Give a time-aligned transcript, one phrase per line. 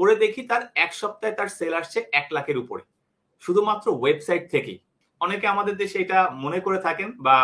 [0.00, 2.82] করে দেখি তার এক সপ্তাহে তার সেল আসছে এক লাখের উপরে।
[3.40, 4.78] শুধুমাত্র ওয়েবসাইট থেকেই।
[5.20, 7.36] অনেকে আমাদের দেশে এটা মনে করে থাকেন বা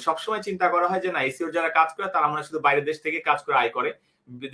[0.00, 2.98] সবসময় চিন্তা করা হয় যে না এসিওর যারা কাজ করে তারা আমরা শুধু বাইরের দেশ
[3.04, 3.90] থেকে কাজ করে আয় করে,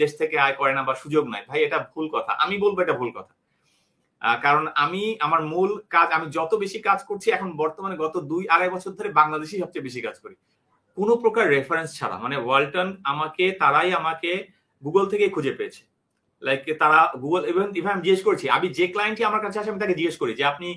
[0.02, 2.92] দেশ থেকে আয় করে না বা সুযোগ নাই। ভাই, এটা ভুল কথা। আমি বলব এটা
[2.92, 3.34] ভুল কথা।
[4.42, 8.70] কারণ আমি, আমার মূল কাজ, আমি যত বেশি কাজ করছি, এখন বর্তমানে গত দুই আড়াই
[8.70, 10.34] বছর ধরে বাংলাদেশি সবচেয়ে বেশি কাজ করি।
[10.96, 14.30] কোনো প্রকার রেফারেন্স ছাড়া। মানে ওয়ালটন আমাকে, তারাই আমাকে
[14.84, 15.82] গুগল থেকে খুঁজে পেয়েছে।
[16.42, 19.80] লাইক তারা গুগল ইভেন ইভেন আমি জিজ্ঞেস করেছি আমি যে ক্লায়েন্টই আমার কাছে আসে আমি
[19.82, 20.68] তাকে জিজ্ঞেস করি যে আপনি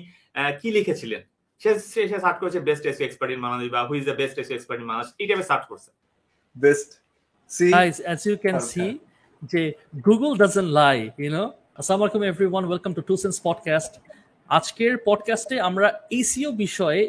[0.60, 1.22] কি লিখেছিলেন?
[1.62, 1.70] সে
[2.10, 4.78] সে সার্চ করেছে best SEO expert in Bangladesh বা who is the best SEO expert
[4.82, 5.90] in Bangladesh এই টাইপে সার্চ করছে।
[6.56, 6.90] Best
[7.50, 8.90] see guys as you can see see
[9.52, 9.62] যে
[10.08, 11.44] Google doesn't lie you know
[11.80, 13.92] আসসালামু আলাইকুম everyone welcome to Two Sense podcast
[14.56, 15.86] আজকের পডকাস্টে আমরা
[16.20, 17.00] এসিও বিষয়ে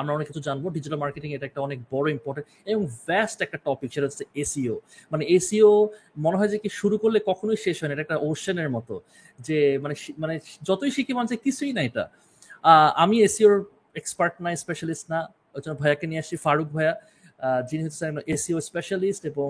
[0.00, 3.88] আমরা অনেক কিছু জানব। ডিজিটাল মার্কেটিং এটা একটা অনেক বড় ইম্পর্টেন্ট এবং ভ্যাস্ট একটা টপিক
[3.94, 4.76] সেটা হচ্ছে এসিও
[5.12, 5.70] মানে এসিও
[6.24, 8.94] মনে হয় যে কি শুরু করলে কখনোই শেষ হয় না, এটা একটা ওশনের মতো।
[9.46, 10.34] যে মানে মানে
[10.68, 12.04] যতই শিখি মানুষের কিছুই না এটা।
[13.02, 13.54] আমি এসিওর
[14.00, 15.20] এক্সপার্ট না স্পেশালিস্ট না।
[15.54, 16.94] ওই জন্য ভাইয়াকে নিয়ে আসছি, ফারুক ভাইয়া।
[17.68, 18.04] যিনি হচ্ছে
[18.34, 19.48] এসিও স্পেশালিস্ট এবং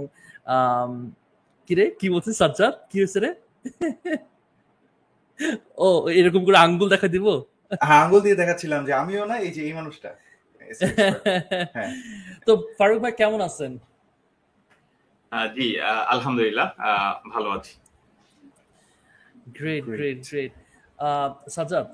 [1.67, 1.85] কিরে?
[1.99, 2.75] কি বলছিস সাজ্জাদ?
[2.91, 3.31] কি হয়েছে রে?
[5.79, 7.27] ও এরকম করে আঙ্গুল দেখা দিব?
[7.81, 10.11] হ্যাঁ আঙ্গুল দিয়ে দেখাচ্ছিলাম যে আমিও না এই যে এই মানুষটা।
[11.77, 11.91] হ্যাঁ।
[12.47, 13.73] তো ফারুক ভাই কেমন আছেন?
[15.57, 15.67] জি
[16.13, 16.69] আলহামদুলিল্লাহ
[17.35, 17.73] ভালো আছি।
[19.55, 20.53] গ্রেট গ্রেট গ্রেট
[21.49, 21.87] সাজাদ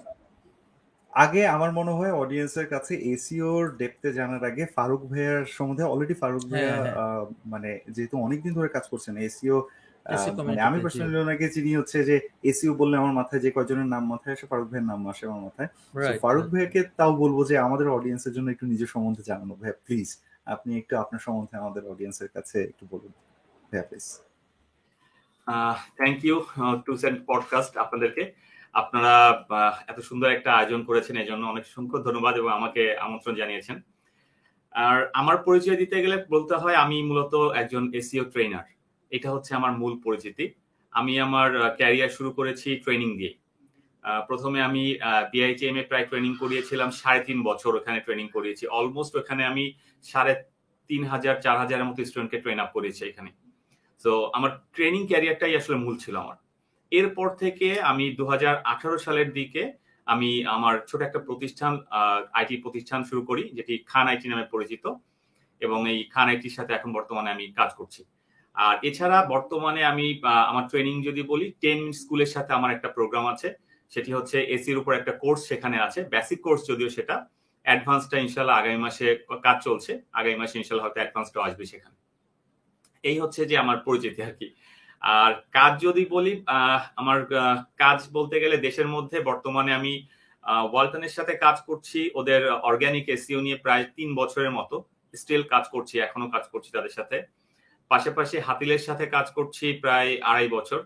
[1.13, 6.45] আগে আমার মনে হয় অডিয়েন্সের কাছে এসিওর ডেপতে জানার আগে ফারুক ভাইয়ার সম্বন্ধে অলরেডি ফারুক
[6.51, 9.59] ভাইয়া হ্যাঁ। মানে যেহেতু অনেকদিন ধরে কাজ করছেন এসিও
[10.49, 12.17] মানে আমি পার্সোনালি ওনাকে চিনি হচ্ছে যে
[12.51, 15.69] এসিও বললে আমার মাথায় যে কয়জনের নাম মাথায় আসে ফারুক ভাইয়ের নাম আসে আমার মাথায়।
[16.23, 20.09] ফারুক ভাইয়াকে তাও বলব যে আমাদের অডিয়েন্সের জন্য একটু নিজের সম্বন্ধে জানানো। ভাইয়া প্লিজ
[20.55, 23.13] আপনি একটু আপনার সম্বন্ধে আমাদের অডিয়েন্সের কাছে একটু বলুন।
[23.71, 24.07] ভাইয়া please
[25.99, 26.37] thank you
[26.87, 28.23] Two Cent podcast আপনাদেরকে।
[28.75, 29.15] আপনারা
[29.91, 33.77] এত সুন্দর একটা আয়োজন করেছেন এই জন্য অনেক সংখ্যক ধন্যবাদ এবং আমাকে আমন্ত্রণ জানিয়েছেন।
[34.75, 38.67] আর আমার পরিচয় দিতে গেলে বলতে হয় আমি মূলত একজন এসিও ট্রেনার
[39.17, 40.45] এটা হচ্ছে আমার মূল পরিচিতি।
[40.93, 41.49] আমি আমার
[41.79, 43.33] ক্যারিয়ার শুরু করেছি ট্রেনিং দিয়ে।
[44.29, 44.83] প্রথমে আমি
[45.33, 49.65] বিআইটিএম এ প্রায় ট্রেনিং করিয়েছিলাম, সাড়ে তিন বছর ওখানে ট্রেনিং করিয়েছি। অলমোস্ট ওখানে আমি
[50.05, 50.33] সাড়ে
[50.91, 53.31] তিন হাজার, চার হাজারের মতো স্টুডেন্টকে ট্রেন আপ করিয়েছি এখানে।
[54.01, 56.39] তো আমার ট্রেনিং ক্যারিয়ারটাই আসলে মূল ছিল আমার।
[56.93, 59.63] এরপর থেকে আমি দু হাজার আঠারো সালের দিকে
[60.07, 61.73] আমি আমার ছোট একটা প্রতিষ্ঠান
[62.39, 64.85] আইটি প্রতিষ্ঠান শুরু করি, যেটি খান আইটি নামে পরিচিত।
[65.63, 68.03] এবং এই খান আইটির সাথে এখন বর্তমানে আমি কাজ করছি।
[68.57, 70.07] আর এছাড়া বর্তমানে আমি
[70.51, 73.49] আমার ট্রেনিং যদি বলি টেন স্কুলের সাথে আমার একটা প্রোগ্রাম আছে।
[73.93, 77.17] সেটি হচ্ছে এসির উপর একটা কোর্স সেখানে আছে বেসিক কোর্স যদিও সেটা।
[77.67, 79.07] অ্যাডভান্সটা ইনশাল্লাহ আগামী মাসে
[79.47, 81.97] কাজ চলছে, আগামী মাসে ইনশাল্লাহ হয়তো অ্যাডভান্সটা আসবে সেখানে।
[83.05, 84.49] এই হচ্ছে যে আমার পরিচিতি আর কি।
[85.03, 86.33] আর কাজ যদি বলি
[87.01, 87.19] আমার
[87.83, 89.93] কাজ বলতে গেলে দেশের মধ্যে বর্তমানে আমি
[90.73, 94.77] ওয়ালটনের সাথে কাজ করছি, ওদের অর্গ্যানিক এসিও নিয়ে প্রায় তিন বছরের মতো।
[95.15, 97.17] স্টিল কাজ করছি, এখনও কাজ করছি তাদের সাথে।
[97.91, 100.81] পাশাপাশি হাতিলের সাথে কাজ করছি প্রায় আড়াই বছর।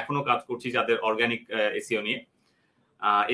[0.00, 1.42] এখনও কাজ করছি যাদের অর্গ্যানিক
[1.80, 2.20] এসিও নিয়ে।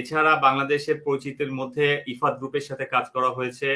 [0.00, 3.68] এছাড়া বাংলাদেশের পরিচিতির মধ্যে ইফাত গ্রুপের সাথে কাজ করা হয়েছে।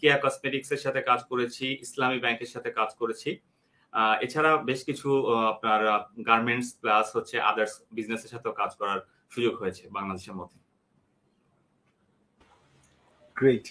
[0.00, 3.30] কেয়া কসমেটিক্স এর সাথে কাজ করেছি, ইসলামী ব্যাংকের সাথে কাজ করেছি।
[4.24, 5.08] এছাড়া বেশ কিছু
[5.52, 5.80] আপনার
[6.28, 9.00] গার্মেন্টস প্লাস হচ্ছে আদার্স বিজনেসের সাথেও কাজ করার
[9.34, 10.58] সুযোগ হয়েছে বাংলাদেশের মধ্যে।
[13.36, 13.66] গ্রেট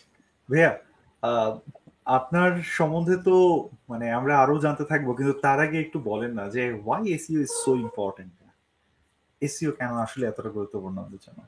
[0.50, 0.72] ভাইয়া
[2.08, 3.36] আপনার সম্বন্ধে তো
[3.92, 7.52] মানে আমরা আরও জানতে থাকব, কিন্তু তার আগে একটু বলেন না যে why SEO is
[7.64, 8.34] so important
[9.42, 11.40] SEO কেন আসলে এতটা গুরুত্বপূর্ণ আমাদের জন্য?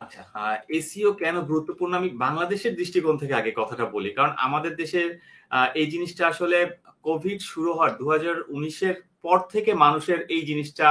[0.00, 0.22] আচ্ছা
[0.78, 1.92] এসিও কেন গুরুত্বপূর্ণ?
[2.00, 5.08] আমি বাংলাদেশের দৃষ্টিকোণ থেকে আগে কথাটা বলি, কারণ আমাদের দেশের
[5.80, 6.58] এই জিনিসটা আসলে
[7.08, 8.04] কোভিড শুরু হওয়ার দু
[8.56, 10.88] উনিশের পর থেকে মানুষের এই জিনিসটা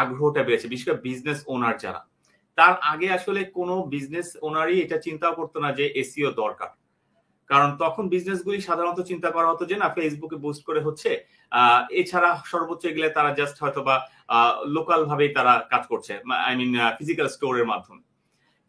[0.00, 2.00] আগ্রহটা বেড়েছে, বিশেষ করে বিজনেস ওনার যারা।
[2.58, 6.70] তার আগে আসলে কোনো বিজনেস ওনারই এটা চিন্তাও করতো না যে এসিও দরকার।
[7.50, 11.10] কারণ তখন বিজনেসগুলি সাধারণত চিন্তা করা হতো যে, না ফেসবুকে বুস্ট করে হচ্ছে
[12.00, 13.96] এছাড়া সর্বোচ্চ গেলে তারা জাস্ট হয়তো বা
[14.76, 16.12] লোকাল ভাবেই তারা কাজ করছে
[16.46, 18.02] আই মিন ফিজিক্যাল স্টোরের মাধ্যমে।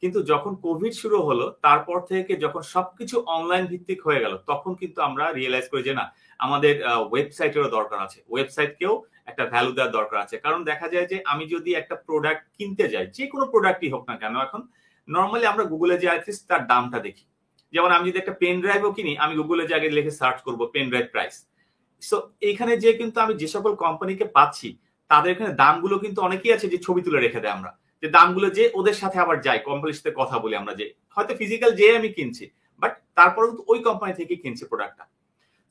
[0.04, 5.00] কিন্তু যখন কোভিড শুরু হলো, তারপর থেকে যখন সবকিছু অনলাইন ভিত্তিক হয়ে গেল, তখন কিন্তু
[5.07, 6.06] আমরা রিয়েলাইজ করি যে, না,
[6.45, 6.75] আমাদের
[7.12, 8.94] ওয়েবসাইটেরও দরকার আছে। ওয়েবসাইটকেও
[9.30, 13.06] একটা ভ্যালু দেওয়ার দরকার আছে। কারণ দেখা যায় যে, আমি যদি একটা প্রোডাক্ট কিনতে যাই,
[13.18, 14.62] যে কোনো প্রোডাক্টই হোক না কেন, এখন
[15.07, 17.25] নর্মালি আমরা গুগলে যে অ্যাটলিস্ট তার দামটা দেখি।
[17.75, 20.86] যেমন আমি যদি একটা পেন ড্রাইভও কিনি, আমি গুগলে যে আগে লিখে সার্চ করব পেন
[20.92, 21.36] ড্রাইভ প্রাইস
[22.04, 22.16] সো
[22.50, 24.69] এখানে যে কিন্তু আমি যে সকল কোম্পানিকে পাচ্ছি,
[25.12, 27.72] তাদের এখানে দামগুলো কিন্তু অনেকেই আছে যে ছবি তুলে রেখে দেয় আমরা।
[28.04, 30.86] যে দামগুলো যে ওদের সাথে আবার যাই কোম্পানির সাথে কথা বলি আমরা যে,
[31.16, 32.45] হয়তো ফিজিক্যাল যে আমি কিনছি
[32.81, 35.06] বাট তারপরে কিন্তু ওই কোম্পানি থেকে কিনছি প্রোডাক্টটা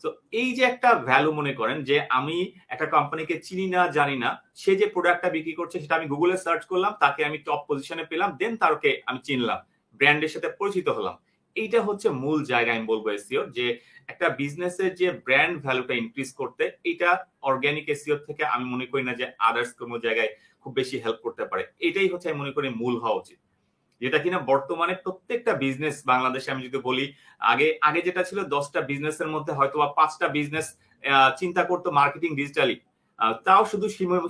[0.05, 0.09] তো
[0.41, 2.37] এই যে একটা ভ্যালু মনে করেন যে আমি
[2.75, 4.31] একটা কোম্পানিকে চিনি না, জানি না,
[4.63, 8.31] সে যে প্রোডাক্টটা বিক্রি করছে, সেটা আমি গুগলে সার্চ করলাম, তাকে আমি টপ পজিশনে পেলাম
[8.41, 9.59] দেন তারকে আমি চিনলাম
[10.01, 11.17] ব্র্যান্ডের সাথে পরিচিত হলাম।
[11.57, 13.67] এইটা হচ্ছে মূল জায়গা আমি বলব এসিও যে
[14.09, 17.11] একটা বিজনেসের যে ব্র্যান্ড ভ্যালুটা ইনক্রিজ করতে এটা
[17.49, 20.31] অর্গ্যানিক এসিও থেকে আমি মনে করি না যে আদার্স কোনো জায়গায়
[20.63, 23.39] খুব বেশি হেল্প করতে পারে। এটাই হচ্ছে আমি মনে করি মূল হওয়া উচিত।
[24.03, 27.05] যেটা কিনা বর্তমানে প্রত্যেকটা বিজনেস বাংলাদেশে আমি যদি বলি,
[27.53, 30.67] আগে আগে যেটা ছিল দশটা বিজনেসের মধ্যে হয়তো বা পাঁচটা বিজনেস
[31.41, 32.77] চিন্তা করতো মার্কেটিং ডিজিটালি
[33.47, 33.87] তাও শুধু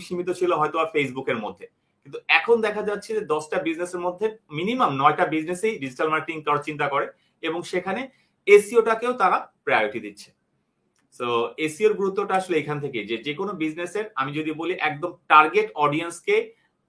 [0.07, 1.67] সীমিত ছিল হয়তো বা ফেসবুকের মধ্যে।
[2.07, 4.27] কিন্তু এখন দেখা যাচ্ছে যে দশটা বিজনেসের মধ্যে
[4.59, 7.07] মিনিমাম নয়টা বিজনেসেই ডিজিটাল মার্কেটিং করার চিন্তা করে
[7.43, 8.01] এবং সেখানে
[8.47, 10.29] এসিওটাকেও তারা প্রায়োরিটি দিচ্ছে।
[11.21, 11.27] সো
[11.67, 16.37] এসিওর গুরুত্বটা আসলে এখান থেকে যে যে কোনো বিজনেসের আমি যদি বলি একদম টার্গেট অডিয়েন্সকে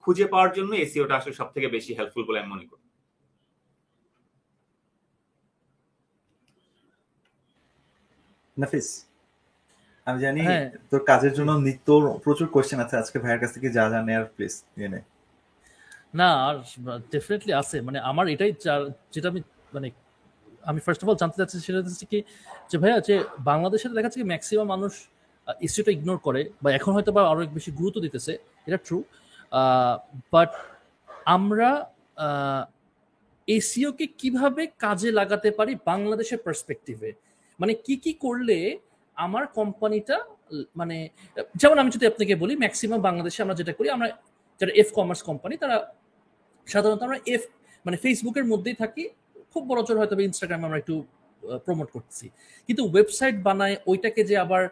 [0.04, 2.84] খুঁজে পাওয়ার জন্য এসিওটা আসলে সব থেকে বেশি হেল্পফুল বলে আমি মনে করি।
[8.56, 8.88] নাফিস
[10.06, 11.88] আমি জানি হ্যাঁ। তোর কাজের জন্য নিত্য
[12.24, 15.00] প্রচুর কোশ্চেন আছে। আজকে ভাইয়ের কাছ থেকে যা যা নেয়ার প্লিজ নিয়ে নে।
[16.20, 16.56] না আর
[17.12, 18.52] ডেফিনেটলি আছে। মানে আমার এটাই
[19.14, 19.40] যেটা আমি
[19.74, 19.88] মানে
[20.70, 22.18] আমি ফার্স্ট অফ অল জানতে চাচ্ছি সেটা হচ্ছে কি
[22.70, 23.14] যে ভাইয়া যে
[23.50, 24.92] বাংলাদেশে দেখা যাচ্ছে কি ম্যাক্সিমাম মানুষ
[25.66, 28.32] ইস্যুটা ইগনোর করে বা এখন হয়তো বা আরও বেশি গুরুত্ব দিতেছে
[28.66, 28.98] এটা ট্রু
[30.32, 30.50] বাট
[31.36, 31.70] আমরা
[33.48, 37.10] এসিওকে কীভাবে কাজে লাগাতে পারি বাংলাদেশের পার্সপেক্টিভে
[37.58, 38.58] মানে কি কি করলে
[39.24, 40.16] আমার কোম্পানিটা
[40.80, 40.96] মানে
[41.60, 44.06] যেমন আমি যদি আপনাকে বলি ম্যাক্সিমাম বাংলাদেশে আমরা যেটা করি, আমরা
[44.60, 45.76] যারা এফ কমার্স কোম্পানি তারা
[46.66, 47.42] সাধারণত আমরা এফ
[47.86, 49.04] মানে ফেসবুকের মধ্যেই থাকি।
[49.52, 50.94] খুব বড় জোর হয়তো ইনস্টাগ্রামে আমরা একটু
[51.66, 52.26] প্রমোট করতেছি।
[52.66, 54.62] কিন্তু ওয়েবসাইট বানায়, ওইটাকে যে আবার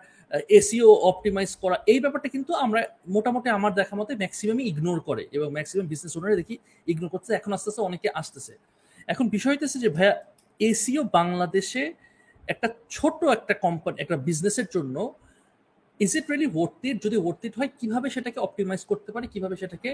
[0.58, 2.80] এসিও অপটিমাইজ করা, এই ব্যাপারটা কিন্তু আমরা
[3.16, 6.54] মোটামুটি আমার দেখা মতে ম্যাক্সিমামই ইগনোর করে এবং ম্যাক্সিমাম বিজনেস ওনারে দেখি
[6.90, 8.52] ইগনোর করতে এখন আস্তে আস্তে অনেকে আসতেছে।
[9.12, 10.14] এখন বিষয় হইতেছে যে, ভাইয়া
[10.70, 11.82] এসিও বাংলাদেশে
[12.52, 14.96] একটা ছোট একটা কোম্পানি একটা বিজনেসের জন্য
[16.04, 19.90] ইজ ইট রিয়েলি ওয়ার্থ যদি ওয়ার্থ হয়, কীভাবে সেটাকে অপটিমাইজ করতে পারে, কীভাবে সেটাকে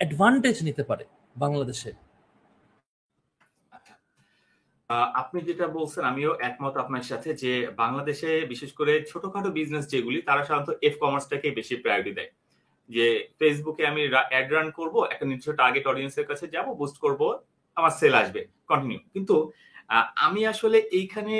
[0.00, 1.04] অ্যাডভান্টেজ নিতে পারে
[1.44, 1.90] বাংলাদেশে?
[5.22, 7.52] আপনি যেটা বলছেন, আমিও একমত আপনার সাথে যে
[7.82, 12.30] বাংলাদেশে বিশেষ করে ছোটখাটো বিজনেস যেগুলি, তারা সাধারণত এফ কমার্সটাকে বেশি প্রায়োরিটি দেয়।
[12.90, 13.06] যে
[13.38, 14.02] ফেসবুকে আমি
[14.32, 17.20] অ্যাড রান করব, একটা নির্দিষ্ট টার্গেট অডিয়েন্সের কাছে যাব বুস্ট করব,
[17.76, 18.40] আমার সেল আসবে
[18.70, 19.34] কন্টিনিউ কিন্তু
[20.26, 21.34] আমি আসলে এইখানে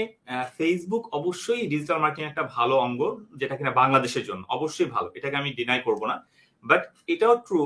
[0.57, 3.01] ফেসবুক অবশ্যই ডিজিটাল মার্কেটিং একটা ভালো অঙ্গ,
[3.41, 6.17] যেটা কিনা বাংলাদেশের জন্য। অবশ্যই ভালো, এটাকে আমি ডিনাই করব না।
[6.65, 7.63] বাট এটাও ট্রু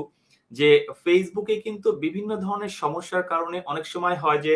[0.51, 0.69] যে
[1.03, 4.53] ফেসবুকে কিন্তু বিভিন্ন ধরনের সমস্যার কারণে অনেক সময় হয় যে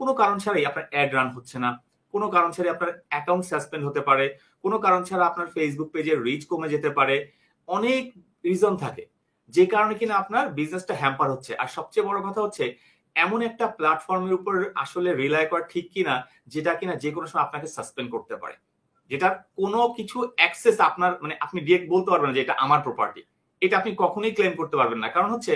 [0.00, 1.70] কোনো কারণ ছাড়াই আপনার অ্যাড রান হচ্ছে না,
[2.14, 4.26] কোনো কারণ ছাড়াই আপনার অ্যাকাউন্ট সাসপেন্ড হতে পারে,
[4.64, 7.16] কোনো কারণ ছাড়া আপনার ফেসবুক পেজের রিচ কমে যেতে পারে।
[7.68, 8.04] অনেক
[8.48, 9.04] রিজন থাকে,
[9.54, 12.64] যে কারণে কিনা আপনার বিজনেসটা হ্যাম্পার হচ্ছে। আর সবচেয়ে বড় কথা হচ্ছে
[13.24, 14.54] এমন একটা প্ল্যাটফর্মের উপর
[14.84, 16.14] আসলে রিলাই করা ঠিক কিনা,
[16.54, 18.56] যেটা কিনা যে কোনো সময় আপনাকে সাসপেন্ড করতে পারে।
[19.10, 23.20] যেটার কোনো কিছু অ্যাক্সেস আপনার মানে আপনি ডিরেক্ট বলতে পারবেন যে এটা আমার প্রপার্টি
[23.62, 25.52] এটা আপনি কখনোই ক্লেম করতে পারবেন না। কারণ হচ্ছে,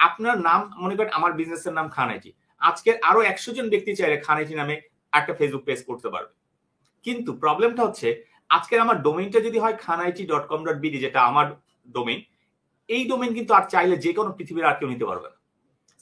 [0.00, 2.30] আপনার নাম, মনে করেন আমার বিজনেসের নাম খান আইটি
[2.60, 4.74] আজকে আরও একশো জন ব্যক্তি চাইলে খান আইটি নামে
[5.12, 6.32] একটা ফেসবুক পেজ করতে পারবে।
[7.04, 8.08] কিন্তু প্রবলেমটা হচ্ছে,
[8.56, 11.46] আজকের আমার ডোমেইনটা যদি হয় Khan IT dot com dot BD যেটা আমার
[11.96, 12.20] ডোমেইন
[12.88, 15.38] এই ডোমেইন কিন্তু আর চাইলে যে কোনো পৃথিবীর আর কেউ নিতে পারবে না।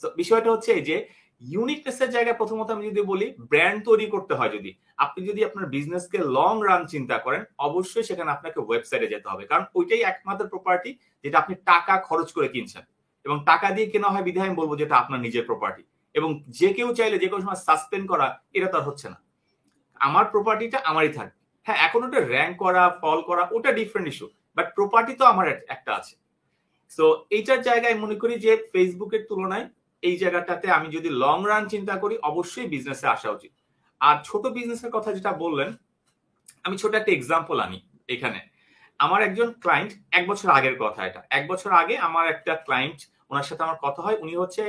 [0.03, 0.97] বিষয়টা হচ্ছে এই যে
[1.41, 6.19] ইউনিকনেসের জায়গায় প্রথমত আমি যদি বলি ব্র্যান্ড তৈরি করতে হয় যদি। আপনি যদি আপনার বিজনেসকে
[6.37, 10.89] লং রান চিন্তা করেন, অবশ্যই সেখানে আপনাকে ওয়েবসাইটে যেতে হবে। কারণ ওইটাই একমাত্র প্রপার্টি
[11.23, 12.83] যেটা আপনি টাকা খরচ করে কিনছেন।
[13.25, 15.83] এবং টাকা দিয়ে কেনা হয় বিধায় আমি বলব যেটা আপনার নিজের প্রপার্টি
[16.15, 16.29] এবং
[16.59, 19.17] যে কেউ চাইলে যে কোনো সময় সাসপেন্ড করা, এটা তো আর হচ্ছে না।
[19.99, 24.27] আমার প্রপার্টিটা আমারই থাকবে হ্যাঁ এখন ওটা র্যাঙ্ক করা ফল করা, ওটা ডিফারেন্ট ইস্যু
[24.57, 26.15] বাট প্রপার্টি তো আমার একটা আছে।
[26.91, 29.65] সো এইটার জায়গায় মনে করি যে ফেসবুকের তুলনায়
[30.07, 33.53] এই জায়গাটাতে আমি যদি লং রান চিন্তা করি, অবশ্যই বিজনেসে আসা উচিত।
[34.01, 35.69] আর ছোট বিজনেসের কথা যেটা বললেন,
[36.65, 37.79] আমি ছোট একটা এক্সাম্পল আনি
[38.15, 38.39] এখানে।
[38.99, 42.99] আমার একজন ক্লায়েন্ট এক বছর আগের কথা এটা। এক বছর আগে আমার একটা ক্লায়েন্ট
[43.31, 44.63] ওনার সাথে আমার কথা হয়, উনি হচ্ছে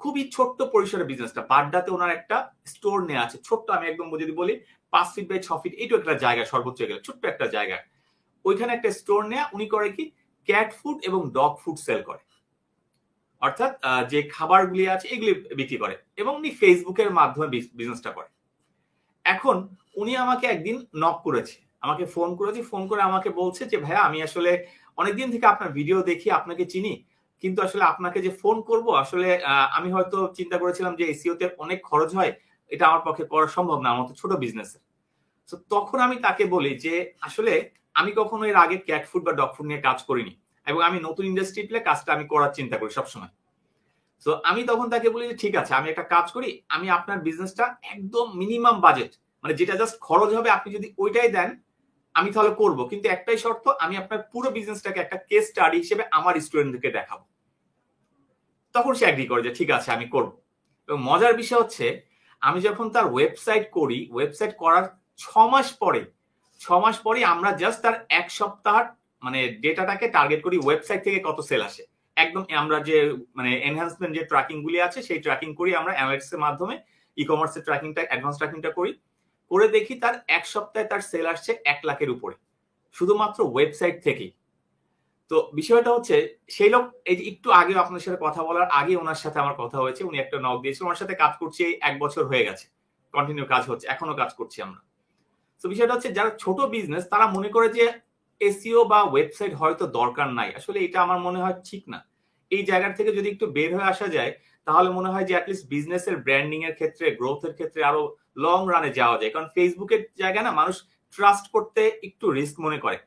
[0.00, 2.36] খুবই ছোট্ট পরিসরের বিজনেসটা বাড্ডাতে ওনার একটা
[2.72, 4.54] স্টোর নেওয়া আছে। ছোট্ট আমি একদম যদি বলি,
[4.92, 7.76] পাঁচ ফিট বাই ছ ফিট এইটু একটা জায়গা, সর্বোচ্চ গেলে, ছোট্ট একটা জায়গা।
[8.44, 10.04] ওইখানে একটা স্টোর নেয়া, উনি করে কি
[10.48, 12.22] ক্যাট ফুড এবং ডগ ফুড সেল করে।
[13.46, 13.72] অর্থাৎ
[14.12, 17.48] যে খাবারগুলি আছে এগুলি বিক্রি করে এবং উনি ফেসবুকের মাধ্যমে
[17.78, 18.28] বিজনেসটা করে।
[19.24, 19.56] এখন
[20.00, 24.18] উনি আমাকে একদিন নক করেছে, আমাকে ফোন করেছে ফোন করে আমাকে বলছে যে, ভাইয়া, আমি
[24.28, 24.50] আসলে
[24.98, 26.92] অনেকদিন থেকে আপনার ভিডিও দেখি, আপনাকে চিনি,
[27.42, 29.28] কিন্তু আসলে আপনাকে যে ফোন করব, আসলে
[29.78, 32.32] আমি হয়তো চিন্তা করেছিলাম যে এসিওতে অনেক খরচ হয়,
[32.70, 34.70] এটা আমার পক্ষে করা সম্ভব না, আমার তো ছোট বিজনেস
[35.48, 36.94] তো তখন আমি তাকে বলি যে,
[37.28, 37.52] আসলে
[38.00, 40.32] আমি কখনো এর আগে ক্যাট ফুড বা ডগ ফুড নিয়ে কাজ করিনি।
[40.66, 43.32] এবং আমি নতুন ইন্ডাস্ট্রি পেলে কাজটা আমি করার চিন্তা করি সবসময়।
[44.22, 47.76] তো আমি তখন তাকে বলি যে, ঠিক আছে, আমি একটা কাজ করি, আমি আপনার বিজনেসটা
[47.82, 49.12] একদম মিনিমাম বাজেট
[49.44, 51.60] মানে যেটা জাস্ট খরচ হবে, আপনি যদি ওইটাই দেন,
[52.14, 56.34] আমি তাহলে করব। কিন্তু একটাই শর্ত, আমি আপনার পুরো বিজনেসটাকে একটা কেস স্টাডি হিসেবে আমার
[56.40, 57.24] স্টুডেন্টদেরকে দেখাবো।
[58.74, 60.30] তখন সে অ্যাগ্রি করে যে, ঠিক আছে, আমি করব।
[60.88, 61.86] এবং মজার বিষয় হচ্ছে,
[62.40, 64.84] আমি যখন তার ওয়েবসাইট করি ওয়েবসাইট করার
[65.18, 66.02] ছ মাস পরে,
[66.60, 68.76] ছ মাস পরে আমরা জাস্ট তার এক সপ্তাহ
[69.26, 71.82] মানে ডেটাটাকে টার্গেট করি ওয়েবসাইট থেকে কত সেল আসে।
[72.16, 72.96] একদম আমরা যে
[73.38, 76.74] মানে এনহ্যান্সমেন্ট যে ট্র্যাকিং গুলি আছে, সেই ট্র্যাকিং করি আমরা অ্যানালিটিক্স এর মাধ্যমে
[77.16, 78.92] ই কমার্সের ট্র্যাকিংটা অ্যাডভান্স ট্র্যাকিংটা করি।
[79.50, 82.34] করে দেখি তার এক সপ্তাহে তার সেল আসছে এক লাখের উপরে।
[82.94, 84.30] শুধুমাত্র ওয়েবসাইট থেকেই।
[85.30, 86.16] তো বিষয়টা হচ্ছে,
[86.56, 89.78] সেই লোক, এই যে একটু আগে আপনার সাথে কথা বলার আগে ওনার সাথে আমার কথা
[89.82, 92.66] হয়েছে, উনি একটা নক দিয়েছিল ওনার সাথে কাজ করছি এই এক বছর হয়ে গেছে।
[93.14, 94.80] কন্টিনিউ কাজ হচ্ছে, এখনও কাজ করছি আমরা।
[95.60, 97.84] তো বিষয়টা হচ্ছে, যারা ছোট বিজনেস তারা মনে করে যে
[98.40, 102.08] এসিও বা ওয়েবসাইট হয়তো দরকার নাই। আসলে এটা আমার মনে হয় ঠিক না।
[102.50, 104.32] এই জায়গা থেকে যদি একটু বের হয়ে আসা যায়,
[104.64, 109.18] তাহলে মনে হয় যে অ্যাটলিস্ট বিজনেসের ব্র্যান্ডিং এর ক্ষেত্রে গ্রোথের ক্ষেত্রে আরও লং রানে যাওয়া
[109.18, 110.76] যায়। কারণ ফেসবুকের জায়গা না মানুষ
[111.14, 112.98] ট্রাস্ট করতে একটু রিস্ক মনে করে।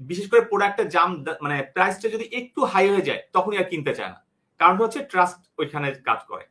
[0.00, 4.08] বিশেষ করে প্রোডাক্টের জাম মানে প্রাইসটা যদি একটু হাই হয়ে যায়, তখনই আর কিনতে চায়
[4.08, 4.24] না।
[4.58, 6.44] কারণ হচ্ছে ট্রাস্ট ওইখানে কাজ করে।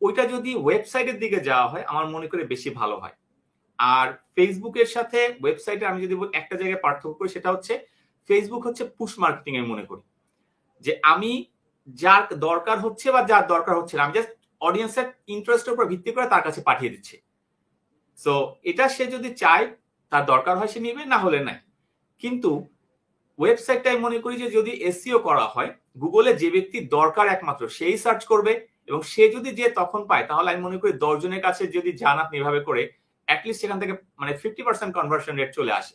[0.00, 3.12] ওইটা যদি ওয়েবসাইটের দিকে যাওয়া হয়, আমার মনে করে বেশি ভালো হয়।
[3.80, 4.06] আর
[4.36, 7.74] ফেসবুকের সাথে ওয়েবসাইটে আমি যদি একটা জায়গায় পার্থক্য করি, সেটা হচ্ছে
[8.28, 10.02] ফেসবুক হচ্ছে পুশ মার্কেটিং এর মনে করি।
[10.84, 11.32] যে আমি
[12.02, 16.26] যার দরকার হচ্ছে বা যার দরকার হচ্ছে না, আমি জাস্ট অডিয়েন্সের ইন্টারেস্টের উপর ভিত্তি করে
[16.34, 17.16] তার কাছে পাঠিয়ে দিচ্ছি।
[18.18, 18.32] সো
[18.70, 19.64] এটা সে যদি চায়,
[20.12, 21.58] তার দরকার হয় সে নিবে, না হলে নাই।
[22.22, 22.50] কিন্তু
[23.38, 25.70] ওয়েবসাইটটা আমি মনে করি যে যদি এসিও করা হয়
[26.02, 28.52] গুগলে যে ব্যক্তি দরকার একমাত্র, সেই সার্চ করবে
[28.88, 32.34] এবং সে যদি যে তখন পায়, তাহলে আমি মনে করি দশজনের কাছে যদি যান আপনি
[32.38, 32.82] এভাবে করে
[33.30, 35.94] অ্যাটলিস্ট সেখান থেকে মানে ফিফটি পার্সেন্ট কনভার্সন রেট চলে আসে।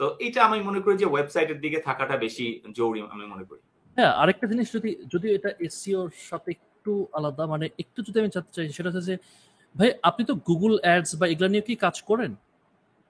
[0.00, 2.46] তো এটা আমি মনে করি যে ওয়েবসাইটের দিকে থাকাটা বেশি
[2.78, 3.60] জরুরি আমি মনে করি।
[3.96, 8.52] হ্যাঁ আরেকটা জিনিস যদি যদি এটা এসিওর সাথে একটু আলাদা মানে একটু যদি আমি জানতে
[8.56, 9.14] চাই, সেটা হচ্ছে যে,
[9.74, 12.30] ভাই, আপনি তো গুগল অ্যাডস বা এগুলো নিয়ে কি কাজ করেন?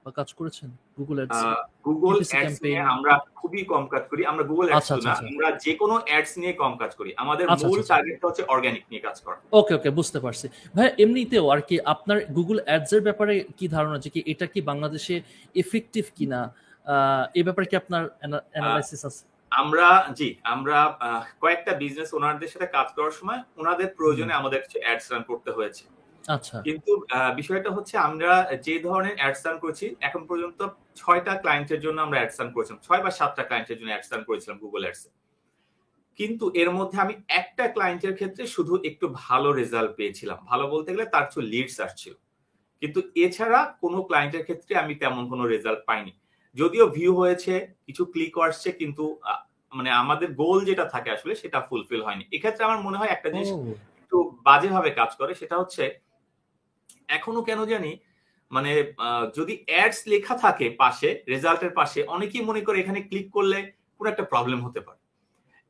[0.08, 0.70] বা কাজ করেছেন?
[0.98, 1.40] গুগল অ্যাডস
[1.86, 5.94] গুগল অ্যাডস নিয়ে আমরা খুবই কম কাজ করি। আমরা গুগল অ্যাডস না আমরা যে কোনো
[6.08, 9.90] অ্যাডস নিয়ে কম কাজ করি। আমাদের মূল টার্গেটটা হচ্ছে অর্গানিক নিয়ে কাজ করা। ওকে ওকে
[9.98, 10.46] বুঝতে পারছি।
[10.76, 14.60] ভাই এমনিতেও আর কি আপনার গুগল অ্যাডস এর ব্যাপারে কি ধারণা আছে কি এটা কি
[14.70, 15.16] বাংলাদেশে
[15.62, 16.40] এফেক্টিভ কিনা?
[17.38, 18.02] এই ব্যাপারে কি আপনার
[18.54, 19.22] অ্যানালাইসিস আছে?
[19.52, 19.86] আমরা
[20.18, 20.78] জি আমরা
[21.42, 25.84] কয়েকটা বিজনেস ওনারদের সাথে কাজ করার সময় ওনাদের প্রয়োজনে আমাদের কিছু অ্যাডস রান করতে হয়েছে।
[26.28, 26.92] আচ্ছা। কিন্তু
[27.36, 28.30] বিষয়টা হচ্ছে আমরা
[28.66, 30.60] যে ধরনের অ্যাডস রান করেছি এখন পর্যন্ত
[30.96, 34.56] ছয়টা ক্লায়েন্টের জন্য আমরা অ্যাডস রান করেছিলাম ছয় বা সাতটা ক্লায়েন্টের জন্য অ্যাডস রান করেছিলাম
[34.58, 35.02] গুগল অ্যাডস
[36.18, 41.06] কিন্তু এর মধ্যে আমি একটা ক্লায়েন্টের ক্ষেত্রে শুধু একটু ভালো রেজাল্ট পেয়েছিলাম। ভালো বলতে গেলে
[41.06, 42.14] তার কিছু লিডস আসছিল।
[42.82, 46.12] কিন্তু এছাড়া কোনো ক্লায়েন্টের ক্ষেত্রে আমি তেমন কোনো রেজাল্ট পাইনি।
[46.56, 47.54] যদিও ভিউ হয়েছে
[47.86, 49.04] কিছু ক্লিক আসছে কিন্তু
[49.72, 53.50] মানে আমাদের গোল যেটা থাকে আসলে সেটা ফুলফিল হয়নি। এক্ষেত্রে আমার মনে হয় একটা জিনিস
[54.00, 55.84] একটু বাজেভাবে কাজ করে সেটা হচ্ছে
[57.16, 57.92] এখনও কেন জানি
[58.50, 58.70] মানে
[59.38, 63.58] যদি অ্যাডস লেখা থাকে পাশে রেজাল্টের পাশে, অনেকেই মনে করে এখানে ক্লিক করলে
[63.96, 65.00] কোনো একটা প্রবলেম হতে পারে।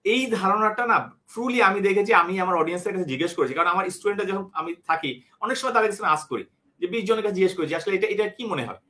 [0.05, 0.97] এই ধারণাটা না
[1.31, 5.11] ট্রুলি আমি দেখেছি, আমি আমার অডিয়েন্সের কাছে জিজ্ঞেস করেছি, কারণ আমার স্টুডেন্টরা যখন আমি থাকি,
[5.45, 6.45] অনেক সময় তাদের কাছে আস করি,
[6.81, 8.81] যে বিশ জনের কাছে জিজ্ঞেস করেছি আসলে এটা এটা কি মনে হয়?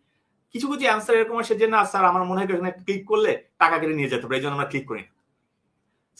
[0.54, 3.76] কিছু কিছু অ্যান্সার এরকম আসে যে, না স্যার আমার মনে হয় এখানে ক্লিক করলে টাকা
[3.80, 5.10] কেটে নিয়ে যেতে পারে, এই জন্য আমরা ক্লিক করি না।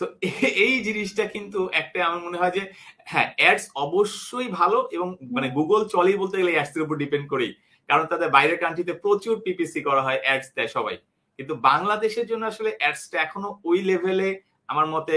[0.01, 0.05] তো
[0.67, 2.63] এই জিনিসটা কিন্তু একটা আমার মনে হয় যে
[3.07, 7.53] হ্যাঁ অ্যাডস অবশ্যই ভালো এবং মানে গুগল চলেই বলতে গেলে অ্যাডস এর উপর ডিপেন্ড করেই।
[7.89, 10.97] কারণ তাদের বাইরের কান্ট্রিতে প্রচুর পিপিসি করা হয় অ্যাডস দেয় সবাই।
[11.39, 14.29] কিন্তু বাংলাদেশের জন্য আসলে অ্যাডসটা এখনও ওই লেভেলে
[14.69, 15.17] আমার মতে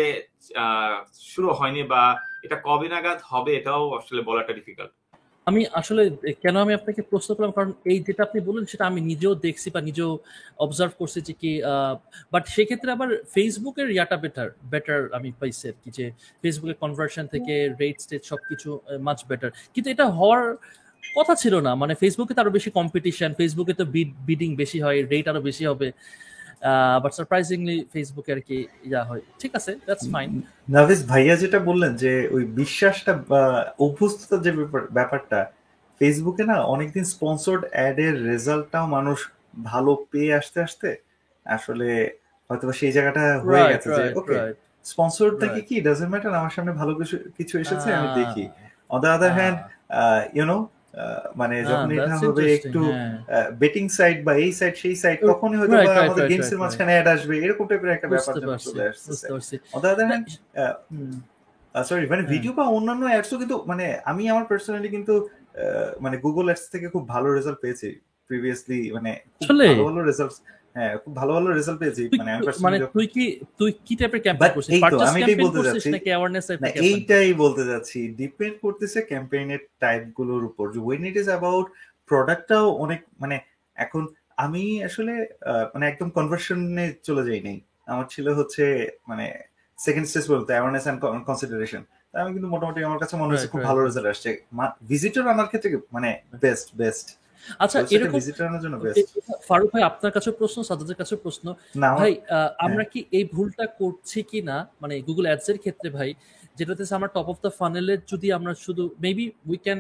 [1.33, 2.01] শুরু হয়নি বা
[2.45, 4.93] এটা কবে নাগাদ হবে এটাও আসলে বলাটা ডিফিকাল্ট
[5.48, 6.01] আমি আসলে,
[6.43, 7.53] কেন আমি আপনাকে প্রশ্ন করলাম?
[7.57, 10.12] কারণ এই যেটা আপনি বললেন, সেটা আমি নিজেও দেখছি বা নিজেও
[10.65, 11.51] অবজার্ভ করছি যে কি
[12.33, 16.05] বাট সেক্ষেত্রে আবার ফেসবুকের ইয়াটা বেটার বেটার আমি পাইছি আর কি যে
[16.43, 18.69] ফেসবুকের কনভার্সন থেকে রেট স্টেট সব কিছু
[19.07, 20.43] মাচ বেটার কিন্তু এটা হওয়ার
[21.17, 23.86] কথা ছিল না। মানে ফেসবুকে তো আরও বেশি কম্পিটিশন ফেসবুকে তো
[24.29, 25.88] বিডিং বেশি হয় রেট আরও বেশি হবে।
[27.03, 28.58] বাট সারপ্রাইজিংলি ফেসবুকে আর কি
[28.89, 30.30] ইয়া হয়। ঠিক আছে দ্যাটস ফাইন
[30.75, 33.44] নাভিস ভাইয়া যেটা বললেন যে ওই বিশ্বাসটা বা
[33.86, 34.51] অভ্যস্ততার যে
[34.98, 35.39] ব্যাপারটা
[36.01, 39.18] ফেসবুকে না অনেকদিন স্পন্সর্ড অ্যাড এর রেজাল্টটাও মানুষ
[39.72, 40.89] ভালো পেয়ে আসতে আসতে
[41.46, 41.89] আসলে
[42.50, 44.36] হয়তো সেই জায়গাটা হয়ে গেছে যে ওকে
[44.86, 48.44] স্পন্সর্ড থেকে কি ডাজন্ট ম্যাটার আমার সামনে ভালো কিছু কিছু এসেছে আমি দেখি।
[48.94, 49.58] On the other hand
[50.38, 50.58] you know
[51.41, 52.81] মানে যখন এটা হবে একটু
[53.62, 57.36] বেটিং সাইট বা এই সাইড সেই সাইড তখনই হয়তো আমাদের গেমস এর মাঝখানে অ্যাড আসবে
[57.45, 58.33] এরকম টাইপের একটা ব্যাপার
[58.65, 60.25] চলে আসছে on the other hand
[61.75, 65.13] sorry মানে ভিডিও বা অন্যান্য অ্যাডসও কিন্তু মানে আমি আমার পার্সোনালি কিন্তু
[66.01, 67.89] মানে গুগল অ্যাডস থেকে খুব ভালো রেজাল্ট পেয়েছি।
[68.29, 69.12] প্রিভিয়াসলি মানে
[69.69, 70.38] ভালো ভালো রেজাল্টস
[70.75, 72.32] হ্যাঁ খুব ভালো ভালো রেজাল্ট পেয়েছি। মানে
[72.66, 73.24] মানে তুই কি
[73.60, 74.82] তুই কি টাইপের ক্যাম্পেইন করছিস?
[75.12, 80.66] আমি এটাই বলতে যাচ্ছি নাকি অ্যাওয়ারনেস না এইটাই বলতে যাচ্ছি ডিপেন্ড করতেছে ক্যাম্পেইনের টাইপগুলোর উপর।
[80.74, 81.66] যে ওয়েন ইট ইজ অ্যাবাউট
[82.10, 83.36] প্রোডাক্টটাও অনেক মানে
[83.78, 84.04] এখন
[84.46, 85.13] আমি আসলে
[85.74, 87.58] মানে একদম কনভার্সনে চলে যাই নাই।
[87.92, 88.63] আমার ছিল হচ্ছে
[89.10, 89.25] মানে
[89.86, 91.00] সেকেন্ড স্টেজ বলতে অ্যাওয়ারনেস অ্যান্ড
[91.30, 91.84] কনসিডারেশন
[92.22, 94.30] আমি কিন্তু মোটামুটি আমার কাছে মনে হচ্ছে খুব ভালো রেজাল্ট আসছে।
[94.92, 96.10] ভিজিটর আনার ক্ষেত্রে মানে
[96.44, 97.08] বেস্ট বেস্ট
[97.63, 98.19] আচ্ছা এরকম
[99.50, 101.45] ফারুক ভাই আপনার কাছে প্রশ্ন সাদাদের কাছে প্রশ্ন।
[102.00, 102.12] ভাই
[102.65, 106.10] আমরা কি এই ভুলটা করছি কি না মানে গুগল অ্যাডস এর ক্ষেত্রে ভাই
[106.57, 109.79] যেটাতে আমরা টপ অফ দ্য ফানেলের যদি আমরা শুধু মেবি উই ক্যান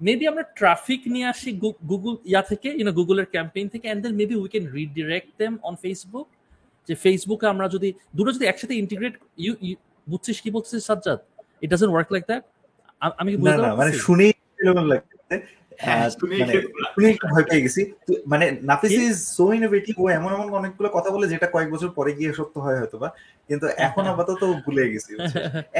[0.00, 1.50] মেবি আমরা ট্রাফিক নিয়ে আসি
[1.90, 5.74] গুগল ইয়া থেকে ইউনো গুগলের ক্যাম্পেইন থেকে and then maybe we can redirect them on
[5.84, 6.26] Facebook
[6.88, 7.88] যে ফেসবুকে আমরা যদি
[8.18, 9.52] দুটো যদি একসাথে ইন্টিগ্রেট ইউ
[10.06, 11.18] বুঝছিস কি বলছিস Sajjad?
[11.62, 12.44] It doesn't work like that
[13.20, 14.32] আমি কি বুঝতে মানে শুনেই
[14.92, 15.42] লাগছে। হ্যাঁ,
[17.32, 17.82] ভয় পেয়ে গেছি।
[18.32, 22.12] মানে নাফিস ইজ সো ইনোভেটিভ ও এমন এমন অনেকগুলো কথা বলে যেটা কয়েক বছর পরে
[22.18, 23.08] গিয়ে সত্য হয় হয়তো বা
[23.48, 25.10] কিন্তু এখন আপাতত ভুলে গেছি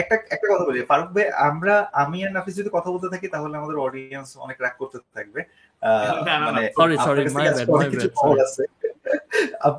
[0.00, 3.54] একটা একটা কথা বলি ফারুক ভাই আমরা আমি আর নাফিস যদি কথা বলতে থাকি তাহলে
[3.60, 5.40] আমাদের অডিয়েন্স অনেক রাগ করতে থাকবে।
[6.48, 7.22] মানে সরি সরি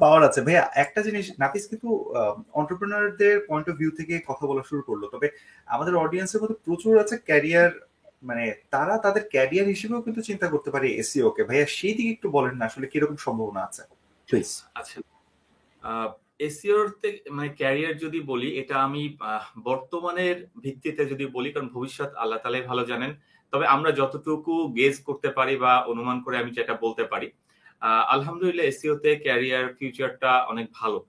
[0.02, 0.40] পাওয়ার আছে?
[0.46, 1.90] ভাইয়া একটা জিনিস নাফিস কিন্তু
[2.60, 5.28] অন্টারপ্রেনারদের পয়েন্ট অফ ভিউ থেকে কথা বলা শুরু করল। তবে
[5.68, 7.72] আমাদের অডিয়েন্সের মধ্যে প্রচুর আছে ক্যারিয়ার
[8.24, 12.28] মানে তারা তাদের ক্যারিয়ার হিসেবেও কিন্তু চিন্তা করতে পারে এসিও কে ভাইয়া সেই দিকে একটু
[12.38, 13.84] বলেন না আসলে কীরকম সম্ভাবনা আছে?
[14.30, 14.50] প্লিজ
[14.80, 14.98] আচ্ছা।
[16.48, 16.86] এসিওর
[17.38, 19.04] মানে ক্যারিয়ার যদি বলি এটা আমি
[19.70, 23.12] বর্তমানের ভিত্তিতে যদি বলি কারণ ভবিষ্যৎ আল্লাহ তালাই ভালো জানেন
[23.54, 27.28] তবে আমরা যতটুকু গেজ করতে পারি বা অনুমান করে আমি যেটা বলতে পারি
[28.16, 31.00] আলহামদুলিল্লাহ এসিওতে ক্যারিয়ার ফিউচারটা অনেক ভালো।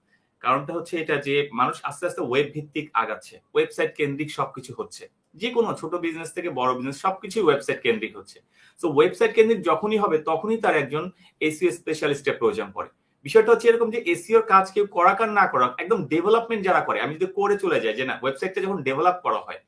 [0.43, 5.49] কারণটা হচ্ছে এটা যে মানুষ আস্তে আস্তে ওয়েব ভিত্তিক আগাচ্ছে ওয়েবসাইট কেন্দ্রিক সবকিছু হচ্ছে। যে
[5.57, 8.39] কোনো ছোট বিজনেস থেকে বড় বিজনেস সবকিছুই ওয়েবসাইট কেন্দ্রিক হচ্ছে।
[8.81, 11.05] তো ওয়েবসাইট কেন্দ্রিক যখনই হবে, তখনই তার একজন
[11.49, 12.91] এসিও স্পেশালিস্টের প্রয়োজন পড়ে।
[13.27, 16.99] বিষয়টা হচ্ছে এরকম যে এসিওর কাজ কেউ করাক আর না করাক, একদম ডেভেলপমেন্ট যারা করে,
[17.05, 19.61] আমি যদি করে চলে যাই যে না ওয়েবসাইটটা যখন ডেভেলপ করা হয়,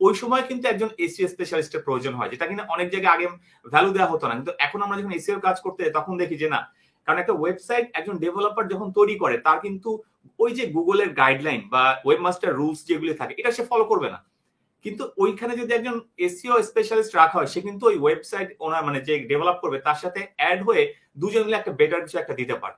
[0.00, 3.26] ওই সময় কিন্তু একজন এসিও স্পেশালিস্টের প্রয়োজন হয়, যেটা কিনা অনেক জায়গায় আগে
[3.72, 6.48] ভ্যালু দেওয়া হতো না। কিন্তু এখন আমরা যখন এসিওর কাজ করতে যাই, তখন দেখি যে
[6.54, 6.60] না,
[7.06, 9.90] কারণ একটা ওয়েবসাইট একজন ডেভেলপার যখন তৈরি করে, তার কিন্তু
[10.42, 14.18] ওই যে গুগলের গাইডলাইন বা ওয়েবমাস্টার রুলস যেগুলি থাকে, এটা সে ফলো করবে না।
[14.84, 19.14] কিন্তু ওইখানে যদি একজন এসিও স্পেশালিস্ট রাখা হয়, সে কিন্তু ওই ওয়েবসাইট ওনার মানে যে
[19.30, 20.82] ডেভেলপ করবে, তার সাথে অ্যাড হয়ে
[21.16, 22.76] দুজন মিলে একটা বেটার কিছু একটা দিতে পারে।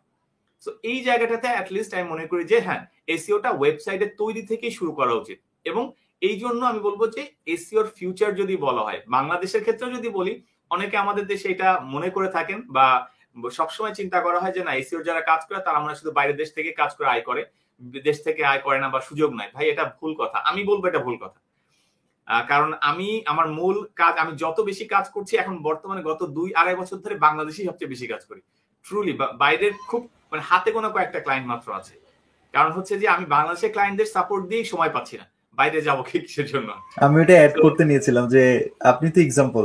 [0.62, 5.12] তো এই জায়গাটাতে অ্যাটলিস্ট আমি মনে করি যে হ্যাঁ এসিওটা ওয়েবসাইটের তৈরি থেকেই শুরু করা
[5.12, 5.84] উচিত। এবং
[6.22, 10.32] এই জন্য আমি বলব যে এসিওর ফিউচার যদি বলা হয়, বাংলাদেশের ক্ষেত্রেও যদি বলি,
[10.70, 12.86] অনেকে আমাদের দেশে এটা মনে করে থাকেন বা
[13.50, 16.50] সবসময় চিন্তা করা হয় যে, না এসিওর যারা কাজ করে, তারা আমরা শুধু বাইরের দেশ
[16.56, 17.42] থেকে কাজ করে, আয় করে।
[18.08, 20.98] দেশ থেকে আয় করে না বা সুযোগ নাই। ভাই, এটা ভুল কথা। আমি বলব এটা
[20.98, 21.38] ভুল কথা।
[22.48, 26.76] কারণ আমি আমার মূল কাজ আমি যত বেশি কাজ করছি এখন বর্তমানে গত দুই আড়াই
[26.76, 28.40] বছর ধরে বাংলাদেশেই সবচেয়ে বেশি কাজ করি।
[28.84, 31.94] ট্রুলি বাইরের খুব মানে হাতে কোনো কয়েকটা ক্লায়েন্ট মাত্র আছে।
[32.54, 35.26] কারণ হচ্ছে যে আমি বাংলাদেশের ক্লায়েন্টদের সাপোর্ট দিয়েই সময় পাচ্ছি না।
[35.58, 36.68] বাইরে যাব কিসের জন্য?
[36.96, 39.64] আমি এটা অ্যাড করতে নিয়েছিলাম যে আপনি তো এক্সাম্পল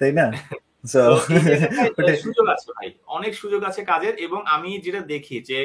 [0.00, 0.26] তাই না?
[2.24, 5.58] সুযোগ আছে ভাই অনেক সুযোগ আছে কাজের এবং আমি যেটা দেখি যে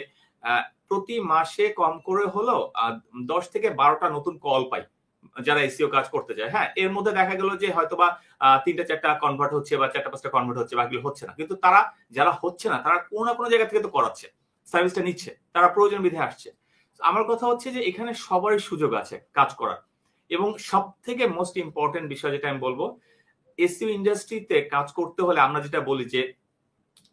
[0.87, 2.55] প্রতি মাসে কম করে হলো
[3.25, 4.83] দশ থেকে বারোটা নতুন কল পাই।
[5.47, 8.07] যারা এসিও কাজ করতে যায় হ্যাঁ এর মধ্যে দেখা গেল যে হয়তো বা
[8.65, 11.81] তিনটা চারটা কনভার্ট হচ্ছে বা চারটা পাঁচটা কনভার্ট হচ্ছে, বাকিগুলো হচ্ছে না। কিন্তু তারা
[12.17, 14.27] যারা হচ্ছে না, তারা কোনো না কোনো জায়গা থেকে তো করাচ্ছে
[14.67, 16.49] সার্ভিসটা নিচ্ছে, তারা প্রয়োজন বিধে আসছে।
[16.99, 19.79] আমার কথা হচ্ছে যে এখানে সবারই সুযোগ আছে কাজ করার।
[20.31, 22.81] এবং সব থেকে মোস্ট ইম্পর্টেন্ট বিষয় যেটা আমি বলব
[23.59, 26.21] এসিও ইন্ডাস্ট্রিতে কাজ করতে হলে আমরা যেটা বলি যে,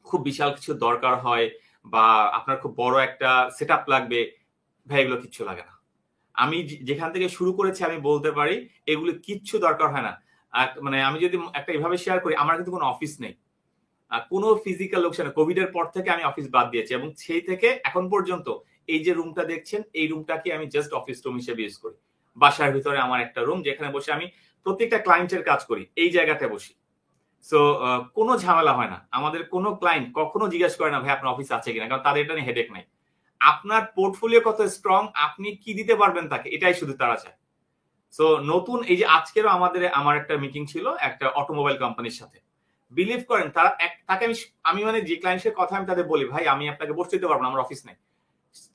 [0.06, 1.46] খুব বিশাল কিছু দরকার হয়
[1.94, 2.04] বা
[2.38, 4.20] আপনার খুব বড় একটা সেট লাগবে,
[4.86, 5.73] ভাই এগুলো কিচ্ছু লাগে না।
[6.34, 6.56] আমি
[6.88, 8.56] যেখান থেকে শুরু করেছি আমি বলতে পারি,
[8.92, 10.12] এগুলো কিচ্ছু দরকার হয় না।
[10.84, 13.34] মানে আমি যদি একটা এভাবে শেয়ার করি, আমার কিন্তু কোনো অফিস নেই।
[14.32, 18.04] কোনো ফিজিক্যাল লোকসান কোভিড এর পর থেকে আমি অফিস বাদ দিয়েছি এবং সেই থেকে এখন
[18.12, 18.48] পর্যন্ত
[18.92, 21.96] এই যে রুমটা দেখছেন, এই রুমটাকে আমি জাস্ট অফিস রুম হিসেবে ইউজ করি।
[22.36, 24.26] বাসার ভিতরে আমার একটা রুম যেখানে বসে আমি
[24.66, 26.72] প্রত্যেকটা ক্লায়েন্টের কাজ করি, এই জায়গাতে বসি।
[27.44, 27.58] সো
[28.18, 31.68] কোনো ঝামেলা হয় না। আমাদের কোনো ক্লায়েন্ট কখনো জিজ্ঞাসা করে না, ভাই, আপনার অফিস আছে
[31.74, 31.86] কিনা?
[31.90, 32.84] কারণ তাদের এটা নিয়ে হেডেক নাই।
[33.52, 36.46] আপনার পোর্টফোলিও কত স্ট্রং আপনি কি দিতে পারবেন তাকে?
[36.56, 37.36] এটাই শুধু তারা চায়
[38.12, 42.38] সো নতুন, এই যে আজকেরও আমাদের, আমার একটা মিটিং ছিল একটা অটোমোবাইল কোম্পানির সাথে।
[42.92, 43.70] বিলিভ করেন, তারা
[44.06, 44.36] তাকে আমি
[44.70, 47.48] আমি মানে যে ক্লায়েন্টের কথা আমি তাদের বলি, ভাই, আমি আপনাকে বসতে দিতে পারব না,
[47.48, 47.96] আমার অফিস নেই।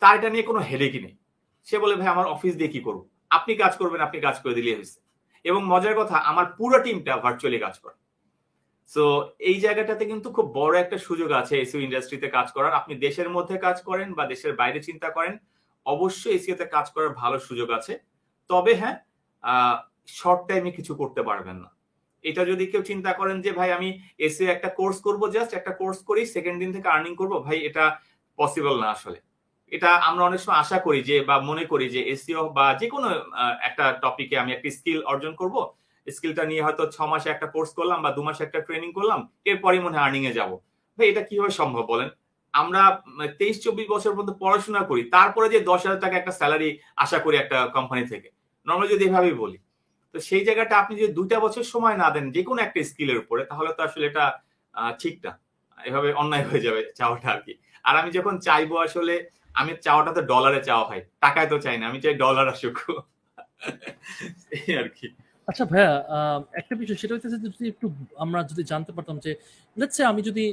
[0.02, 1.16] তার এটা নিয়ে কোনো হেডেকই নেই।
[1.68, 3.02] সে বলে, ভাই, আমার অফিস দিয়ে কি করব?
[3.30, 4.98] আপনি কাজ করবেন, আপনি কাজ করে দিলে হয়েছে।
[5.44, 7.98] এবং মজার কথা, আমার পুরো টিমটা ভার্চুয়ালি কাজ করে।
[8.92, 9.04] সো
[9.50, 13.56] এই জায়গাটাতে কিন্তু খুব বড় একটা সুযোগ আছে এসিও ইন্ডাস্ট্রিতে কাজ করার। আপনি দেশের মধ্যে
[13.66, 15.34] কাজ করেন বা দেশের বাইরে চিন্তা করেন,
[15.86, 17.94] অবশ্যই এসিওতে কাজ করার ভালো সুযোগ আছে।
[18.50, 18.98] তবে হ্যাঁ
[20.20, 21.70] শর্ট টাইমে কিছু করতে পারবেন না।
[22.24, 23.90] এটা যদি কেউ চিন্তা করেন যে, ভাই, আমি
[24.28, 27.34] এসে একটা কোর্স করব জাস্ট একটা কোর্স করি সেকেন্ড দিন থেকে আর্নিং করব?
[27.48, 27.86] ভাই, এটা
[28.40, 29.20] পসিবল না আসলে।
[29.72, 33.08] এটা আমরা অনেক সময় আশা করি যে, বা মনে করি যে এসিও বা যে কোনো
[33.70, 35.56] একটা টপিকে আমি একটা স্কিল অর্জন করব
[36.08, 39.82] স্কিলটা নিয়ে হয়তো ছ মাসে একটা কোর্স করলাম বা দু মাসে একটা ট্রেনিং করলাম, এরপরই
[39.86, 40.52] মনে হয় আর্নিং এ যাব।
[40.98, 42.10] ভাই, এটা কীভাবে সম্ভব বলেন?
[42.54, 42.82] আমরা
[43.40, 46.70] তেইশ চব্বিশ বছর পর্যন্ত পড়াশোনা করি, তারপরে যে দশ হাজার টাকা একটা স্যালারি
[47.04, 48.30] আশা করি একটা কোম্পানি থেকে।
[48.68, 49.58] নর্মালি যদি এভাবেই বলি।
[50.14, 53.42] তো সেই জায়গাটা আপনি যদি দুইটা বছর সময় না দেন যে কোনো একটা স্কিলের উপরে,
[53.50, 54.26] তাহলে তো আসলে এটা
[55.02, 55.32] ঠিক না।
[55.78, 57.54] এভাবে অন্যায় হয়ে যাবে চাওয়াটা আর কি।
[57.88, 59.16] আর আমি যখন চাইব আসলে,
[59.60, 62.78] আমি চাওয়াটা তো ডলারে চাওয়া হয়, টাকায় তো চাই না, আমি চাই ডলার আসুক।
[64.82, 65.08] আর কি।
[65.50, 65.92] আচ্ছা ভাইয়া
[66.62, 67.86] একটা বিষয় সেটা হচ্ছে যদি একটু
[68.24, 69.32] আমরা যদি জানতে পারতাম যে
[69.78, 70.44] লেটসে আমি যদি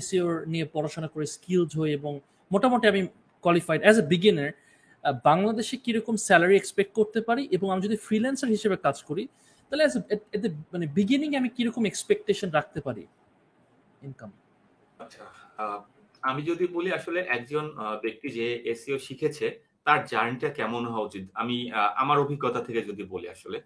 [0.00, 2.12] এসিওর নিয়ে পড়াশোনা করে স্কিলড হই এবং
[2.50, 3.02] মোটামুটি আমি
[3.44, 4.50] কোয়ালিফাইড অ্যাজ এ বিগিনার
[5.28, 9.24] বাংলাদেশে কীরকম স্যালারি এক্সপেক্ট করতে পারি এবং আমি যদি ফ্রিল্যান্সার হিসেবে কাজ করি,
[9.68, 9.94] তাহলে অ্যাজ
[10.36, 13.04] এতে মানে বিগিনিং আমি কীরকম এক্সপেকটেশন রাখতে পারি?
[14.06, 14.30] ইনকাম
[15.04, 15.24] আচ্ছা
[16.22, 17.64] আমি যদি বলি আসলে একজন
[18.04, 19.46] ব্যক্তি যে এসিও শিখেছে,
[19.86, 21.24] তার জার্নিটা কেমন হওয়া উচিত?
[21.42, 21.56] আমি
[22.02, 23.58] আমার অভিজ্ঞতা থেকে যদি বলি আসলে।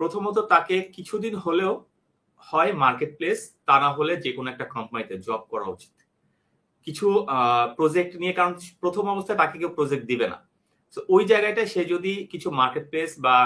[0.00, 1.72] প্রথমত তাকে কিছুদিন হলেও
[2.48, 3.38] হয় মার্কেট প্লেস
[3.68, 5.94] তা না হলে যে কোনো একটা কোম্পানিতে জব করা উচিত।
[6.86, 7.06] কিছু
[7.78, 10.38] প্রজেক্ট নিয়ে, কারণ প্রথম অবস্থায় তাকে কেউ প্রজেক্ট দিবে না।
[10.94, 13.36] তো ওই জায়গাটায় সে যদি কিছু মার্কেট প্লেস বা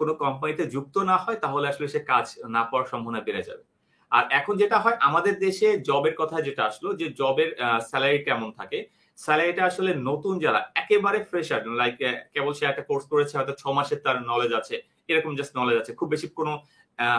[0.00, 3.64] কোনো কোম্পানিতে যুক্ত না হয়, তাহলে আসলে সে কাজ না পাওয়ার সম্ভাবনা বেড়ে যাবে।
[4.12, 7.50] আর এখন যেটা হয়, আমাদের দেশে জবের কথা যেটা আসলো, যে জবের
[7.90, 8.78] স্যালারি কেমন থাকে?
[9.18, 11.94] স্যালারিটা আসলে নতুন যারা, একেবারে ফ্রেশার লাইক
[12.34, 14.76] কেবল সে একটা কোর্স করেছে, হয়তো ছ মাসের তার নলেজ আছে
[15.12, 16.52] এরকম জাস্ট নলেজ আছে। খুব বেশি কোনো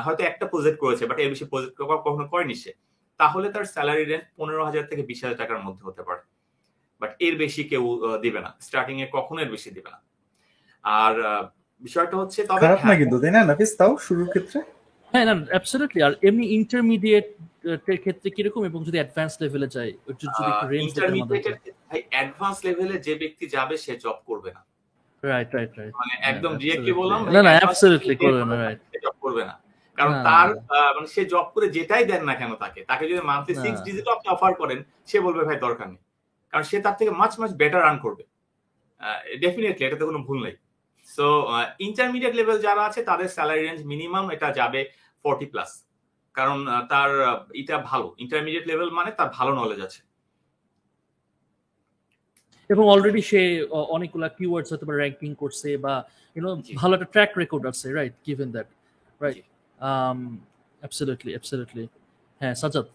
[0.06, 1.76] হয়তো একটা প্রজেক্ট করেছে বাট এর বেশি প্রজেক্ট
[2.08, 2.72] কখনো করেনি সে।
[3.20, 6.22] তাহলে তার স্যালারি রেঞ্জ পনেরো হাজার থেকে বিশ হাজার টাকার মধ্যে হতে পারে।
[7.02, 7.84] বাট এর বেশি কেউ
[8.24, 10.00] দিবে না। স্টার্টিং এ কখনো এর বেশি দিবে না।
[10.84, 11.14] আর
[11.84, 13.72] বিষয়টা হচ্ছে তবে খারাপ না হ্যাঁ, কিন্তু তাই না নাফিস?
[13.80, 14.60] তাও শুরুর ক্ষেত্রে?
[15.14, 17.28] হ্যাঁ না অ্যাবসলিউটলি আর এমনি ইন্টারমিডিয়েট
[17.94, 18.62] এর ক্ষেত্রে কীরকম?
[18.70, 21.46] এবং যদি অ্যাডভান্স লেভেলে যায় যদি একটু রেঞ্জ ইন্টারমিডিয়েট
[21.90, 24.62] ভাই অ্যাডভান্স লেভেলে যে ব্যক্তি যাবে সে জব করবে না।
[25.24, 29.44] রাইট রাইট রাইট মানে একদম ডিরেক্টলি বললাম না না অ্যাবসলিউটলি করবে না রাইট জব করবে
[29.50, 29.56] না।
[29.98, 30.48] কারণ তার
[30.96, 34.28] মানে সে জব করে যেটাই দেন না কেন তাকে তাকে যদি মান্থলি সিক্স ডিজিট আপনি
[34.36, 34.80] অফার করেন
[35.10, 36.02] সে বলবে ভাই দরকার নেই।
[36.54, 38.24] কারণ সে তার থেকে মাছ মাছ বেটার আর্ন করবে।
[39.44, 40.56] ডেফিনেটলি এটাতে কোনো ভুল নেই।
[41.08, 41.26] সো
[41.88, 44.82] ইন্টারমিডিয়েট লেভেল যারা আছে তাদের স্যালারি রেঞ্জ মিনিমাম এটা যাবে
[45.26, 45.72] ফর্টি প্লাস
[46.36, 46.58] কারণ
[46.92, 47.10] তার
[47.62, 50.02] এটা ভালো। ইন্টারমিডিয়েট লেভেল মানে তার ভালো নলেজ আছে।
[52.72, 53.42] এবং অলরেডি সে
[53.96, 55.94] অনেকগুলা কিওয়ার্ডস হয়তো বা র্যাঙ্কিং করছে বা
[56.36, 58.68] ইউনো ভালো একটা ট্র্যাক রেকর্ড আছে right given that
[59.22, 59.46] right
[60.82, 61.86] absolutely absolutely
[62.42, 62.88] হ্যাঁ সাজাদ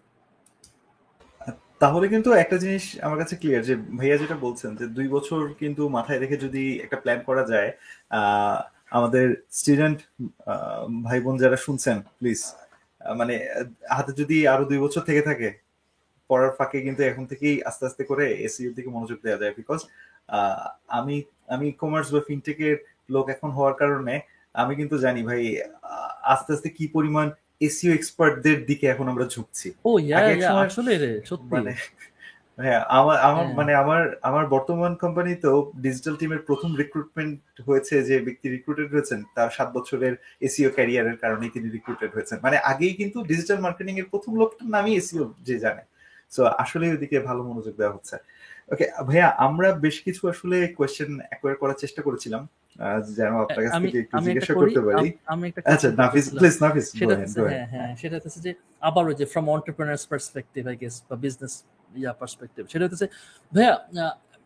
[1.81, 5.83] তাহলে কিন্তু একটা জিনিস আমার কাছে ক্লিয়ার যে ভাইয়া যেটা বলছেন যে দুই বছর কিন্তু
[5.97, 7.69] মাথায় রেখে যদি একটা প্ল্যান করা যায়
[8.91, 9.99] আমাদের স্টুডেন্ট
[11.05, 12.39] ভাই বোন যারা শুনছেন প্লিজ
[13.19, 13.35] মানে
[13.95, 15.49] হাতে যদি আরও দুই বছর থেকে থাকে
[16.29, 19.79] পড়ার ফাঁকে কিন্তু এখন থেকেই আস্তে আস্তে করে এসিওর দিকে মনোযোগ দেওয়া যায় বিকজ
[20.99, 21.15] আমি
[21.55, 22.75] আমি কমার্স বা ফিনটেকের
[23.13, 24.15] লোক এখন হওয়ার কারণে
[24.61, 25.41] আমি কিন্তু জানি ভাই
[26.33, 27.27] আস্তে আস্তে কি পরিমাণ
[27.67, 29.91] এসিও এক্সপার্টদের দিকে এখন আমরা ঝুঁকছি। ও
[30.67, 31.73] আসলে রে সত্যি। মানে
[32.65, 38.47] হ্যাঁ আমার আমার মানে আমার আমার বর্তমান কোম্পানিতেও ডিজিটাল টিমের প্রথম রিক্রুটমেন্ট হয়েছে যে ব্যক্তি
[38.55, 40.13] রিক্রুটেড হয়েছেন তার সাত বছরের
[40.47, 44.93] এসিও ক্যারিয়ারের কারণেই তিনি রিক্রুটেড হয়েছেন। মানে আগেই কিন্তু ডিজিটাল মার্কেটিং এর প্রথম লোকটার নামই
[45.01, 45.83] এসিও যে জানে।
[46.35, 48.15] সো আসলে ওইদিকে ভালো মনোযোগ দেওয়া হচ্ছে।
[48.73, 52.43] ওকে ভাইয়া আমরা বেশ কিছু আসলে কোয়েশ্চেন অ্যাকোয়ার করার চেষ্টা করেছিলাম।
[53.17, 55.07] যেন আপনার কাছ থেকে একটু জিজ্ঞাসা করতে পারি।
[55.73, 57.15] আচ্ছা নাফিস প্লিজ নাফিস সেটা
[57.53, 58.51] হ্যাঁ হ্যাঁ সেটা হচ্ছে যে
[58.87, 61.53] আবার ওই যে from entrepreneurs perspective I guess বা বিজনেস
[62.01, 63.07] ইয়া পার্সপেক্টিভ সেটা হচ্ছে
[63.53, 63.73] ভাইয়া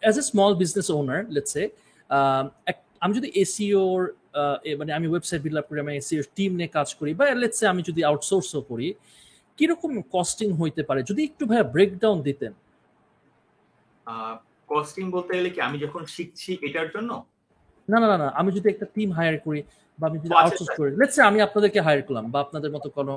[0.04, 1.64] as a small business owner let's say
[3.04, 4.00] আমি যদি এসিওর
[4.80, 7.66] মানে আমি ওয়েবসাইট বিল্ড আপ করি আমি এসিওর টিম নিয়ে কাজ করি বা লেটস সে
[7.74, 8.88] আমি যদি আউটসোর্সও করি
[9.62, 11.02] কীরকম কস্টিং হইতে পারে?
[11.10, 12.54] যদি একটু ভাইয়া ব্রেকডাউন দিতেন।
[14.72, 17.12] কস্টিং বলতে গেলে কি আমি যখন শিখছি এটার জন্য?
[17.88, 19.60] না না না আমি যদি একটা টিম হায়ার করি
[20.00, 23.14] বা আমি যদি আউটসোর্স করি লেটস সে আমি আপনাদেরকে হায়ার করলাম বা আপনাদের মতো কোনো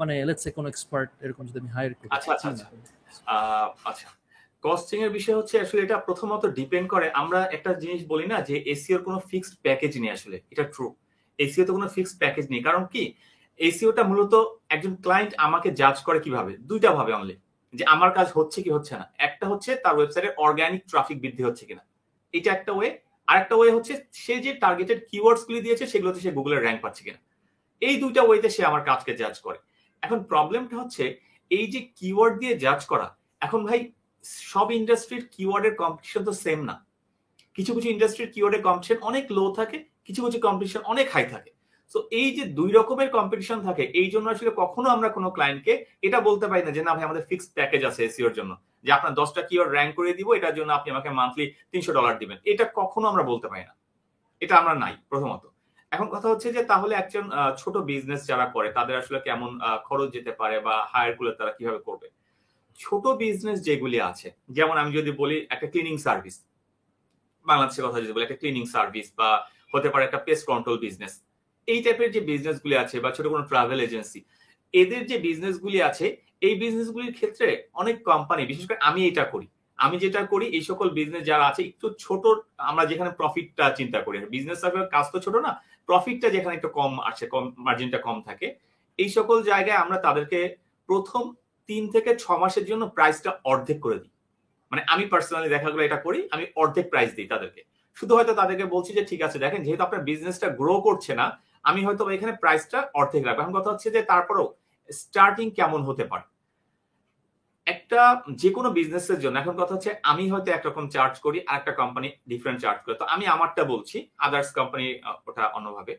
[0.00, 2.48] মানে লেটস সে কোনো এক্সপার্ট এরকম যদি আমি হায়ার করি। আচ্ছা আচ্ছা
[3.90, 4.06] আচ্ছা।
[4.64, 8.54] কস্টিং এর বিষয় হচ্ছে আসলে এটা প্রথমত ডিপেন্ড করে। আমরা একটা জিনিস বলি না যে
[8.72, 10.86] এসিওর কোনো ফিক্সড প্যাকেজ নেই আসলে। এটা ট্রু
[11.38, 13.04] এসিও তো কোনো ফিক্সড প্যাকেজ নেই। কারণ কি?
[13.60, 14.34] এসিওটা মূলত
[14.74, 16.52] একজন ক্লায়েন্ট আমাকে জাজ করে কীভাবে?
[16.70, 17.36] দুইটা ভাবে অনলি
[17.74, 21.64] যে আমার কাজ হচ্ছে কি হচ্ছে না। একটা হচ্ছে তার ওয়েবসাইটে অর্গানিক ট্রাফিক বৃদ্ধি হচ্ছে
[21.68, 21.82] কিনা।
[22.34, 22.88] এটা একটা ওয়ে
[23.28, 23.92] আরেকটা ওয়ে হচ্ছে
[24.24, 27.20] সে যে টার্গেটেড কিওয়ার্ডস গুলি দিয়েছে, সেগুলোতে সে গুগলের র্যাঙ্ক পাচ্ছে কিনা।
[27.82, 29.58] এই দুইটা ওয়েতে সে আমার কাজকে জাজ করে।
[30.02, 31.04] এখন প্রবলেমটা হচ্ছে
[31.50, 33.06] এই যে কিওয়ার্ড দিয়ে জাজ করা,
[33.46, 33.80] এখন ভাই
[34.52, 36.74] সব ইন্ডাস্ট্রির কিওয়ার্ডের কম্পিটিশন তো সেম না।
[37.56, 41.50] কিছু কিছু ইন্ডাস্ট্রির কিওয়ার্ডের কম্পিটিশন অনেক লো থাকে, কিছু কিছু কম্পিটিশন অনেক হাই থাকে।
[41.92, 45.74] তো এই যে দুই রকমের কম্পিটিশন থাকে, এই জন্য আসলে কখনো আমরা কোনো ক্লায়েন্টকে
[46.06, 48.52] এটা বলতে পারি না যে, না ভাই, আমাদের ফিক্সড প্যাকেজ আছে এসিওর জন্য।
[48.84, 52.38] যে আপনার দশটা কিওয়ার্ড র্যাঙ্ক করে দিব, এটার জন্য আপনি আমাকে মান্থলি তিনশো ডলার দিবেন।
[52.52, 53.74] এটা কখনো আমরা বলতে পারি না।
[54.42, 55.44] এটা আমরা নাই, প্রথমত।
[55.92, 57.24] এখন কথা হচ্ছে যে, তাহলে একজন
[57.60, 59.50] ছোট বিজনেস যারা করে, তাদের আসলে কেমন
[59.88, 62.06] খরচ যেতে পারে বা হায়ারগুলো তারা কীভাবে করবে?
[62.78, 66.36] ছোট বিজনেস যেগুলি আছে, যেমন আমি যদি বলি একটা ক্লিনিং সার্ভিস
[67.46, 69.28] বাংলাদেশের কথা যদি বলি, একটা ক্লিনিং সার্ভিস বা
[69.72, 71.14] হতে পারে একটা পেস্ট কন্ট্রোল বিজনেস
[71.72, 74.20] এই টাইপের যে বিজনেসগুলি আছে বা ছোট কোনো ট্রাভেল এজেন্সি
[74.74, 76.06] এদের যে বিজনেসগুলি আছে,
[76.46, 77.48] এই বিজনেসগুলির ক্ষেত্রে
[77.80, 79.46] অনেক কোম্পানি বিশেষ করে আমি এটা করি।
[79.78, 82.24] আমি যেটা করি, এই সকল বিজনেস যারা আছে, একটু ছোট,
[82.70, 84.58] আমরা যেখানে প্রফিটটা চিন্তা করি। বিজনেস
[84.94, 85.52] কাজ তো ছোট না
[85.88, 88.46] প্রফিটটা যেখানে একটু কম আসে, কম মার্জিনটা কম থাকে,
[88.98, 90.40] এই সকল জায়গায় আমরা তাদেরকে
[90.88, 91.22] প্রথম
[91.68, 94.12] তিন থেকে ছ মাসের জন্য প্রাইসটা অর্ধেক করে দিই।
[94.72, 97.60] মানে আমি পার্সোনালি দেখা গেলো এটা করি, আমি অর্ধেক প্রাইস দিই তাদেরকে।
[97.96, 101.26] শুধু হয়তো তাদেরকে বলছি যে, ঠিক আছে, দেখেন, যেহেতু আপনার বিজনেসটা গ্রো করছে না
[101.64, 104.46] আমি হয়তো এখানে প্রাইসটা অর্ধেক রাখব। এখন কথা হচ্ছে যে তারপরেও
[104.90, 106.24] স্টার্টিং কেমন হতে পারে?
[107.66, 108.00] একটা
[108.42, 112.08] যে কোনো বিজনেসের জন্য, এখন কথা হচ্ছে আমি হয়তো একরকম চার্জ করি আর একটা কোম্পানি
[112.30, 114.86] ডিফারেন্ট চার্জ করে। তো আমি আমারটা বলছি আদার্স কোম্পানি
[115.28, 115.92] ওটা অন্যভাবে।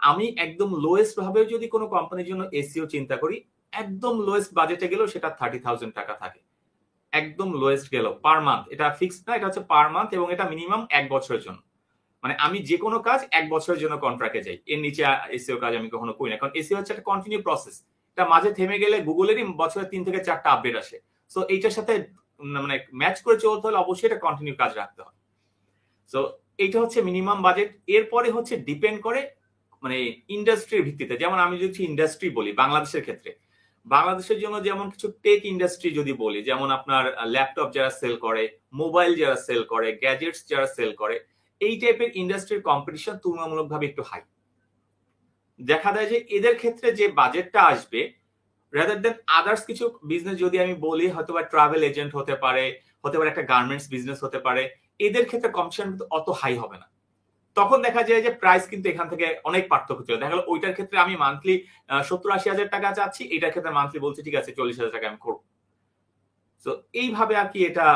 [0.00, 3.36] আমি একদম লোয়েস্ট ভাবে যদি কোনো কোম্পানির জন্য এসিও চিন্তা করি,
[3.72, 6.40] একদম লোয়েস্ট বাজেটে গেলেও সেটা থার্টি থাউজেন্ড টাকা থাকে।
[7.12, 10.82] একদম লোয়েস্ট গেল পার মান্থ এটা ফিক্সড না, এটা হচ্ছে পার মান্থ এবং এটা মিনিমাম
[10.98, 11.60] এক বছরের জন্য।
[12.26, 15.02] মানে আমি যে কোনো কাজ এক বছরের জন্য কন্ট্রাক্টে যাই। এর নিচে
[15.36, 17.76] এসিও কাজ আমি কখনো করি না। কারণ এসিও হচ্ছে একটা কন্টিনিউ প্রসেস
[18.12, 20.96] এটা মাঝে থেমে গেলে গুগলেরই বছরে তিন থেকে চারটা আপডেট আসে।
[21.30, 21.92] সো এইটার সাথে
[22.64, 25.16] মানে ম্যাচ করে চলতে হলে অবশ্যই এটা কন্টিনিউ কাজ রাখতে হয়।
[26.10, 26.20] সো
[26.58, 29.20] এইটা হচ্ছে মিনিমাম বাজেট এরপরে হচ্ছে ডিপেন্ড করে
[29.82, 29.96] মানে
[30.36, 33.30] ইন্ডাস্ট্রির ভিত্তিতে। যেমন আমি যদি ইন্ডাস্ট্রি বলি, বাংলাদেশের ক্ষেত্রে।
[33.86, 39.12] বাংলাদেশের জন্য যেমন কিছু টেক ইন্ডাস্ট্রি যদি বলি, যেমন আপনার ল্যাপটপ যারা সেল করে মোবাইল
[39.14, 41.16] যারা সেল করে গ্যাজেটস যারা সেল করে
[41.60, 44.22] এই টাইপের ইন্ডাস্ট্রির কম্পিটিশন তুলনামূলকভাবে একটু হাই
[45.60, 48.00] দেখা যায় যে এদের ক্ষেত্রে যে বাজেটটা আসবে
[48.72, 52.64] রাদার দেন আদার্স কিছু বিজনেস যদি আমি বলি হয়তো বা ট্রাভেল এজেন্ট হতে পারে
[53.04, 54.62] হতে পারে একটা গার্মেন্টস বিজনেস হতে পারে,
[55.06, 56.86] এদের ক্ষেত্রে কম্পিটিশন কিন্তু অত হাই হবে না।
[57.56, 60.96] তখন দেখা যায় যে প্রাইস কিন্তু এখান থেকে অনেক পার্থক্য ছিল দেখা গেল ওইটার ক্ষেত্রে
[61.04, 61.54] আমি মান্থলি
[62.08, 65.20] সত্তর আশি হাজার টাকা চাচ্ছি, এটার ক্ষেত্রে মান্থলি বলছি, ঠিক আছে, চল্লিশ হাজার টাকা আমি
[65.26, 65.40] করব।
[66.64, 66.70] তো
[67.02, 67.86] এইভাবে আর কি এটা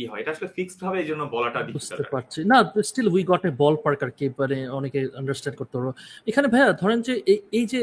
[0.00, 3.42] ই হয়। এটা আসলে ফিক্সড ভাবে এই জন্য বলাটা বুঝতে পারছি। না still we got
[3.50, 3.52] a
[3.84, 5.88] ballpark আর কি মানে অনেকে আন্ডারস্ট্যান্ড করতে পারব।
[6.30, 7.14] এখানে ভাইয়া ধরেন যে
[7.58, 7.80] এই যে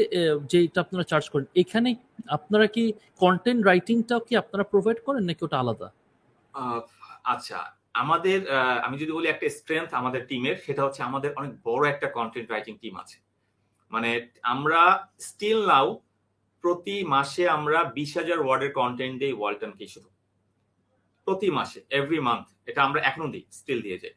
[0.52, 1.90] যেটা আপনারা চার্জ করেন এখানে
[2.36, 2.84] আপনারা কি
[3.24, 5.88] কন্টেন্ট রাইটিংটাও কি আপনারা প্রোভাইড করেন নাকি ওটা আলাদা?
[7.32, 7.58] আচ্ছা
[8.02, 8.38] আমাদের
[8.86, 12.74] আমি যদি বলি একটা স্ট্রেংথ আমাদের টিমের সেটা হচ্ছে আমাদের অনেক বড় একটা কন্টেন্ট রাইটিং
[12.82, 13.16] টিম আছে।
[13.92, 14.10] মানে
[14.54, 14.80] আমরা
[15.28, 15.88] স্টিল নাও
[16.64, 20.08] প্রতি মাসে আমরা বিশ হাজার ওয়ার্ডের কন্টেন্ট দিই ওয়ালটনকে শুধু।
[21.28, 24.14] প্রতি মাসে এভরি মান্থ এটা আমরা এখনও দিই স্টিল দিয়ে যাই।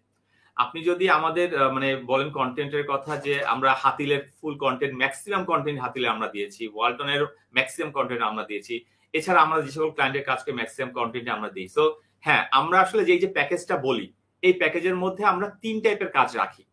[0.58, 6.08] আপনি যদি আমাদের মানে বলেন কন্টেন্টের কথা যে আমরা হাতিলের ফুল কন্টেন্ট ম্যাক্সিমাম কন্টেন্ট হাতিলে
[6.14, 7.22] আমরা দিয়েছি ওয়ালটনের
[7.58, 8.74] ম্যাক্সিমাম কন্টেন্ট আমরা দিয়েছি,
[9.14, 11.84] এছাড়া আমরা যে সকল ক্লায়েন্টের কাজকে ম্যাক্সিমাম কন্টেন্ট আমরা দিই। সো
[12.26, 14.08] হ্যাঁ আমরা আসলে যে যে প্যাকেজটা বলি,
[14.44, 16.64] এই প্যাকেজের মধ্যে আমরা তিন টাইপের কাজ রাখি।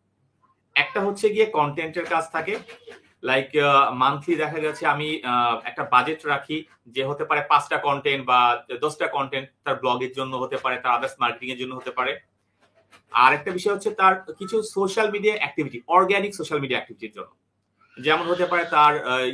[0.77, 2.55] একটা হচ্ছে গিয়ে কন্টেন্টের কাজ থাকে
[3.23, 3.49] লাইক
[4.03, 5.09] মান্থলি দেখা যাচ্ছে আমি
[5.71, 6.59] একটা বাজেট রাখি
[6.95, 8.41] যে হতে পারে পাঁচটা কন্টেন্ট বা
[8.85, 12.13] দশটা কন্টেন্ট তার ব্লগের জন্য হতে পারে, তার আদার্স মার্কেটিং এর জন্য হতে পারে।
[13.13, 17.31] আর একটা বিষয় হচ্ছে তার কিছু social media activity organic social media অ্যাক্টিভিটির জন্য।
[17.97, 18.93] যেমন হতে পারে তার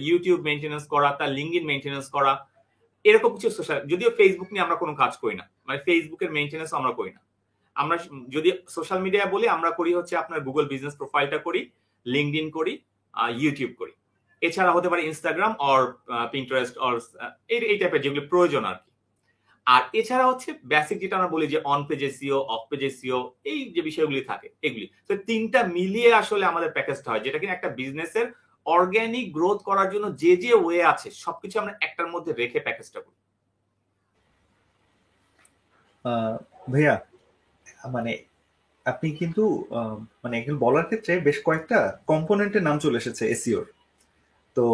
[0.09, 2.33] ইউটিউব মেনটেন্যান্স করা, তার লিঙ্ক ইন মেনটেন্যান্স করা,
[3.05, 6.92] এরকম কিছু সোশ্যাল যদিও ফেসবুক নিয়ে আমরা কোনো কাজ করি না মানে ফেসবুকের মেনটেন্যান্স আমরা
[6.99, 7.20] করি না।
[7.77, 7.97] আমরা
[8.35, 11.61] যদি সোশ্যাল মিডিয়া বলি, আমরা করি হচ্ছে আপনার গুগল বিজনেস প্রোফাইলটা করি
[12.07, 12.75] লিঙ্কড ইন করি
[13.42, 13.94] ইউটিউব করি।
[14.42, 15.81] এছাড়া হতে পারে ইনস্টাগ্রাম অর
[16.35, 16.94] পিন্টারেস্ট অর
[17.72, 18.90] এই টাইপের যেগুলো প্রয়োজন আর কি।
[19.66, 23.61] আর এছাড়া হচ্ছে বেসিক যেটা আমরা বলি যে অন পেজে সিও অফ পেজে সিও এই
[23.74, 28.27] যে বিষয়গুলি থাকে, এগুলি। তো তিনটা মিলিয়ে আসলে আমাদের প্যাকেজটা হয়, যেটা কিনা একটা বিজনেসের
[28.66, 33.18] অর্গ্যানিক গ্রোথ করার জন্য যে যে ওয়ে আছে, সবকিছু আমরা একটার মধ্যে রেখে প্যাকেজটা করি।
[36.72, 36.94] ভাইয়া
[37.94, 38.12] মানে
[38.87, 39.44] আপনি কিন্তু
[40.23, 41.79] মানে একজন বলার ক্ষেত্রে বেশ কয়েকটা
[42.11, 43.64] কম্পোনেন্টের নাম চলে এসেছে এসিওর
[44.57, 44.64] তো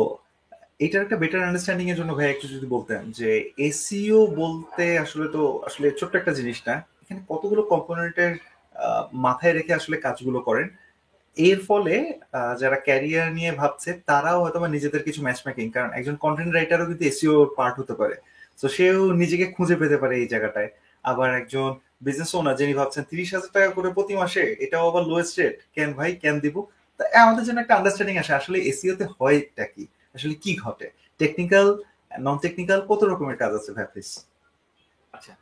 [0.84, 3.30] এটার একটা বেটার আন্ডারস্ট্যান্ডিং এর জন্য ভাই একটু যদি বলতেন যে
[3.68, 8.32] এসিও বলতে আসলে তো আসলে ছোট্ট একটা জিনিস না। এখানে কতগুলো কম্পোনেন্টের
[9.26, 10.66] মাথায় রেখে আসলে কাজগুলো করেন।
[11.36, 11.94] এর ফলে
[12.60, 17.04] যারা ক্যারিয়ার নিয়ে ভাবছে, তারাও হয়তো নিজেদের কিছু ম্যাচ মেকিং কারণ একজন কন্টেন্ট রাইটারও কিন্তু
[17.10, 18.16] এসিও পার্ট হতে পারে।
[18.58, 20.68] তো সেও নিজেকে খুঁজে পেতে পারে এই জায়গাটায়।
[21.04, 21.68] আবার একজন
[22.00, 25.90] বিজনেস ওনার যিনি ভাবছেন তিরিশ হাজার টাকা করে প্রতি মাসে, এটাও আবার লোয়েস্ট রেট কেন
[25.98, 26.10] ভাই?
[26.22, 26.56] কেন দিব?
[27.00, 29.84] তা আমাদের জন্য একটা আন্ডারস্ট্যান্ডিং আসে। আসলে এসিওতে হয়টা কি?
[30.16, 30.86] আসলে কি ঘটে?
[31.20, 31.66] টেকনিক্যাল
[32.26, 33.86] নন টেকনিক্যাল কত রকমের কাজ আছে ভাই
[35.16, 35.32] আচ্ছা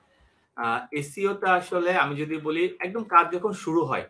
[1.00, 4.04] এসিওটা আসলে আমি যদি বলি, একদম কাজ যখন শুরু হয়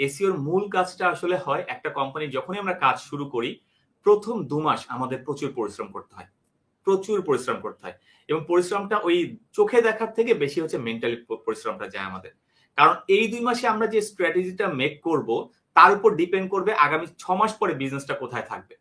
[0.00, 3.50] এসিওর মূল কাজটা আসলে হয় একটা কোম্পানি যখনই আমরা কাজ শুরু করি,
[4.06, 6.28] প্রথম দু মাস আমাদের প্রচুর পরিশ্রম করতে হয়।
[6.86, 7.96] প্রচুর পরিশ্রম করতে হয়।
[8.28, 9.16] এবং পরিশ্রমটা ওই
[9.56, 12.32] চোখে দেখার থেকে বেশি হচ্ছে মেন্টালি পরিশ্রমটা যায় আমাদের।
[12.78, 15.28] কারণ এই দুই মাসে আমরা যে স্ট্র্যাটেজিটা মেক করব,
[15.76, 18.74] তার উপর ডিপেন্ড করবে আগামী ছ মাস পরে বিজনেসটা কোথায় থাকবে।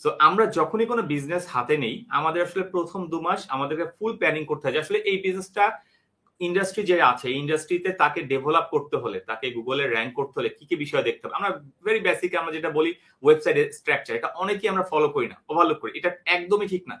[0.00, 4.42] সো আমরা যখনই কোনো বিজনেস হাতে নেই, আমাদের আসলে প্রথম দু মাস আমাদেরকে ফুল প্ল্যানিং
[4.50, 5.64] করতে হয় আসলে এই বিজনেসটা
[6.40, 10.74] ইন্ডাস্ট্রি যে আছে ইন্ডাস্ট্রিতে তাকে ডেভেলপ করতে হলে, তাকে গুগলে র্যাঙ্ক করতে হলে কি কি
[10.84, 11.38] বিষয় দেখতে হবে?
[11.38, 11.50] আমরা
[11.84, 12.90] ভেরি বেসিক আমরা যেটা বলি
[13.24, 16.96] ওয়েবসাইট স্ট্রাকচার এটা অনেকেই আমরা ফলো করি না ওভারলুক করি, এটা একদমই ঠিক না।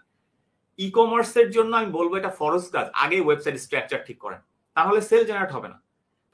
[0.78, 4.40] ই কমার্সের জন্য আমি বলব এটা ফরজ কাজ। আগে ওয়েবসাইট স্ট্রাকচার ঠিক করেন।
[4.76, 5.78] তাহলে সেল জেনারেট হবে না।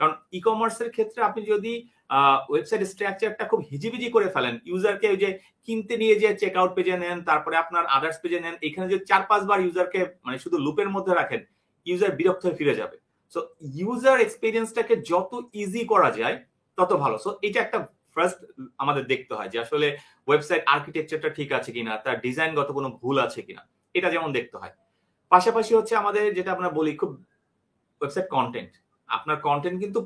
[0.01, 1.73] কারণ ই কমার্সের ক্ষেত্রে আপনি যদি
[2.51, 5.31] ওয়েবসাইট স্ট্রাকচারটা খুব হিজিবিজি করে ফেলেন ইউজারকে ওই যে
[5.67, 9.23] কিনতে নিয়ে যে চেক আউট পেজে নেন, তারপরে আপনার আদার্স পেজে নেন, এখানে যে চার
[9.31, 11.41] পাঁচবার ইউজারকে মানে শুধু লুপের মধ্যে রাখেন
[11.87, 12.97] ইউজার বিরক্ত হয়ে ফিরে যাবে।
[13.33, 13.41] সো
[13.81, 16.37] ইউজার এক্সপিরিয়েন্সটাকে যত ইজি করা যায়,
[16.79, 17.79] তত ভালো। সো এটা একটা
[18.15, 18.39] ফার্স্ট
[18.83, 19.89] আমাদের দেখতে হয় যে আসলে
[20.29, 23.63] ওয়েবসাইট আর্কিটেকচারটা ঠিক আছে কিনা, তার ডিজাইনগত কোনো ভুল আছে কিনা।
[23.95, 24.75] এটা যেমন দেখতে হয়।
[25.33, 27.11] পাশাপাশি হচ্ছে আমাদের যেটা আমরা বলি খুব
[28.01, 28.73] ওয়েবসাইট কন্টেন্ট
[29.09, 30.01] আপনার কন্টেন্ট কিন্তু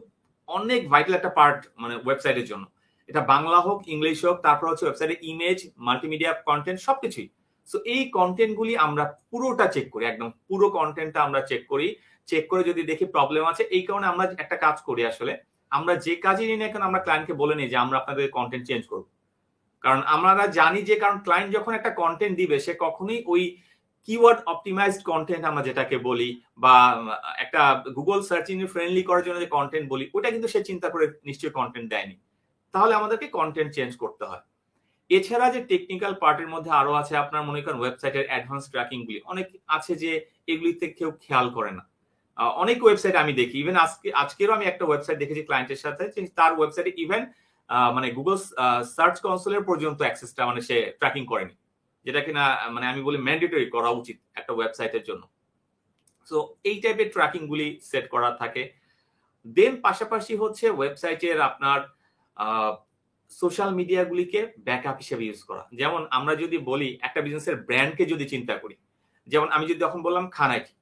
[0.48, 2.64] অনেক ভাইটাল একটা পার্ট মানে ওয়েবসাইটের জন্য।
[3.08, 7.28] এটা বাংলা হোক, ইংলিশ হোক, তারপর হচ্ছে ওয়েবসাইটের ইমেজ মাল্টিমিডিয়া কন্টেন্ট সবকিছুই।
[7.68, 11.88] সো এই কন্টেন্টগুলি আমরা পুরোটা চেক করি, একদম পুরো কন্টেন্টটা আমরা চেক করি।
[12.26, 15.32] চেক করে যদি দেখি প্রবলেম আছে, এই কারণে আমরা একটা কাজ করি আসলে।
[15.70, 19.06] আমরা যে কাজই নিই এখন আমরা ক্লায়েন্টকে বলে নিই যে আমরা আপনাদের কন্টেন্ট চেঞ্জ করব।
[19.84, 23.42] কারণ আমরা জানি যে, কারণ ক্লায়েন্ট যখন একটা কন্টেন্ট দিবে, সে কখনোই ওই
[24.08, 26.28] কিওয়ার্ড অপটিমাইজড কন্টেন্ট আমরা যেটাকে বলি
[26.64, 26.74] বা
[27.44, 27.60] একটা
[27.98, 31.54] গুগল সার্চ ইঞ্জিন ফ্রেন্ডলি করার জন্য যে কন্টেন্ট বলি, ওটা কিন্তু সে চিন্তা করে নিশ্চয়ই
[31.58, 32.16] কন্টেন্ট দেয়নি।
[32.74, 34.44] তাহলে আমাদেরকে কন্টেন্ট চেঞ্জ করতে হয়।
[35.10, 39.46] এছাড়া যে টেকনিক্যাল পার্টের মধ্যে আরও আছে, আপনার মনে করেন ওয়েবসাইটের অ্যাডভান্স ট্র্যাকিং গুলি অনেক
[39.76, 40.12] আছে যে
[40.52, 41.82] এগুলিতে কেউ খেয়াল করে না।
[42.62, 46.52] অনেক ওয়েবসাইট আমি দেখি ইভেন আজকে, আজকেরও আমি একটা ওয়েবসাইট দেখেছি ক্লায়েন্টের সাথে, যে তার
[46.58, 47.22] ওয়েবসাইটে ইভেন
[47.96, 48.36] মানে গুগল
[48.96, 51.54] সার্চ কনসোলের পর্যন্ত অ্যাক্সেসটা মানে সে ট্র্যাকিং করেনি।
[52.06, 55.22] যেটা কিনা মানে আমি বলি ম্যান্ডেটরি করা উচিত একটা ওয়েবসাইটের জন্য।
[56.26, 56.36] সো
[56.68, 58.62] এই টাইপের ট্র্যাকিং গুলি সেট করা থাকে।
[59.46, 61.80] দেন পাশাপাশি হচ্ছে ওয়েবসাইটের আপনার
[63.30, 68.54] সোশ্যাল মিডিয়াগুলিকে ব্যাকআপ হিসেবে ইউজ করা। যেমন আমরা যদি বলি একটা বিজনেসের ব্র্যান্ডকে যদি চিন্তা
[68.62, 68.76] করি,
[69.28, 70.72] যেমন আমি যদি যখন বললাম খানাইটি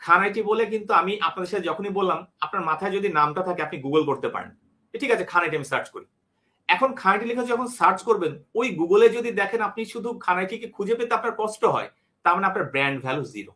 [0.00, 4.02] খানাইটি বলে কিন্তু আমি আপনাদের সাথে যখনই বললাম, আপনার মাথায় যদি নামটা থাকে, আপনি গুগল
[4.04, 4.50] করতে পারেন।
[4.94, 6.06] ঠিক আছে খানাইটি আমি সার্চ করি।
[6.74, 11.12] এখন খানাটি লিখে যখন সার্চ করবেন, ওই গুগলে যদি দেখেন আপনি শুধু খানাইটিকে খুঁজে পেতে
[11.18, 11.88] আপনার কষ্ট হয়,
[12.24, 13.52] তার মানে আপনার ব্র্যান্ড ভ্যালু জিরো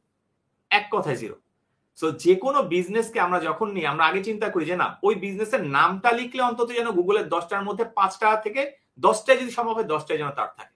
[0.71, 1.37] এক কথায় জিরো
[1.99, 5.63] সো যে কোনো বিজনেসকে আমরা যখন নিই, আমরা আগে চিন্তা করি যে না, ওই বিজনেসের
[5.77, 8.63] নামটা লিখলে অন্তত যেন গুগলের দশটার মধ্যে পাঁচটা থেকে
[9.07, 10.75] দশটায় যদি সম্ভব হয়, দশটায় যেন তার থাকে।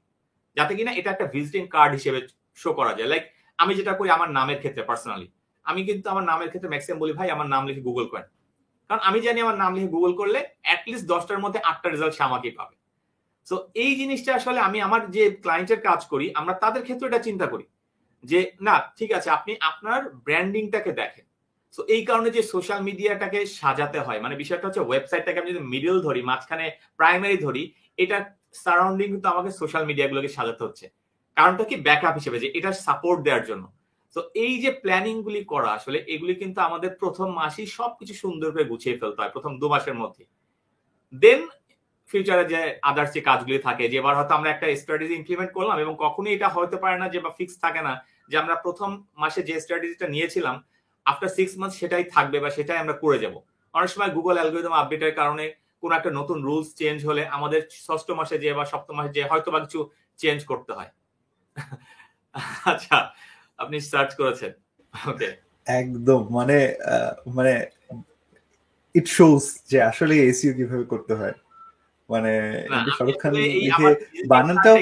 [0.56, 2.20] যাতে কিনা এটা একটা ভিজিটিং কার্ড হিসেবে
[2.62, 3.24] শো করা যায়। লাইক
[3.58, 5.26] আমি যেটা করি আমার নামের ক্ষেত্রে পার্সোনালি
[5.66, 8.28] আমি কিন্তু আমার নামের ক্ষেত্রে ম্যাক্সিমাম বলি, ভাই, আমার নাম লিখে গুগল করেন।
[8.90, 12.54] কারণ আমি জানি আমার নাম লিখে গুগল করলে অ্যাটলিস্ট দশটার মধ্যে আটটা রেজাল্ট সে আমাকেই
[12.58, 12.76] পাবে।
[13.46, 17.46] সো এই জিনিসটা আসলে আমি আমার যে ক্লায়েন্টের কাজ করি, আমরা তাদের ক্ষেত্রে এটা চিন্তা
[17.46, 17.64] করি
[18.24, 21.26] যে, না, ঠিক আছে, আপনি আপনার ব্র্যান্ডিংটাকে দেখেন।
[21.74, 25.96] সো এই কারণে যে সোশ্যাল মিডিয়াটাকে সাজাতে হয় মানে বিষয়টা হচ্ছে ওয়েবসাইটটাকে আমি যদি মিডল
[26.02, 27.62] ধরি, মাঝখানে প্রাইমারি ধরি,
[27.98, 28.18] এটা
[28.54, 30.86] সারাউন্ডিং কিন্তু আমাকে সোশ্যাল মিডিয়াগুলোকে সাজাতে হচ্ছে।
[31.36, 31.76] কারণটা কি?
[31.76, 33.64] ব্যাকআপ হিসেবে, যে এটা সাপোর্ট দেওয়ার জন্য।
[34.16, 38.64] তো এই যে প্ল্যানিং গুলি করা, আসলে এগুলি কিন্তু আমাদের প্রথম মাসেই সবকিছু সুন্দর করে
[38.64, 40.22] গুছিয়ে ফেলতে হয়, প্রথম দু মাসের মধ্যে।
[41.12, 41.40] দেন
[42.08, 45.94] ফিউচারে যে আদার্স যে কাজগুলি থাকে, যে এবার হয়তো আমরা একটা স্ট্র্যাটেজি ইমপ্লিমেন্ট করলাম এবং
[46.04, 47.92] কখনোই এটা হতে পারে না যে বা ফিক্স থাকে না,
[48.30, 48.90] যে আমরা প্রথম
[49.22, 50.56] মাসে যে স্ট্র্যাটেজিটা নিয়েছিলাম
[51.06, 53.34] আফটার সিক্স মান্থ সেটাই থাকবে বা সেটাই আমরা করে যাব।
[53.74, 55.44] অনেক সময় গুগল অ্যালগোরিদম আপডেটের কারণে
[55.82, 59.48] কোন একটা নতুন রুলস চেঞ্জ হলে আমাদের ষষ্ঠ মাসে যে বা সপ্তম মাসে যে হয়তো
[59.54, 59.80] বা কিছু
[60.18, 60.90] চেঞ্জ করতে হয়।
[62.72, 62.98] আচ্ছা
[63.62, 64.52] আপনি সার্চ করেছেন।
[64.94, 65.28] ওকে
[65.66, 66.58] একদম মানে
[67.36, 67.52] মানে
[68.94, 71.36] ইট শোস যে আসলে এসিও কীভাবে করতে হয়।
[72.08, 72.32] মানে
[72.96, 73.32] শাহরুখ খান
[73.66, 73.88] লিখে
[74.32, 74.76] বানানটাও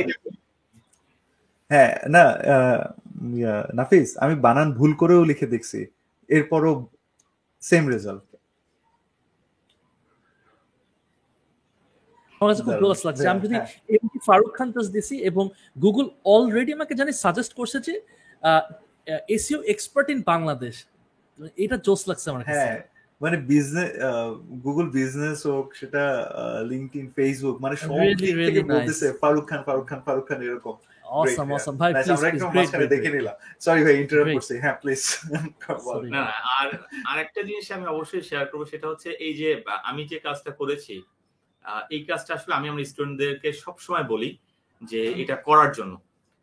[1.71, 2.23] হ্যাঁ না
[3.79, 5.81] নাফিস আমি বানান ভুল করেও লিখে দেখছি।
[6.29, 6.73] এরপরও
[7.63, 8.25] সেম রেজাল্ট
[12.41, 13.57] আমার কাছে খুব ক্লোজ লাগছে। আমি যদি
[14.27, 15.45] ফারুক খান টাচ দিছি এবং
[15.85, 17.95] গুগল অলরেডি আমাকে জানি সাজেস্ট করছে যে
[19.37, 20.75] এসিও এক্সপার্ট ইন বাংলাদেশ।
[21.65, 22.79] এটা জোস লাগছে আমার কাছে। হ্যাঁ
[23.21, 23.91] মানে বিজনেস
[24.67, 26.03] গুগল বিজনেস হোক সেটা
[26.71, 30.77] লিঙ্কডইন ফেসবুক মানে সব দিক থেকে বলতেছে ফারুক খান ফারুক খান ফারুক খান এরকম।
[31.21, 35.03] Awesome awesome ভাই প্লিজ প্লিজ গ্রেট দেখে নিলাম। সরি ভাই ইন্টারাপ্ট করছি। হ্যাঁ প্লিজ
[36.17, 36.25] না
[36.59, 36.69] আর
[37.11, 39.49] আরেকটা জিনিস আমি অবশ্যই শেয়ার করব সেটা হচ্ছে এই যে
[39.91, 40.95] আমি যে কাজটা করেছি
[41.95, 44.31] এই কাজটা আসলে আমি আমার স্টুডেন্টদেরকে সবসময় বলি
[44.83, 45.95] যে এটা করার জন্য।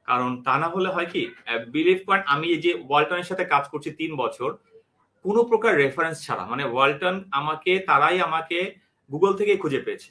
[0.08, 1.24] কারণ তা না হলে হয় কি
[1.74, 4.50] বিলিভ করেন, আমি যে ওয়ালটনের সাথে কাজ করছি তিন বছর,
[5.26, 8.60] কোনো প্রকার রেফারেন্স ছাড়া মানে ওয়ালটন আমাকে, তারাই আমাকে
[9.10, 10.10] গুগল থেকে খুঁজে পেয়েছে।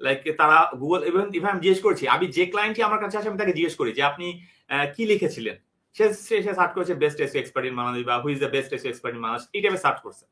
[0.00, 3.38] লাইক তারা গুগল ইভেন ইভেন আমি জিজ্ঞেস করছি, আমি যে ক্লায়েন্টই আমার কাছে আসে, আমি
[3.42, 4.26] তাকে জিজ্ঞেস করি যে, আপনি
[4.94, 5.56] কি লিখেছিলেন?
[5.96, 6.04] সে
[6.44, 9.22] সে সার্চ করেছে best SEO expert in Bangladesh বা who's the best SEO expert in
[9.24, 10.24] Bangladesh এই টাইপে সার্চ করছে।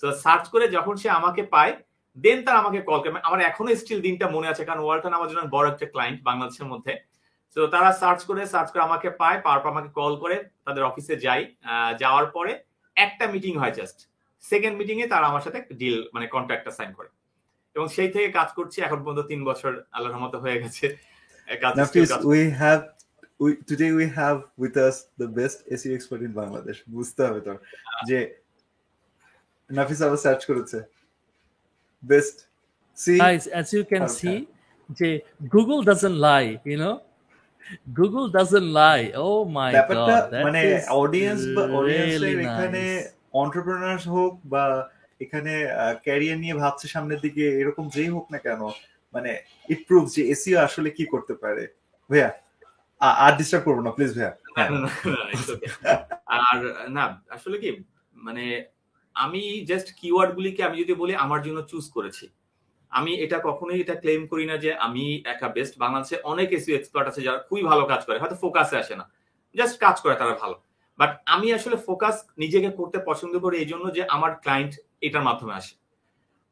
[0.00, 1.72] তো সার্চ করে যখন সে আমাকে পায়
[2.16, 5.42] দেন তার আমাকে কল করে। আমার এখনও স্টিল দিনটা মনে আছে, কারণ ওয়ালটন আমার জন্য
[5.54, 6.92] বড় একটা ক্লায়েন্ট বাংলাদেশের মধ্যে।
[7.56, 10.36] তো তারা সার্চ করে সার্চ করে আমাকে পায়। পাওয়ার পর আমাকে কল করে
[10.66, 11.42] তাদের অফিসে যাই।
[12.02, 12.52] যাওয়ার পরে
[12.96, 13.98] একটা মিটিং হয় জাস্ট
[14.50, 17.08] সেকেন্ড মিটিং এ তারা আমার সাথে ডিল মানে কন্ট্রাক্টটা সাইন করে।
[17.76, 20.84] এবং সেই থেকে কাজ করছি এখন পর্যন্ত তিন বছর আল্লাহর রহমতে হয়ে গেছে।
[21.62, 21.72] কাজ
[22.32, 22.80] we have
[23.42, 27.52] we today we have with us the best SEO expert in Bangladesh বুঝতে হবে তো?
[28.08, 28.18] যে
[29.70, 30.78] নাফিস আবার সার্চ করেছে।
[32.10, 32.36] Best
[33.04, 33.18] see?
[33.24, 34.38] Guys as you can see
[34.98, 35.08] যে
[35.54, 36.94] Google doesn't lie you know?
[37.98, 39.06] Google doesn't lie.
[39.26, 40.60] Oh my god মানে
[41.02, 42.82] audience বা অডিয়েন্সের এখানে
[43.42, 44.64] এন্টারপ্রেনার্স হোক বা
[45.24, 45.52] এখানে
[46.06, 48.62] ক্যারিয়ার নিয়ে ভাবছে সামনের দিকে এরকম যেই হোক না কেন
[49.14, 49.30] মানে
[49.72, 51.64] ইট প্রুভস যে এসিও আসলে কি করতে পারে।
[52.10, 52.28] ভাইয়া
[53.24, 54.32] আর ডিস্টার্ব করব না প্লিজ ভাইয়া।
[56.46, 56.58] আর
[56.96, 57.04] না
[57.36, 57.70] আসলে কি
[58.26, 58.44] মানে
[59.16, 62.24] আমি জাস্ট কিওয়ার্ড গুলিকে আমি যদি বলি আমার জন্য চুজ করেছি।
[62.92, 67.06] আমি এটা কখনোই এটা ক্লেম করি না যে আমি একটা বেস্ট বাংলাদেশে অনেক এসিও এক্সপার্ট
[67.10, 69.04] আছে যারা খুবই ভালো কাজ করে, হয়তো ফোকাসে আসে না।
[69.54, 70.56] জাস্ট কাজ করে, তারা ভালো।
[70.98, 74.72] বাট আমি আসলে ফোকাস নিজেকে করতে পছন্দ করি এই জন্য যে আমার ক্লায়েন্ট
[75.06, 75.74] এটার মাধ্যমে আসে।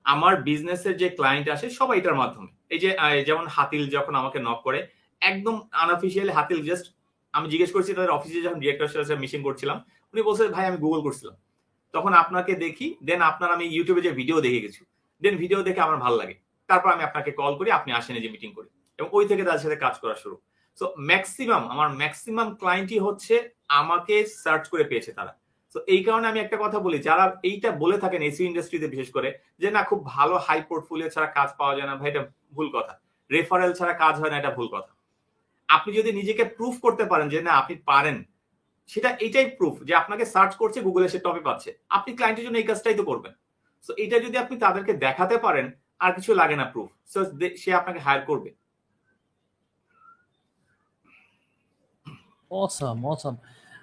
[0.05, 2.91] আমার বিজনেসের যে ক্লায়েন্ট আসে, সবাই এটার মাধ্যমে। এই যে
[3.29, 4.81] যেমন হাতিল যখন আমাকে নক করে,
[5.23, 6.87] একদম আনঅফিসিয়ালি হাতিল জাস্ট
[7.35, 9.79] আমি জিজ্ঞেস করছি তাদের অফিসে যখন ডিরেক্টর সাথে মিশিং করছিলাম,
[10.15, 11.35] উনি বলছে, ভাই, আমি গুগল করছিলাম।
[11.95, 14.83] তখন আপনাকে দেখি দেন আপনার আমি ইউটিউবে যে ভিডিও দেখে গেছি।
[15.23, 16.35] দেন ভিডিও দেখে আমার ভালো লাগে।
[16.69, 18.69] তারপর আমি আপনাকে কল করি, আপনি আসেন যে মিটিং করি।
[18.99, 20.37] এবং ওই থেকে তাদের সাথে কাজ করা শুরু।
[20.79, 23.35] সো ম্যাক্সিমাম আমার ম্যাক্সিমাম ক্লায়েন্টই হচ্ছে
[23.81, 24.15] আমাকে
[24.45, 25.33] সার্চ করে পেয়েছে তারা।
[25.75, 29.29] তো এই কারণে আমি একটা কথা বলি, যারা এইটা বলে থাকেন এসি ইন্ডাস্ট্রিতে বিশেষ করে,
[29.59, 32.23] যে না, খুব ভালো হাই পোর্টফোলিও ছাড়া কাজ পাওয়া যায় না, ভাই, এটা
[32.55, 32.93] ভুল কথা।
[33.31, 34.91] রেফারেল ছাড়া কাজ হয় না, এটা ভুল কথা।
[35.69, 38.25] আপনি যদি নিজেকে প্রুফ করতে পারেন যে না, আপনি পারেন,
[38.87, 42.65] সেটা এটাই প্রুফ যে আপনাকে সার্চ করছে গুগলে সে টপে পাচ্ছে। আপনি ক্লায়েন্টের জন্য এই
[42.65, 43.33] কাজটাই তো করবেন।
[43.85, 45.67] সো এটা যদি আপনি তাদেরকে দেখাতে পারেন
[46.05, 47.19] আর কিছু লাগে না প্রুফ সো
[47.63, 48.51] সে আপনাকে হায়ার করবে।
[52.51, 53.35] অসাম অসাম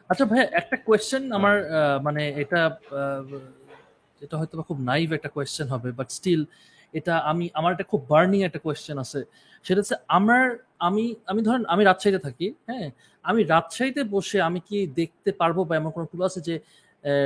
[0.10, 1.56] আচ্ছা ভাই একটা কোয়েশ্চেন আমার
[2.06, 2.62] মানে এটা
[4.22, 6.42] এটা হয়তো খুব নাইভ একটা কোয়েশ্চেন হবে বাট স্টিল
[6.94, 9.20] এটা আমি আমার একটা খুব বার্নিং একটা কোয়েশ্চেন আছে।
[9.66, 10.44] সেটা হচ্ছে আমার
[10.88, 12.88] আমি আমি ধরেন আমি রাজশাহীতে থাকি হ্যাঁ?
[13.26, 16.56] আমি রাজশাহীতে বসে আমি কি দেখতে পারব বা এমন কোনো টুল আছে যে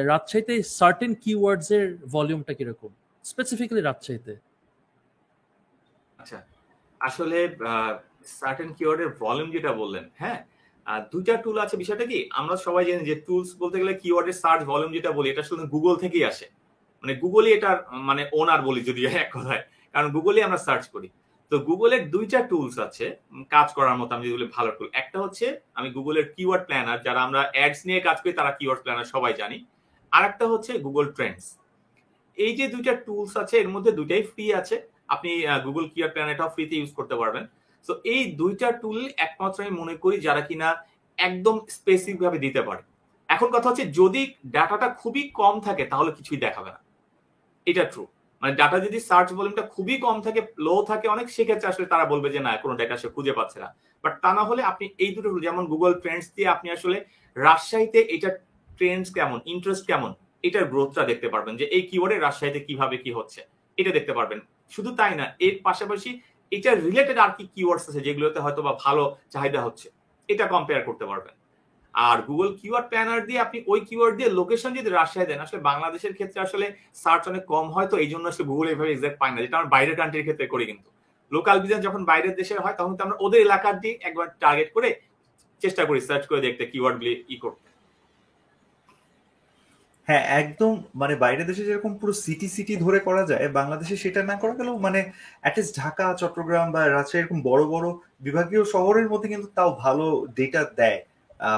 [0.10, 2.92] রাজশাহীতে সার্টেন কিওয়ার্ডস এর ভলিউমটা কীরকম?
[3.26, 4.34] স্পেসিফিক্যালি রাজশাহীতে।
[6.20, 6.40] আচ্ছা
[7.02, 7.38] আসলে
[8.40, 10.40] সার্টেন কিওয়ার্ডের ভলিউম যেটা বললেন হ্যাঁ?
[11.12, 12.20] দুইটা টুল আছে, বিষয়টা কি?
[12.40, 15.94] আমরা সবাই জানি যে টুলস বলতে গেলে কিওয়ার্ডের সার্চ ভলিউম যেটা বলি, এটা শুধু গুগল
[16.04, 16.48] থেকেই আসে।
[17.04, 17.78] মানে গুগলই এটার
[18.10, 19.64] মানে ওনার বলি, যদি এক কথায়।
[19.94, 21.10] কারণ গুগলই আমরা সার্চ করি।
[21.52, 23.06] তো গুগলের দুইটা টুলস আছে
[23.54, 25.46] কাজ করার মতো আমি যেগুলো ভালো টুল একটা হচ্ছে,
[25.78, 29.58] আমি গুগলের কিওয়ার্ড প্ল্যানার যারা আমরা অ্যাডস নিয়ে কাজ করি, তারা কিওয়ার্ড প্ল্যানার সবাই জানি।
[30.12, 31.46] আর একটা হচ্ছে গুগল ট্রেন্ডস
[32.38, 34.76] এই যে দুইটা টুলস আছে, এর মধ্যে দুইটাই ফ্রি আছে।
[35.14, 35.30] আপনি
[35.66, 37.44] গুগল কিওয়ার্ড প্ল্যান এটাও ফ্রিতে ইউজ করতে পারবেন।
[37.86, 40.68] তো এই দুইটা টুল একমাত্র আমি মনে করি যারা কিনা
[41.18, 42.82] একদম স্পেসিফিক ভাবে দিতে পারে।
[43.30, 44.22] এখন কথা হচ্ছে, যদি
[44.56, 46.80] ডাটাটা খুবই কম থাকে, তাহলে কিছুই দেখাবে না।
[47.68, 48.04] এটা ট্রু
[48.42, 52.28] মানে ডাটা যদি সার্চ ভলিউমটা খুবই কম থাকে লো থাকে, অনেক সেক্ষেত্রে আসলে তারা বলবে
[52.36, 53.70] যে, না, কোনো ডাটা সে খুঁজে পাচ্ছে না।
[54.04, 56.98] বাট তা না হলে আপনি এই দুটো যেমন গুগল ট্রেন্ডস দিয়ে আপনি আসলে
[57.36, 58.30] রাজশাহীতে এটা
[58.80, 60.12] ট্রেন্ডস কেমন ইন্টারেস্ট কেমন,
[60.48, 63.40] এটার গ্রোথটা দেখতে পারবেন যে এই কিওয়ার্ডে রাজশাহীতে কীভাবে কি হচ্ছে,
[63.78, 64.40] এটা দেখতে পারবেন।
[64.76, 66.10] শুধু তাই না, এর পাশাপাশি
[66.52, 69.88] এটার রিলেটেড আর কি কিওয়ার্ডস আছে যেগুলোতে হয়তো বা ভালো চাহিদা হচ্ছে,
[70.30, 71.34] এটা কম্পেয়ার করতে পারবেন।
[71.94, 76.14] আর গুগল কিওয়ার্ড প্ল্যানার দিয়ে আপনি ওই কিওয়ার্ড দিয়ে লোকেশন যদি রাজশাহী দেন, আসলে বাংলাদেশের
[76.18, 76.66] ক্ষেত্রে আসলে
[77.04, 79.74] সার্চ অনেক কম হয়, তো এই জন্য আসলে গুগল এইভাবে এক্সাক্ট পায় না, যেটা আমরা
[79.76, 80.90] বাইরের কান্ট্রির ক্ষেত্রে করি কিন্তু।
[81.32, 84.90] লোকাল বিজনেস যখন বাইরের দেশের হয়, তখন তো আমরা ওদের এলাকার দিয়ে একবার টার্গেট করে
[85.62, 87.68] চেষ্টা করি সার্চ করে দেখতে কিওয়ার্ড গুলি ই করতে।
[90.08, 94.36] হ্যাঁ একদম মানে বাইরের দেশে যেরকম পুরো সিটি সিটি ধরে করা যায়, বাংলাদেশে সেটা না
[94.42, 95.00] করা গেলেও মানে
[95.44, 97.88] অ্যাটলিস্ট ঢাকা, চট্টগ্রাম বা রাজশাহী এরকম বড় বড়
[98.26, 100.06] বিভাগীয় শহরের মধ্যে কিন্তু তাও ভালো
[100.38, 101.00] ডেটা দেয়।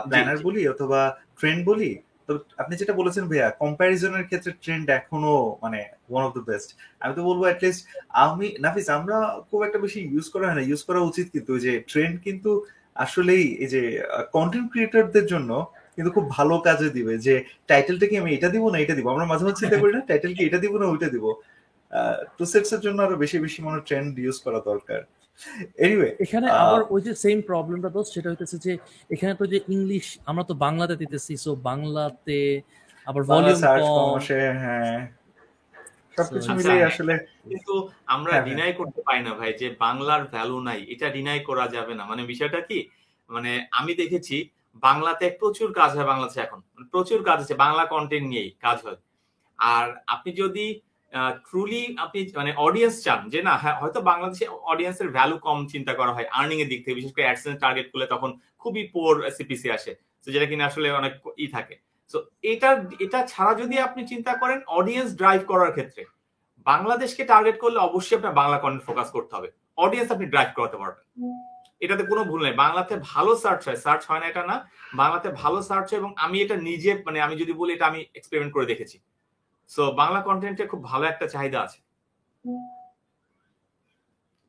[0.07, 0.99] প্ল্যানার বলি অথবা
[1.39, 1.91] ট্রেন্ড বলি
[2.27, 5.79] তো আপনি যেটা বলেছেন ভাইয়া কম্প্যারিজনের ক্ষেত্রে ট্রেন্ড এখনও মানে
[6.09, 6.69] ওয়ান অফ দ্য বেস্ট
[7.01, 7.81] আমি তো বলব অ্যাটলিস্ট
[8.25, 9.17] আমি নাফিস আমরা
[9.49, 12.51] খুব একটা বেশি ইউজ করা হয় না ইউজ করা উচিত কিন্তু যে ট্রেন্ড কিন্তু
[13.05, 13.81] আসলেই এই যে
[14.35, 15.51] কন্টেন্ট ক্রিয়েটরদের জন্য
[15.95, 17.33] কিন্তু খুব ভালো কাজে দিবে যে
[17.69, 19.05] টাইটেলটা কি আমি এটা দিব না এটা দিব?
[19.13, 21.25] আমরা মাঝে মাঝে চিন্তা করি না টাইটেল কি এটা দিব না ওইটা দিব।
[22.37, 24.99] টু সেটস এর জন্য আরও বেশি বেশি মনে ট্রেন্ড ইউজ করা দরকার।
[25.83, 28.73] এনিওয়ে এখানে আবার ওই যে সেম প্রবলেমটা তো সেটা হইতেছে যে
[29.09, 32.39] এখানে তো যে ইংলিশ আমরা তো বাংলাতে দিতেছি সো বাংলাতে
[33.07, 34.11] আবার ভলিউম কম।
[34.63, 34.99] হ্যাঁ।
[36.17, 37.13] সবকিছু মিলে আসলে
[37.49, 37.73] কিন্তু
[38.05, 42.03] আমরা ডিনাই করতে পাই না ভাই যে বাংলার ভ্যালু নাই এটা ডিনাই করা যাবে না।
[42.05, 42.79] মানে বিষয়টা কি?
[43.29, 44.37] মানে আমি দেখেছি
[44.83, 46.59] বাংলাতে প্রচুর কাজ হয় বাংলাদেশে এখন।
[46.93, 48.99] প্রচুর কাজ আছে বাংলা কন্টেন্ট নিয়েই কাজ হয়।
[49.59, 50.65] আর আপনি যদি
[51.47, 56.11] ট্রুলি আপনি মানে অডিয়েন্স চান যে না হ্যাঁ হয়তো বাংলাদেশে অডিয়েন্সের ভ্যালু কম চিন্তা করা
[56.15, 58.29] হয় আর্নিং এর দিক থেকে, বিশেষ করে অ্যাডসেন্স টার্গেট করলে তখন
[58.61, 59.91] খুবই পোর সিপিসি আসে,
[60.23, 61.75] তো যেটা কিনা আসলে অনেক ই থাকে।
[62.11, 62.17] তো
[62.51, 62.69] এটা
[63.05, 66.01] এটা ছাড়া যদি আপনি চিন্তা করেন অডিয়েন্স ড্রাইভ করার ক্ষেত্রে,
[66.67, 69.49] বাংলাদেশকে টার্গেট করলে অবশ্যই আপনার বাংলা কন্টেন্ট ফোকাস করতে হবে।
[69.83, 71.05] অডিয়েন্স আপনি ড্রাইভ করাতে পারবেন।
[71.83, 74.55] এটাতে কোনো ভুল নেই। বাংলাতে ভালো সার্চ হয় সার্চ হয় না এটা না,
[75.01, 78.51] বাংলাতে ভালো সার্চ হয় এবং আমি এটা নিজে মানে আমি যদি বলি এটা আমি এক্সপেরিমেন্ট
[78.55, 78.97] করে দেখেছি।
[79.69, 81.79] সো বাংলা কন্টেন্টে খুব ভালো একটা চাহিদা আছে।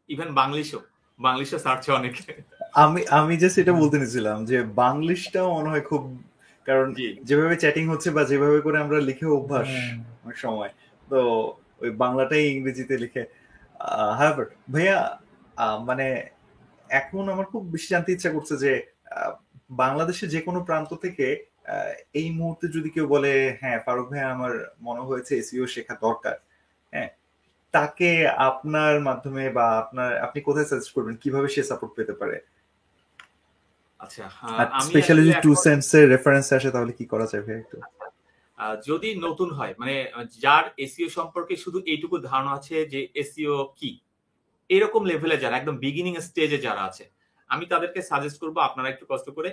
[0.08, 0.80] ইভেন বাংলিশও।
[1.20, 2.24] বাংলিশও সার্চ অনেকে।
[2.84, 6.02] আমি আমি জাস্ট এটা বলতে নিছিলাম যে বাংলিশটাও মনে হয় খুব
[6.66, 6.86] কারণ
[7.28, 9.68] যেভাবে চ্যাটিং হচ্ছে বা যেভাবে করে আমরা লিখে অভ্যাস
[10.24, 10.70] অনেক সময়
[11.08, 11.18] তো
[11.82, 13.22] ওই বাংলাটাই ইংরেজিতে লিখে।
[14.18, 14.32] হ্যাঁ
[14.72, 14.98] ভাইয়া
[15.88, 16.06] মানে
[17.00, 18.72] এখন আমার খুব বেশি জানতে ইচ্ছা করছে যে
[19.70, 21.26] বাংলাদেশের যে কোনো প্রান্ত থেকে
[22.20, 24.52] এই মুহূর্তে যদি কেউ বলে হ্যাঁ ফারুক ভাই আমার
[24.86, 26.36] মনে হয়েছে এসিও শেখা দরকার।
[26.92, 27.10] হ্যাঁ
[27.74, 28.10] তাকে
[28.50, 31.14] আপনার মাধ্যমে বা আপনার আপনি কোথায় সাজেস্ট করবেন?
[31.22, 32.36] কীভাবে সে সাপোর্ট পেতে পারে?
[34.00, 34.24] আচ্ছা
[34.86, 37.78] স্পেশালি যদি টু সেন্স এর রেফারেন্স আসে তাহলে কি করা ভাই একটু?
[38.88, 39.94] যদি নতুন হয় মানে
[40.44, 43.92] যার এসিও সম্পর্কে শুধু এইটুকু ধারণা আছে যে এসিও কি?
[44.70, 47.04] এরকম লেভেলে যারা একদম বিগিনিং স্টেজে যারা আছে
[47.50, 49.50] আমি তাদেরকে সাজেস্ট করব আপনারা একটু কষ্ট করে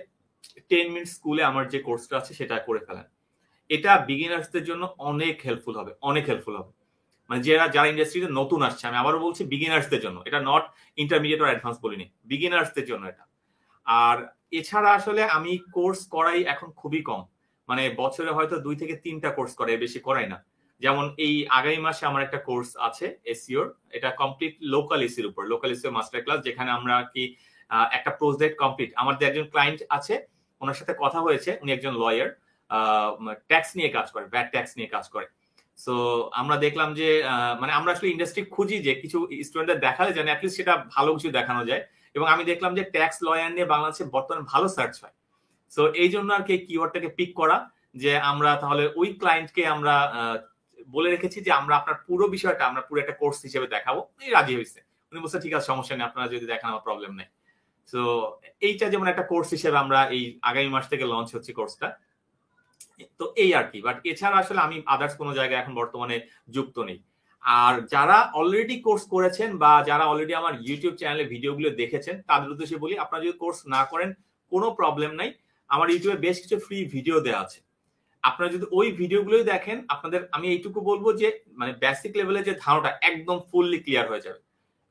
[0.70, 3.08] টেন মিনিট স্কুলে আমার যে কোর্সটা আছে সেটা করে ফেলেন।
[3.70, 6.72] এটা বিগিনার্সদের জন্য অনেক হেল্পফুল হবে, অনেক হেল্পফুল হবে।
[7.30, 10.64] মানে যারা যারা ইন্ডাস্ট্রিতে নতুন আসছে, আমি আবারও বলছি বিগিনার্সদের জন্য। এটা নট
[11.04, 13.24] ইন্টারমিডিয়েট আর অ্যাডভান্স বলিনি বিগিনার্সদের জন্য এটা।
[13.88, 14.18] আর
[14.60, 17.22] এছাড়া আসলে আমি কোর্স করাই এখন খুবই কম।
[17.70, 20.38] মানে বছরে হয়তো দুই থেকে তিনটা কোর্স করে বেশি করাই না।
[20.82, 23.68] যেমন এই আগামী মাসে আমার একটা কোর্স আছে এসিওর
[23.98, 27.24] এটা কমপ্লিট লোকাল এসির উপর লোকাল এসিও মাস্টার ক্লাস যেখানে আমরা কি
[27.98, 30.16] একটা প্রজেক্ট কমপ্লিট আমাদের একজন ক্লায়েন্ট আছে
[30.62, 32.30] ওনার সাথে কথা হয়েছে, উনি একজন লয়ার
[33.50, 35.28] ট্যাক্স নিয়ে কাজ করে ব্যাড ট্যাক্স নিয়ে কাজ করে।
[35.78, 35.94] সো
[36.42, 37.10] আমরা দেখলাম যে
[37.62, 41.62] মানে আমরা আসলে ইন্ডাস্ট্রি খুঁজি যে কিছু স্টুডেন্টদের দেখালে যেন অ্যাটলিস্ট সেটা ভালো কিছু দেখানো
[41.70, 41.84] যায়।
[42.16, 45.16] এবং আমি দেখলাম যে ট্যাক্স লয়ার নিয়ে বাংলাদেশে বর্তমানে ভালো সার্চ হয়।
[45.72, 47.58] সো এই জন্য আর কি কিওয়ার্ডটাকে পিক করা
[48.04, 49.94] যে আমরা তাহলে ওই ক্লায়েন্টকে আমরা
[50.96, 54.00] বলে রেখেছি যে আমরা আপনার পুরো বিষয়টা, আমরা পুরো একটা কোর্স হিসেবে দেখাবো।
[54.36, 57.28] রাজি হয়েছে। উনি বলছে, ঠিক আছে, সমস্যা নেই, আপনারা যদি দেখান, আমার প্রবলেম নেই।
[57.88, 58.02] তো
[58.68, 61.88] এইটা যেমন একটা কোর্স হিসেবে আমরা এই আগামী মাস থেকে লঞ্চ হচ্ছে কোর্সটা
[63.20, 66.16] তো এই আর কি বাট এছাড়া আসলে আমি আদার্স কোনো জায়গায় এখন বর্তমানে
[66.56, 67.00] যুক্ত নেই।
[67.44, 72.82] আর যারা অলরেডি কোর্স করেছেন বা যারা অলরেডি আমার ইউটিউব চ্যানেলে ভিডিওগুলো দেখেছেন, তাদের উদ্দেশ্যে
[72.84, 74.10] বলি, আপনারা যদি কোর্স না করেন,
[74.52, 75.30] কোনো প্রবলেম নাই।
[75.70, 77.60] আমার ইউটিউবে বেশ কিছু ফ্রি ভিডিও দেওয়া আছে।
[78.24, 81.28] আপনারা যদি ওই ভিডিওগুলোই দেখেন, আপনাদের, আমি এইটুকু বলব যে
[81.60, 84.40] মানে বেসিক লেভেলে যে ধারণাটা, একদম ফুললি ক্লিয়ার হয়ে যাবে।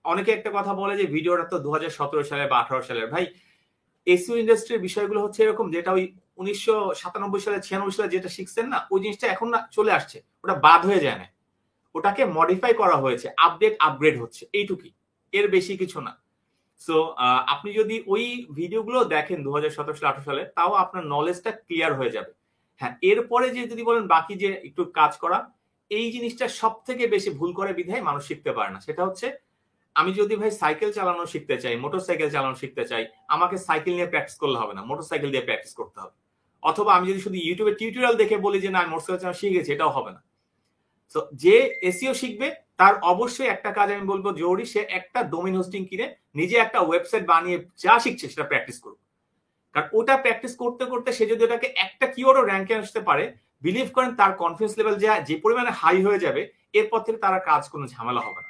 [0.04, 3.24] অনেকে একটা কথা বলে যে ভিডিওটা তো দু হাজার সতেরো সালে বা আঠারো সালের। ভাই
[4.06, 6.04] এসিও ইন্ডাস্ট্রির বিষয়গুলো হচ্ছে এরকম যেটা ওই
[6.40, 10.54] উনিশশো সাতানব্বই সালে ছিয়ানব্বই সালে যেটা শিখছেন না, ওই জিনিসটা এখন না চলে আসছে। ওটা
[10.66, 11.26] বাদ হয়ে যায় না।
[11.94, 14.92] ওটাকে মডিফাই করা হয়েছে আপডেট আপগ্রেড হচ্ছে এইটুকুই
[15.32, 16.12] এর বেশি কিছু না।
[16.80, 16.96] সো
[17.54, 18.24] আপনি যদি ওই
[18.58, 22.32] ভিডিওগুলো দেখেন দু হাজার সতেরো সালে, আঠারো সালে তাও আপনার নলেজটা ক্লিয়ার হয়ে যাবে।
[22.80, 25.38] হ্যাঁ এরপরে যে যদি বলেন বাকি যে একটু কাজ করা,
[25.90, 29.26] এই জিনিসটা সব থেকে বেশি ভুল করে বিধায় মানুষ শিখতে পারে না। সেটা হচ্ছে
[29.96, 34.10] আমি যদি ভাই সাইকেল চালানো শিখতে চাই মোটর সাইকেল চালানো শিখতে চাই, আমাকে সাইকেল নিয়ে
[34.12, 36.14] প্র্যাকটিস করলে হবে না মোটর সাইকেল দিয়ে প্র্যাকটিস করতে হবে।
[36.62, 39.70] অথবা আমি যদি শুধু ইউটিউবে টিউটোরিয়াল দেখে বলি যে, না আমি মোটর সাইকেল চালানো শিখেছি
[39.74, 40.20] এটাও হবে না।
[41.14, 41.56] তো যে
[41.90, 42.48] এসিও শিখবে,
[42.80, 46.06] তার অবশ্যই একটা কাজ আমি বলব, জরুরি সে একটা ডোমিন হোস্টিং কিনে
[46.38, 49.00] নিজে একটা ওয়েবসাইট বানিয়ে যা শিখছে সেটা প্র্যাকটিস করুক।
[49.74, 53.24] কারণ ওটা প্র্যাকটিস করতে করতে সে যদি ওটাকে একটা কিওয়ার্ডও র্যাঙ্কে আসতে পারে
[53.64, 56.42] বিলিভ করেন তার কনফিডেন্স লেভেল যা, যে পরিমাণে হাই হয়ে যাবে,
[56.78, 58.49] এরপর থেকে তার কাজ কোনো ঝামেলা হবে না।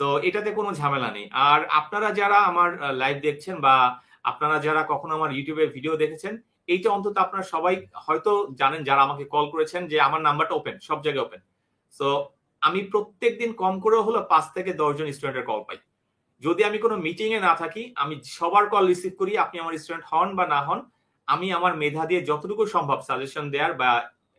[0.00, 2.70] তো এটাতে কোনো ঝামেলা নেই। আর আপনারা যারা আমার
[3.02, 3.74] লাইভ দেখছেন বা
[4.30, 6.34] আপনারা যারা কখনো আমার ইউটিউবে ভিডিও দেখেছেন,
[6.72, 7.74] এইটা অন্তত আপনারা সবাই
[8.06, 11.40] হয়তো জানেন যারা আমাকে কল করেছেন যে আমার নাম্বারটা ওপেন সব জায়গায় ওপেন
[11.92, 12.08] সো
[12.62, 15.78] আমি প্রত্যেক দিন কম করেও হলো পাঁচ থেকে দশজন স্টুডেন্টের কল পাই।
[16.42, 20.06] যদি আমি কোনো মিটিং এ না থাকি, আমি সবার কল রিসিভ করি, আপনি আমার স্টুডেন্ট
[20.10, 20.80] হন বা না হন,
[21.28, 23.90] আমি আমার মেধা দিয়ে যতটুকু সম্ভব সাজেশন দেওয়ার বা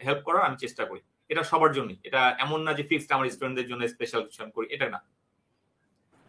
[0.06, 3.68] হেল্প করার আমি চেষ্টা করি। এটা সবার জন্যই। এটা এমন না যে ফিক্সড আমার স্টুডেন্টদের
[3.72, 5.00] জন্য স্পেশাল কিছু করি, এটা না।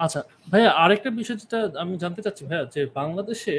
[0.00, 3.54] আচ্ছা ভাইয়া আরেকটা বিষয় যেটা আমি জানতে চাচ্ছি ভাইয়া যে বাংলাদেশে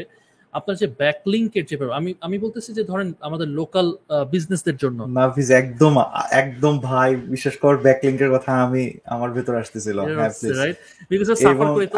[0.53, 3.87] আপনার যে ব্যাকলিংকের যে আমি আমি বলতেছি যে ধরেন আমাদের লোকাল
[4.31, 5.93] বিজনেসদের জন্য। নাফিজ একদম
[6.41, 9.97] একদম ভাই বিশেষ করে ব্যাকলিংকের কথা আমি আমার ভেতর আসতেছিল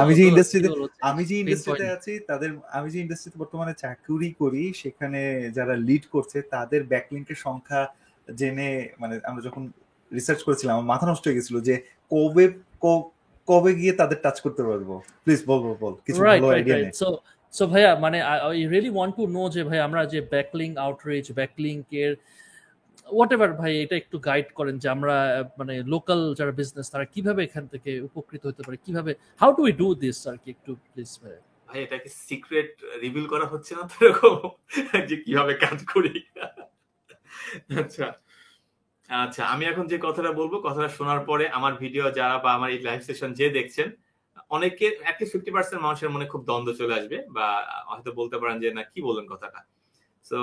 [0.02, 0.70] আমি যে ইন্ডাস্ট্রিতে
[1.02, 5.22] আমি যে ইন্ডাস্ট্রিতে আছি তাদের আমি যে ইন্ডাস্ট্রিতে বর্তমানে চাকরি করি সেখানে
[5.58, 7.82] যারা লিড করছে তাদের ব্যাকলিংকের সংখ্যা
[8.28, 8.70] জেনে
[9.00, 9.64] মানে আমরা যখন
[10.12, 11.76] রিসার্চ করেছিলাম আমার মাথা নষ্ট হয়ে গেছিল যে
[12.12, 12.46] কবে
[13.50, 14.90] কবে গিয়ে তাদের টাচ করতে পারব?
[15.24, 16.94] প্লিজ বল বল বল। কিছু ভালো আইডিয়া নেই।
[17.54, 21.76] সো ভাইয়া মানে I really want to know যে ভাই আমরা যে ব্যাকলিং আউটরিচ ব্যাকলিং
[22.04, 22.14] এর
[23.10, 25.16] হোয়াট এভার ভাই এটা একটু গাইড করেন যে আমরা
[25.60, 28.78] মানে লোকাল যারা বিজনেস তারা কীভাবে এখান থেকে উপকৃত হতে পারে?
[28.86, 29.12] কীভাবে
[29.42, 31.36] how do we do this আর কি একটু প্লিজ ভাই
[31.70, 32.72] ভাই এটা কি সিক্রেট
[33.04, 34.36] রিভিল করা হচ্ছে না তো এরকম?
[35.10, 36.14] যে কীভাবে কাজ করি?
[37.82, 38.08] আচ্ছা।
[39.12, 42.80] আচ্ছা আমি এখন যে কথাটা বলব, কথাটা শোনার পরে আমার ভিডিও যারা বা আমার এই
[42.88, 43.88] লাইভ সেশন যে দেখছেন,
[44.56, 47.48] অনেকে অ্যাটলিস্ট ফিফটি পার্সেন্ট মানুষের মনে খুব দ্বন্দ্ব চলে আসবে বা
[47.90, 49.60] হয়তো বলতে পারেন যে, না, কি বললেন কথাটা?
[50.26, 50.40] তো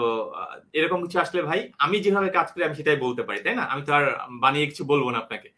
[0.79, 3.65] এরকম কিছু আসলে ভাই, আমি যেভাবে কাজ করি আমি সেটাই বলতে পারি, তাই না?
[3.73, 4.05] আমি তো আর
[4.45, 5.49] বানিয়ে কিছু বলব না আপনাকে।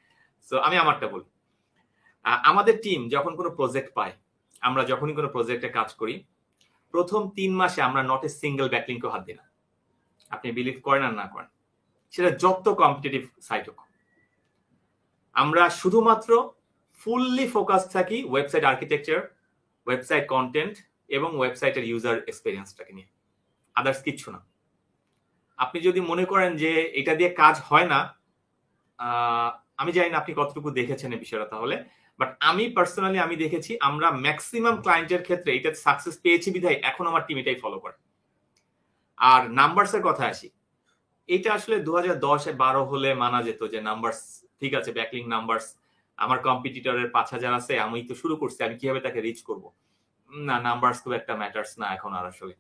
[0.45, 1.29] তো আমি আমারটা বলি।
[2.51, 4.15] আমাদের টিম যখন কোনো প্রজেক্ট পায়,
[4.69, 6.15] আমরা যখনই কোনো প্রজেক্টে কাজ করি,
[6.95, 9.45] প্রথম তিন মাসে আমরা নট এ সিঙ্গেল ব্যাকলিংকে হাত দিই না।
[10.31, 11.51] আপনি বিলিভ করেন আর না করেন।
[12.13, 13.81] সেটা যত কম্পিটিটিভ সাইট হোক।
[15.37, 16.31] আমরা শুধুমাত্র
[16.95, 19.21] ফুললি ফোকাস থাকি ওয়েবসাইট আর্কিটেকচার
[19.87, 20.75] ওয়েবসাইট কন্টেন্ট
[21.17, 23.09] এবং ওয়েবসাইটের ইউজার এক্সপিরিয়েন্সটাকে নিয়ে।
[23.77, 24.41] আদার্স কিচ্ছু না।
[25.59, 28.01] আপনি যদি মনে করেন যে এটা দিয়ে কাজ হয় না
[29.81, 31.77] আমি জানি না আপনি কতটুকু দেখেছেন এই বিষয়টা তাহলে
[32.19, 37.23] বাট আমি পার্সোনালি আমি দেখেছি আমরা ম্যাক্সিমাম ক্লায়েন্টের ক্ষেত্রে এটা সাকসেস পেয়েছি বিধায় এখন আমার
[37.27, 37.97] টিম এটাই ফলো করে।
[39.19, 40.49] আর নাম্বারসের কথা আসি।
[41.35, 44.21] এটা আসলে দু হাজার দশে বারো হলে মানা যেত যে নাম্বারস
[44.61, 45.67] ঠিক আছে ব্যাকলিং নাম্বারস
[46.19, 49.65] আমার কম্পিটিটরের পাঁচ হাজার আছে আমি তো শুরু করছি, আমি কীভাবে তাকে রিচ করব?
[50.31, 52.55] না নাম্বারস খুব একটা ম্যাটার্স না এখন আর আসলে।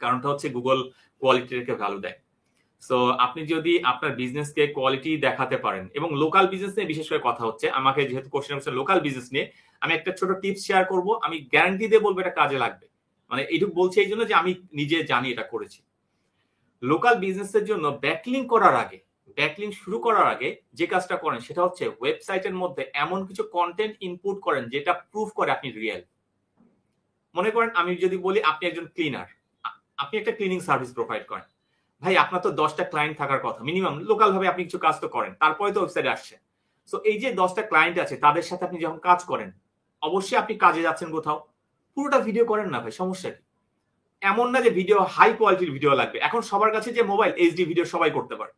[0.00, 0.78] কারণটা হচ্ছে গুগল
[1.22, 2.18] কোয়ালিটিকে ভ্যালু দেয়।
[2.82, 7.42] সো আপনি যদি আপনার বিজনেসকে কোয়ালিটি দেখাতে পারেন, এবং লোকাল বিজনেস নিয়ে বিশেষ করে কথা
[7.48, 9.46] হচ্ছে, আমাকে যেহেতু কোশ্চেন হচ্ছে লোকাল বিজনেস নিয়ে,
[9.82, 12.86] আমি একটা ছোট টিপস শেয়ার করব, আমি গ্যারান্টি দিয়ে বলব এটা কাজে লাগবে।
[13.30, 15.80] মানে এইটুকু বলছি এই জন্য যে আমি নিজে জানি এটা করেছি।
[16.82, 18.98] লোকাল বিজনেসের জন্য ব্যাকলিং করার আগে
[19.38, 24.36] ব্যাকলিং শুরু করার আগে যে কাজটা করেন সেটা হচ্ছে ওয়েবসাইটের মধ্যে এমন কিছু কন্টেন্ট ইনপুট
[24.46, 26.02] করেন যেটা প্রুফ করে আপনি রিয়েল
[27.34, 29.28] মনে করেন আমি যদি বলি আপনি একজন ক্লিনার
[30.02, 31.46] আপনি একটা ক্লিনিং সার্ভিস প্রোভাইড করেন।
[32.02, 35.32] ভাই, আপনার তো দশটা ক্লায়েন্ট থাকার কথা মিনিমাম লোকাল ভাবে আপনি কিছু কাজ তো করেন,
[35.42, 36.34] তারপরে তো ওয়েবসাইটে আসছে।
[36.88, 39.50] সো এই যে দশটা ক্লায়েন্ট আছে, তাদের সাথে আপনি যখন কাজ করেন,
[40.02, 41.38] অবশ্যই আপনি কাজে যাচ্ছেন কোথাও।
[41.96, 43.42] পুরোটা ভিডিও করেন না ভাই, সমস্যা কি?
[44.22, 47.86] এমন না যে ভিডিও হাই কোয়ালিটির ভিডিও লাগবে। এখন সবার কাছে যে মোবাইল এইচডি ভিডিও
[47.94, 48.52] সবাই করতে পারে।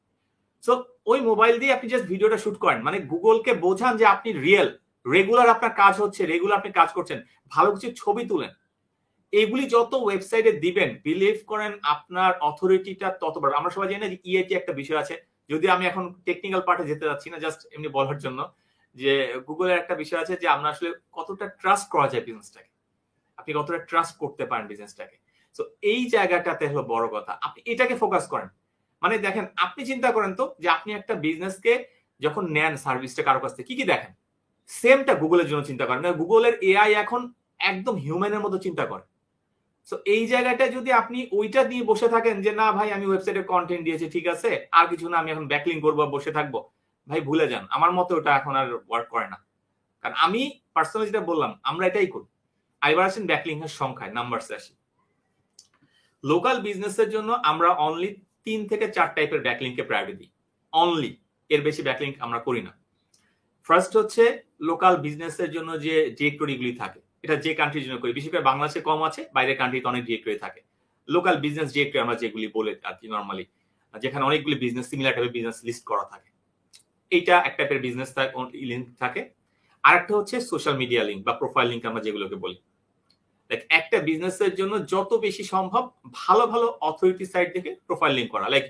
[0.64, 0.72] সো
[1.10, 4.68] ওই মোবাইল দিয়ে আপনি জাস্ট ভিডিওটা শুট করেন। মানে গুগলকে বোঝান যে আপনি রিয়েল
[5.06, 7.18] রেগুলার আপনার কাজ হচ্ছে রেগুলার আপনি কাজ করছেন,
[7.52, 8.52] ভালো কিছু ছবি তুলেন।
[9.32, 14.18] এগুলি যত ওয়েবসাইটে দিবেন বিলিভ করেন আপনার অথরিটিটা তত বাড়বে। আমরা সবাই জানি না যে
[14.30, 15.14] ইএটি একটা বিষয় আছে।
[15.50, 18.40] যদি আমি এখন টেকনিক্যাল পার্টে যেতে যাচ্ছি না জাস্ট এমনি বলার জন্য,
[18.96, 19.12] যে
[19.48, 22.70] গুগলের একটা বিষয় আছে যে আমরা আসলে কতটা ট্রাস্ট করা যায় বিজনেসটাকে
[23.38, 25.16] আপনি কতটা ট্রাস্ট করতে পারেন বিজনেসটাকে
[25.56, 28.48] তো এই জায়গাটাতে হলো বড় কথা। আপনি এটাকে ফোকাস করেন।
[29.02, 31.84] মানে দেখেন, আপনি চিন্তা করেন তো যে আপনি একটা বিজনেসকে
[32.20, 34.12] যখন নেন সার্ভিসটা কারও কাছ থেকে, কি কি দেখেন?
[34.66, 39.04] সেমটা গুগলের জন্য চিন্তা করেন। গুগলের এআই এখন একদম হিউম্যানের মতো চিন্তা করে।
[39.84, 43.84] সো এই জায়গাটা যদি আপনি ওইটা দিয়ে বসে থাকেন যে, না ভাই, আমি ওয়েবসাইটে কন্টেন্ট
[43.84, 46.54] দিয়েছি, ঠিক আছে, আর কিছু না, আমি এখন ব্যাকলিং করব বসে থাকব।
[47.08, 49.44] ভাই, ভুলে যান। আমার মতে ওটা এখন আর ওয়ার্ক করে না।
[50.02, 52.24] কারণ আমি পার্সোনালি যেটা বললাম, আমরা এটাই করি।
[52.80, 54.74] আইবার আসেন ব্যাকলিং এর সংখ্যায় নাম্বার আসি।
[56.24, 58.10] লোকাল বিজনেসের জন্য আমরা অনলি
[58.46, 60.30] তিন থেকে চার টাইপের ব্যাকলিংকে প্রায়োরিটি দিই।
[60.72, 61.10] অনলি
[61.50, 62.72] এর বেশি ব্যাকলিং আমরা করি না।
[63.66, 64.24] ফার্স্ট হচ্ছে
[64.68, 69.00] লোকাল বিজনেসের জন্য যে ডিরেক্টরিগুলি থাকে, এটা যে কান্ট্রির জন্য করি। বিশেষ করে বাংলাদেশে কম
[69.08, 70.60] আছে, বাইরের কান্ট্রিতে অনেক ডিরেক্টরি থাকে।
[71.08, 73.44] লোকাল বিজনেস ডিরেক্টরি আমরা যেগুলি বলে আর কি নর্মালি
[73.94, 76.30] যেখানে অনেকগুলি বিজনেস সিমিলার টাইপের বিজনেস লিস্ট করা থাকে।
[77.12, 78.10] এইটা এক টাইপের বিজনেস
[78.70, 79.20] লিঙ্ক থাকে
[79.84, 82.58] আর একটা হচ্ছে সোশ্যাল মিডিয়া লিঙ্ক বা প্রোফাইল লিঙ্ক আমরা যেগুলোকে বলি।
[83.78, 85.82] একটা বিজনেসের জন্য যত বেশি সম্ভব
[86.20, 88.64] ভালো ভালো অথরিটি সাইট থেকে প্রোফাইল লিঙ্ক করা। লাইক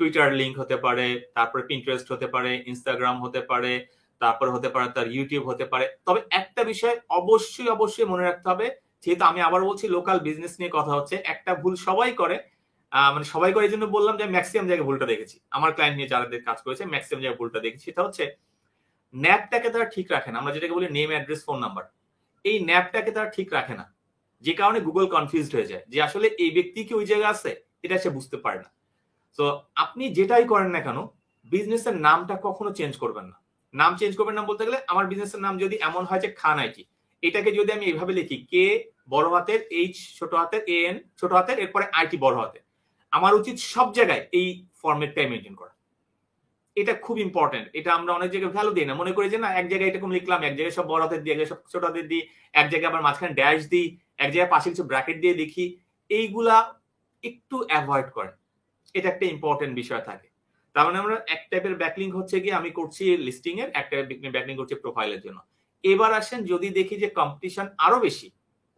[0.00, 3.72] টুইটার লিঙ্ক হতে পারে, তারপরে পিন্টারেস্ট হতে পারে ইনস্টাগ্রাম হতে পারে,
[4.20, 8.66] তারপর হতে পারে তার ইউটিউব হতে পারে। তবে একটা বিষয় অবশ্যই অবশ্যই মনে রাখতে হবে,
[9.02, 12.36] যেহেতু আমি আবার বলছি লোকাল বিজনেস নিয়ে কথা হচ্ছে, একটা ভুল সবাই করে।
[13.14, 16.26] মানে সবাই করে এই জন্য বললাম যে ম্যাক্সিমাম জায়গায় ভুলটা দেখেছি। আমার ক্লায়েন্ট নিয়ে যারা
[16.48, 18.24] কাজ করেছে ম্যাক্সিমাম জায়গায় ভুলটা দেখেছি। সেটা হচ্ছে,
[19.14, 21.84] ন্যাপটাকে তারা ঠিক রাখে না। আমরা যেটাকে বলি নেম অ্যাড্রেস ফোন নাম্বার
[22.44, 23.84] এই ন্যাপটাকে তারা ঠিক রাখে না।
[24.42, 27.50] যে কারণে গুগল কনফিউজড হয়ে যায় যে আসলে এই ব্যক্তি কি ওই জায়গায় আছে?
[27.84, 28.70] এটা সে বুঝতে পারে না।
[29.38, 29.44] তো
[29.84, 30.98] আপনি যেটাই করেন না কেন
[31.52, 33.36] বিজনেসের নামটা কখনো চেঞ্জ করবেন না।
[33.74, 36.82] নাম চেঞ্জ করবেন না বলতে গেলে, আমার বিজনেসের নাম যদি এমন হয় যে খান আইটি
[37.22, 38.64] এটাকে যদি আমি এইভাবে লিখি, কে
[39.14, 42.62] বড় হাতের এইচ ছোট হাতের এ এন ছোট হাতের, এরপরে আইটি বড় হাতের।
[43.12, 44.48] আমার উচিত সব জায়গায় এই
[44.80, 45.72] ফরম্যাটটাই মেনটেন করা।
[46.76, 49.66] এটা খুব ইম্পর্টেন্ট এটা আমরা অনেক জায়গায় ভ্যালু দিই না। মনে করি যে না, এক
[49.70, 52.22] জায়গায় এরকম লিখলাম, এক জায়গায় সব বড় হাতের দিই, এক জায়গায় সব ছোট হাতের দিই,
[52.60, 53.86] এক জায়গায় আবার মাঝখানে ড্যাশ দিই
[54.18, 55.64] এক জায়গায় পাশে কিছু ব্র্যাকেট দিয়ে দেখি,
[56.10, 56.56] এইগুলা
[57.24, 58.34] একটু অ্যাভয়েড করেন।
[58.94, 60.28] এটা একটা ইম্পর্টেন্ট বিষয় থাকে।
[60.74, 64.54] তার মানে আমরা এক টাইপের ব্যাকলিং হচ্ছে গিয়ে আমি করছি লিস্টিং এর, এক টাইপের ব্যাকলিং
[64.60, 65.38] করছি প্রোফাইলের জন্য।
[65.84, 68.28] এবার আসেন, যদি দেখি যে কম্পিটিশন আরও বেশি,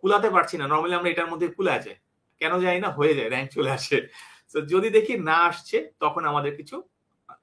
[0.03, 1.99] কুলাতে পারছি না নর্মালি আমরা এটার মধ্যে কুলা যায়
[2.41, 3.99] কেন যাই না, হয়ে যায় র্যাঙ্ক চলে আসে।
[4.53, 6.77] তো যদি দেখি না আসছে, তখন আমাদের কিছু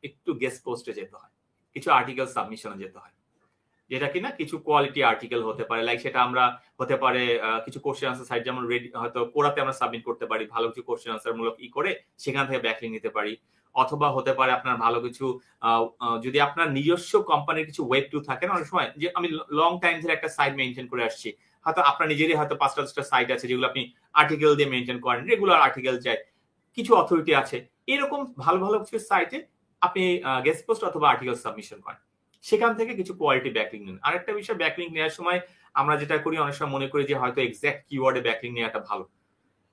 [0.08, 1.34] একটু গেস্ট পোস্টে যেতে হয়,
[1.76, 3.16] কিছু আর্টিকেল সাবমিশনে যেতে হয়।
[3.94, 6.44] যেটা কিনা কিছু কোয়ালিটি আর্টিকেল হতে পারে। লাইক সেটা আমরা
[6.80, 7.24] হতে পারে
[7.66, 11.12] কিছু কোশ্চেন আনসার সাইট যেমন রেডি হয়তো কোরাতে আমরা সাবমিট করতে পারি, ভালো কিছু কোশ্চেন
[11.16, 11.92] আনসার মূলক ই করে
[12.24, 13.34] সেখান থেকে ব্যাকলিং নিতে পারি।
[13.76, 15.26] অথবা হতে পারে আপনার ভালো কিছু
[16.26, 19.28] যদি আপনার নিজস্ব কোম্পানির কিছু ওয়েব টু থাকে অনেক সময় যে আমি
[19.60, 21.30] লং টাইম ধরে একটা সাইট মেনটেন করে আসছি।
[21.66, 23.82] হয়তো আপনার নিজেরই হয়তো পাঁচটা দশটা সাইট আছে যেগুলো আপনি
[24.22, 26.18] আর্টিকেল দিয়ে মেনটেন করেন রেগুলার আর্টিকেল চাই,
[26.78, 27.58] কিছু অথরিটি আছে।
[27.94, 29.38] এরকম ভালো ভালো কিছু সাইটে
[29.82, 30.04] আপনি
[30.46, 32.02] গেস্ট পোস্ট অথবা আর্টিকেল সাবমিশন করেন।
[32.44, 35.40] সেখান থেকে কিছু কোয়ালিটি ব্যাকলিং নেন। আরেকটা বিষয় ব্যাকলিং নেওয়ার সময়
[35.80, 39.06] আমরা যেটা করি, অনেক সময় মনে করি যে হয়তো এক্সাক্ট কিওয়ার্ডে ব্যাকলিং নেওয়াটা ভালো।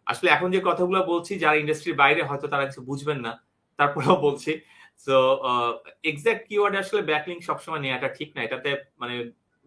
[0.07, 3.33] আসলে এখন যে কথাগুলো বলছি, যারা ইন্ডাস্ট্রির বাইরে, হয়তো তারা কিছু বুঝবেন না।
[3.79, 4.53] তারপরেও বলছি
[5.07, 5.17] তো
[6.11, 9.15] এক্সাক্ট কিওয়ার্ডে আসলে ব্যাকলিং সবসময় নেওয়াটা ঠিক না। এটাতে মানে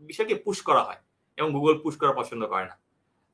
[0.01, 0.99] বিষয়কে পুশ করা হয়
[1.37, 2.75] এবং গুগল পুশ করা পছন্দ করে না।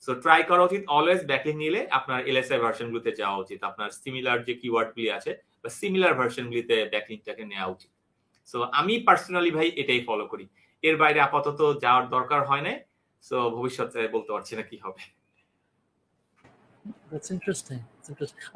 [0.04, 4.54] সো ট্রাই করা উচিত। অলওয়েজ ব্যাকলিং নিলে আপনার এলএসআই ভার্সনগুলোতে যাওয়া উচিত। আপনার সিমিলার যে
[4.62, 7.92] কিওয়ার্ডগুলি আছে, বা সিমিলার ভার্সনগুলিতে ব্যাকলিংটাকে নেওয়া উচিত।
[8.52, 10.46] সো আমি পার্সোনালি ভাই এটাই ফলো করি।
[10.84, 12.74] এর বাইরে আপাতত যাওয়ার দরকার হয় না
[13.24, 15.02] সো ভবিষ্যতে বলতে পারছি না কি হবে।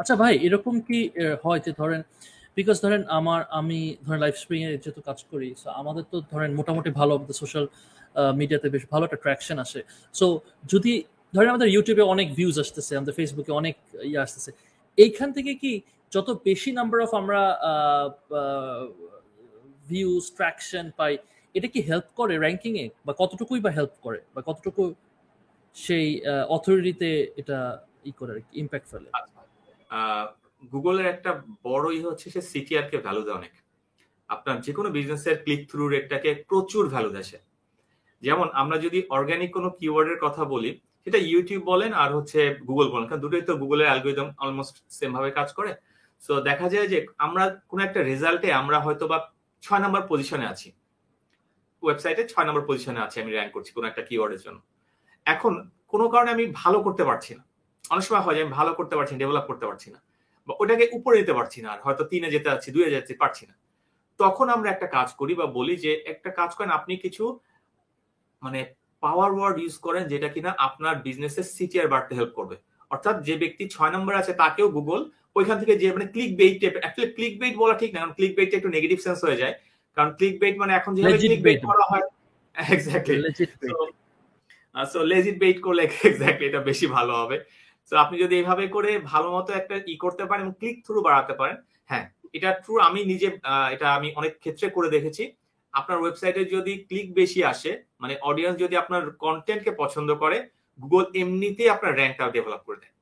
[0.02, 1.00] আচ্ছা ভাই, এরকম কি
[1.44, 2.02] হয় যে ধরেন
[2.58, 6.52] বিকজ ধরেন আমার, আমি ধরেন লাইফ স্প্রিং এর যেহেতু কাজ করি সো আমাদের তো ধরেন
[6.60, 7.66] মোটামুটি ভালো সোশ্যাল
[8.40, 9.82] মিডিয়াতে বেশ ভালো একটা ট্র্যাকশন আসে।
[10.20, 10.26] সো
[10.74, 10.94] যদি
[11.36, 13.76] ধরেন আমাদের ইউটিউবে অনেক ভিউজ আসতেছে, আমাদের ফেসবুকে অনেক
[14.10, 14.52] ইয়ে আসতেছে,
[14.98, 15.72] এইখান থেকে কি
[16.12, 17.42] যত বেশি নাম্বার অফ আমরা
[19.94, 21.14] ভিউজ ট্র্যাকশন পাই
[21.56, 22.86] এটা কি হেল্প করে র্যাঙ্কিং এ?
[23.08, 24.20] বা কতটুকুই বা হেল্প করে?
[24.36, 24.84] বা কতটুকু
[25.76, 26.08] সেই
[26.56, 27.10] অথরিটিতে
[27.42, 27.58] এটা
[28.10, 29.10] ই করে আর কি ইম্প্যাক্ট ফেলে?
[30.74, 31.32] গুগলের একটা
[31.68, 33.54] বড়ই হচ্ছে সে সিটিআর কে ভ্যালু দেয় অনেক।
[34.30, 37.28] আপনার যে কোনো বিজনেসের ক্লিক থ্রু রেটটাকে প্রচুর ভ্যালু দেয়
[38.24, 40.72] যেমন আমরা যদি অর্গানিক কোনো কিওয়ার্ডের কথা বলি,
[41.06, 42.40] সেটা ইউটিউব বলেন আর হচ্ছে
[42.70, 45.72] গুগল বলেন, কারণ দুটোই তো গুগলের অ্যালগোরিদম অলমোস্ট সেম ভাবে কাজ করে।
[46.22, 49.18] সো দেখা যায় যে আমরা কোনো একটা রেজাল্টে আমরা হয়তো বা
[49.64, 50.70] ছয় নম্বর পজিশনে আছি।
[51.84, 54.60] ওয়েবসাইটে ছয় নম্বর পজিশনে আছি আমি র্যাঙ্ক করছি কোনো একটা কিওয়ার্ডের জন্য।
[55.26, 55.54] এখন
[55.92, 57.44] কোনো কারণে আমি ভালো করতে পারছি না।
[57.94, 60.00] অনেক সময় হয় যে আমি ভালো করতে পারছি ডেভেলপ করতে পারছি না।
[60.48, 63.56] বা ওটাকে উপরে যেতে পারছি না আর হয়তো তিনে যেতে যাচ্ছি, দুয়ে যাচ্ছি, পারছি না।
[64.20, 67.24] তখন আমরা একটা কাজ করি বা বলি যে একটা কাজ করেন, আপনি কিছু
[68.42, 68.60] মানে
[69.04, 72.56] পাওয়ার ওয়ার্ড ইউজ করেন যেটা কিনা আপনার বিজনেসের সিটিআর বাড়তে হেল্প করবে।
[72.92, 75.02] অর্থাৎ যে ব্যক্তি ছয় নম্বর আছে, তাকেও গুগল
[75.36, 78.34] ওইখান থেকে যে মানে click bait type actually click bait বলা ঠিক না কারণ ক্লিক
[78.38, 79.56] বেইটটা একটু নেগেটিভ সেন্স হয়ে যায়।
[79.98, 82.06] কারণ ক্লিক বেইট মানে এখন যেভাবে ক্লিক বেইট করা হয়
[82.56, 83.18] এক্স্যাক্টলি
[84.76, 87.38] সো লেজিট বেইট করলে এক্স্যাক্টলি এটা বেশি ভালো হবে।
[87.92, 91.34] তো আপনি যদি এইভাবে করে ভালো মতো একটা ই করতে পারেন এবং ক্লিক থ্রু বাড়াতে
[91.40, 91.58] পারেন
[91.90, 92.06] হ্যাঁ
[92.38, 93.28] এটা ট্রু আমি নিজে
[93.76, 95.24] এটা আমি অনেক ক্ষেত্রে করে দেখেছি।
[95.74, 97.72] আপনার ওয়েবসাইটে যদি ক্লিক বেশি আসে
[98.02, 100.38] মানে অডিয়েন্স যদি আপনার কন্টেন্টকে পছন্দ করে
[100.80, 102.94] গুগল এমনিতেই আপনার র্যাঙ্কটা ডেভেলপ করে দেয়।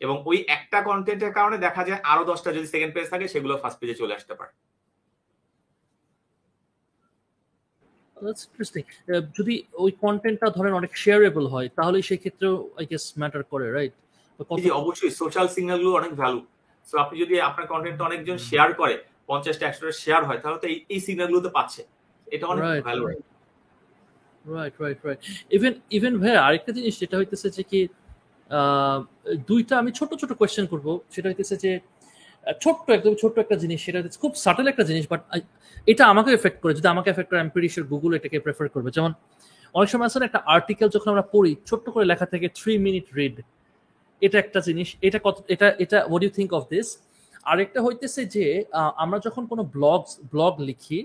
[0.00, 3.78] এবং ওই একটা কন্টেন্টের কারণে দেখা যায় আরও দশটা যদি সেকেন্ড পেজ থাকে সেগুলো ফার্স্ট
[3.80, 4.52] পেজে চলে আসতে পারে।
[9.38, 13.94] যদি ওই কন্টেন্টটা ধরেন অনেক শেয়ারেবল হয় তাহলে সেই ক্ষেত্রেও আই গেস ম্যাটার করে রাইট
[14.62, 16.40] জি অবশ্যই। সোশ্যাল সিগন্যালগুলো অনেক ভ্যালু
[16.86, 18.94] সো আপনি যদি আপনার কন্টেন্টটা অনেকজন শেয়ার করে
[19.30, 21.82] পঞ্চাশটা একশোটা শেয়ার হয় তাহলে তো এই সিগন্যালগুলো তো পাচ্ছে।
[22.26, 23.02] এটা অনেক value
[24.44, 25.20] right right right
[25.56, 27.80] even even ভাই আরেকটা জিনিস যেটা হইতেছে যে কি
[29.48, 31.72] দুইটা আমি ছোট ছোট কোয়েশ্চেন করব। সেটা হইতেছে যে
[32.62, 35.20] ছোট্ট একদম ছোট্ট একটা জিনিস, সেটা খুব সাটেল একটা জিনিস বাট
[35.92, 39.12] এটা আমাকে এফেক্ট করে, যদি আমাকে এফেক্ট করে আমি প্রিটি গুগল এটাকে প্রেফার করবে। যেমন,
[39.78, 43.36] অনেক সময় আসলে একটা আর্টিকেল যখন আমরা পড়ি, ছোট্ট করে লেখা থাকে থ্রি মিনিট রিড
[44.22, 46.86] এটা একটা জিনিস, এটা কত, এটা এটা what you think of this
[47.50, 48.44] আরেকটা হইতেছে যে
[49.04, 50.00] আমরা যখন কোনো ব্লগ
[50.32, 50.98] ব্লগ লিখি,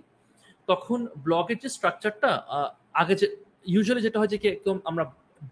[0.67, 2.29] তখন ব্লগের যে স্ট্রাকচারটা
[3.01, 3.27] আগে যে
[3.73, 5.03] ইউজুয়ালি যেটা হয় যে কি, একদম আমরা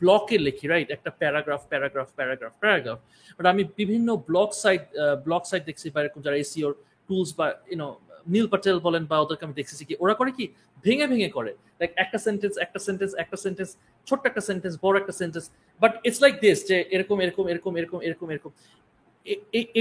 [0.01, 2.97] ব্লকে লিখি রাইট একটা paragraph paragraph paragraph paragraph
[3.37, 4.83] but আমি বিভিন্ন ব্লক সাইট
[5.25, 6.71] ব্লক সাইট দেখছি, বা এরকম যারা এসিওর
[7.07, 7.87] টুলস বা ইউনো
[8.33, 10.45] নীল পাটেল বলেন বা ওদেরকে আমি দেখছি কি, ওরা করে কি?
[10.85, 13.69] ভেঙে ভেঙে করে। লাইক একটা সেন্টেন্স একটা সেন্টেন্স একটা সেন্টেন্স
[14.07, 15.45] ছোট্ট একটা সেন্টেন্স বড় একটা sentence
[15.81, 18.51] but it's like this যে এরকম এরকম এরকম এরকম এরকম এরকম।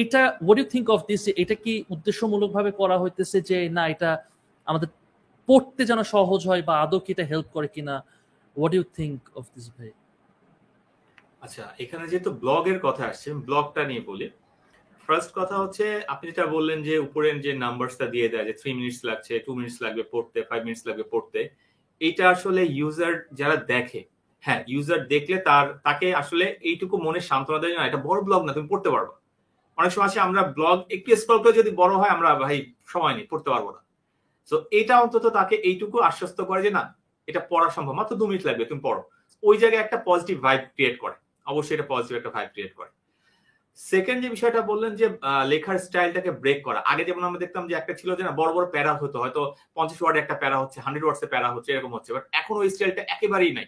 [0.03, 4.11] এটা what you think of this এটা কি উদ্দেশ্যমূলকভাবে করা হইতেছে যে, না, এটা
[4.71, 4.89] আমাদের
[5.49, 7.95] পড়তে যেন সহজ হয়, বা আদৌ কি এটা হেল্প করে কিনা?
[8.59, 9.91] What you think of this ভাই
[11.45, 14.27] আচ্ছা এখানে যেহেতু ব্লগের কথা আসছে ব্লগটা নিয়ে বলি।
[15.09, 19.01] ফার্স্ট কথা হচ্ছে, আপনি যেটা বললেন যে উপরের যে নাম্বারসটা দিয়ে দেয়, যে থ্রি মিনিটস
[19.09, 21.41] লাগছে টু মিনিটস লাগবে পড়তে ফাইভ মিনিটস লাগবে পড়তে
[22.01, 24.01] এটা আসলে ইউজার যারা দেখে
[24.45, 28.53] হ্যাঁ ইউজার দেখলে তার, তাকে আসলে এইটুকু মনে সান্ত্বনা দেয় না, এটা বড় ব্লগ না,
[28.57, 29.11] তুমি পড়তে পারব।
[29.79, 32.57] অনেক সময় আছে, আমরা ব্লগ একটু স্ক্রল করে যদি বড় হয়, আমরা ভাই
[32.93, 33.81] সময় নেই, পড়তে পারব না।
[34.49, 36.83] তো এটা অন্তত তাকে এইটুকু আশ্বস্ত করে যে না
[37.29, 39.03] এটা পড়া সম্ভব। মাত্র দু মিনিট লাগবে, তুমি পড়ো।
[39.43, 41.17] ওই জায়গায় একটা পজিটিভ ভাইব ক্রিয়েট করে।
[41.53, 42.91] অবশ্যই এটা পজিটিভ একটা ভাইব ক্রিয়েট করে।
[43.79, 45.07] সেকেন্ড যে বিষয়টা বললেন যে
[45.53, 48.67] লেখার স্টাইলটাকে ব্রেক করা। আগে যেমন আমরা দেখতাম যে একটা ছিল যে না, বড় বড়
[48.75, 49.43] প্যারা হতো, হয়তো
[49.77, 53.03] পঞ্চাশ ওয়ার্ডে একটা প্যারা হচ্ছে হান্ড্রেড ওয়ার্ডসে প্যারা হচ্ছে, এরকম হচ্ছে। বাট এখন ওই স্টাইলটা
[53.15, 53.67] একেবারেই নাই।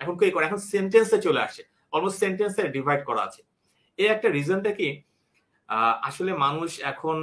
[0.00, 0.44] এখন কে করে?
[0.48, 3.40] এখন সেন্টেন্সে চলে আসে। অলমোস্ট সেন্টেন্সে ডিভাইড করা আছে।
[3.98, 4.88] এই একটা রিজনটা কি?
[6.08, 7.16] আসলে মানুষ এখন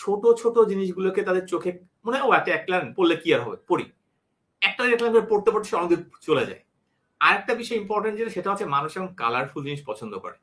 [0.00, 1.70] ছোট ছোট জিনিসগুলোকে তাদের চোখে,
[2.06, 3.58] মনে ও একটা এক লাইন পড়লে কি আর হবে?
[3.70, 3.86] পড়ি।
[4.62, 5.76] একটা এক লাইন করে পড়তে পড়তে সে
[6.26, 6.62] চলে যায়।
[7.20, 10.36] আর একটা বিষয় ইম্পর্টেন্ট যেটা, সেটা হচ্ছে মানুষ এখন কালারফুল জিনিস পছন্দ করে।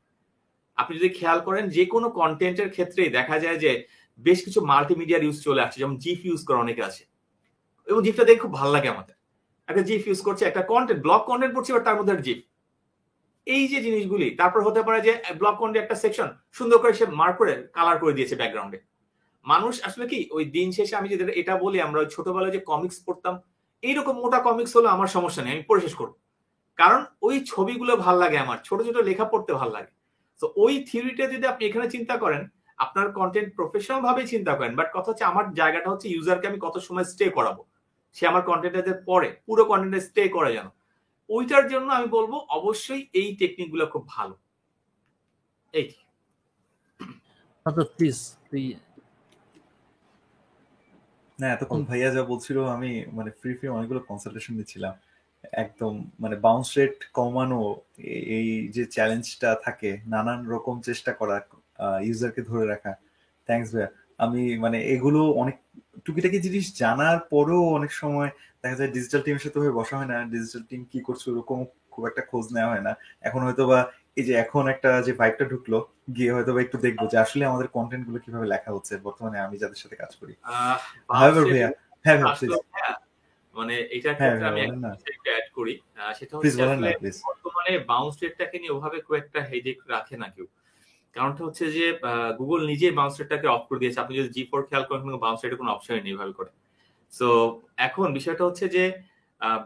[0.76, 3.70] আপনি যদি খেয়াল করেন যে কোনো কন্টেন্টের ক্ষেত্রেই দেখা যায় যে
[4.18, 7.02] বেশ কিছু মাল্টিমিডিয়ার ইউজ চলে আসছে, যেমন জিফ ইউজ করা অনেকে আছে।
[7.88, 9.16] এবং জিফটা দেখে খুব ভালো লাগে আমাদের।
[9.68, 12.40] একটা জিফ ইউজ করছে, একটা কন্টেন্ট ব্লক কন্টেন্ট পড়ছে, এবার তার মধ্যে জিফ
[13.46, 17.36] এই যে জিনিসগুলি, তারপর হতে পারে যে ব্লক কন্টেন্ট একটা সেকশন সুন্দর করে সে মার্ক
[17.40, 18.78] করে কালার করে দিয়েছে ব্যাকগ্রাউন্ডে
[19.44, 23.34] মানুষ আসলে কি, ওই দিন শেষে আমি যদি এটা বলি, আমরা ছোটবেলায় যে কমিক্স পড়তাম
[23.82, 26.14] এইরকম মোটা কমিক্স হলো আমার সমস্যা নেই, আমি পড়ে শেষ করব।
[26.78, 29.92] কারণ ওই ছবিগুলো ভালো লাগে আমার, ছোট ছোট লেখা পড়তে ভালো লাগে।
[30.40, 32.42] তো ওই থিওরিটা যদি আপনি এখানে চিন্তা করেন,
[32.78, 36.74] আপনার কন্টেন্ট প্রফেশনাল ভাবে চিন্তা করেন বাট কথা হচ্ছে আমার জায়গাটা হচ্ছে ইউজারকে আমি কত
[36.78, 37.62] সময় স্টে করাবো।
[38.16, 40.68] সে আমার কন্টেন্টে পরে পুরো কন্টেন্টে স্টে করে যেন।
[41.30, 44.34] ওইটার জন্য আমি বলব, অবশ্যই এই টেকনিকগুলো খুব ভালো।
[45.74, 45.86] এই।
[47.96, 48.18] প্লিজ
[51.40, 54.94] না এতক্ষণ ভাইয়া যা বলছিল আমি মানে ফ্রি ফ্রি অনেকগুলো কনসালটেশন দিচ্ছিলাম
[55.62, 57.60] একদম মানে বাউন্স রেট কমানো
[58.38, 61.36] এই যে চ্যালেঞ্জটা থাকে নানান রকম চেষ্টা করা
[62.06, 62.92] ইউজারকে ধরে রাখা।
[63.48, 65.56] থ্যাংকস ভাইয়া। আমি মানে এগুলো অনেক
[66.04, 68.30] টুকিটাকি জিনিস জানার পরেও অনেক সময়
[68.62, 71.58] দেখা যায় ডিজিটাল টিমের সাথে হয়ে বসা হয় না। ডিজিটাল টিম কি করছে ওরকম
[71.92, 72.92] খুব একটা খোঁজ নেওয়া হয় না।
[73.28, 73.78] এখন হয়তো বা
[74.20, 75.78] এই যে এখন একটা যে ভাইবটা ঢুকলো
[76.16, 79.96] গিয়ে হয়তো একটু দেখব যে আসলে আমাদের কন্টেন্টগুলো কীভাবে লেখা হচ্ছে বর্তমানে আমি যাদের সাথে
[79.96, 80.34] কাজ করি।
[81.10, 81.68] ভাইয়া
[82.04, 82.18] হ্যাঁ
[82.74, 82.96] হ্যাঁ
[83.56, 84.60] মানে এটার ক্ষেত্রে আমি
[85.12, 85.74] একটা অ্যাড করি।
[86.18, 86.58] সেটা হচ্ছে
[87.28, 90.46] বর্তমানে বাউন্স রেটটাকে নিয়ে ওভাবে খুব একটা হেডেক রাখে না কেউ।
[91.16, 91.86] কারণটা হচ্ছে যে
[92.40, 95.60] গুগল নিজে বাউন্স রেটটাকে অফ করে দিয়েছে। আপনি যদি জি ফোর খেয়াল করেন বাউন্স রেটের
[95.60, 96.50] কোনো অপশনই নেই ভাবে করে।
[97.12, 97.28] সো
[97.86, 98.84] এখন বিষয়টা হচ্ছে যে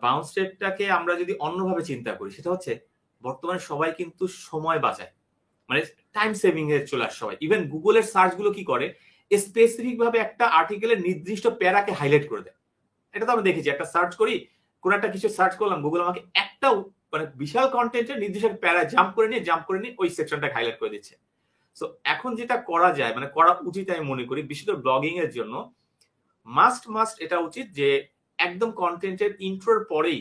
[0.05, 2.73] বাউন্স রেটটাকে আমরা যদি অন্যভাবে চিন্তা করি সেটা হচ্ছে
[3.25, 5.13] বর্তমানে সবাই কিন্তু সময় বাঁচায়।
[5.69, 5.81] মানে
[6.17, 8.87] টাইম সেভিং এ চলে আসে সবাই। ইভেন গুগলের সার্চগুলো কি করে?
[9.31, 12.59] স্পেসিফিক ভাবে একটা আর্টিকেলের নির্দিষ্ট প্যারাকে হাইলাইট করে দেয়।
[13.15, 14.35] এটা তো আমি দেখেছি, একটা সার্চ করি,
[14.83, 16.69] কোন একটা কিছু সার্চ করলাম গুগল আমাকে একটা
[17.13, 20.95] মানে বিশাল কন্টেন্টের নির্দিষ্ট প্যারা জাম্প করে নিয়ে জাম্প করে নিয়ে ওই সেকশনটা হাইলাইট করে
[20.95, 21.15] দিচ্ছে।
[21.77, 25.31] সো এখন যেটা করা যায় মানে করা উচিত আমি মনে করি, বিশেষ করে ব্লগিং এর
[25.33, 25.55] জন্য
[26.47, 27.89] মাস্ট মাস্ট এটা উচিত যে,
[28.39, 30.21] একদম কন্টেন্টের ইন্ট্রোর পরেই,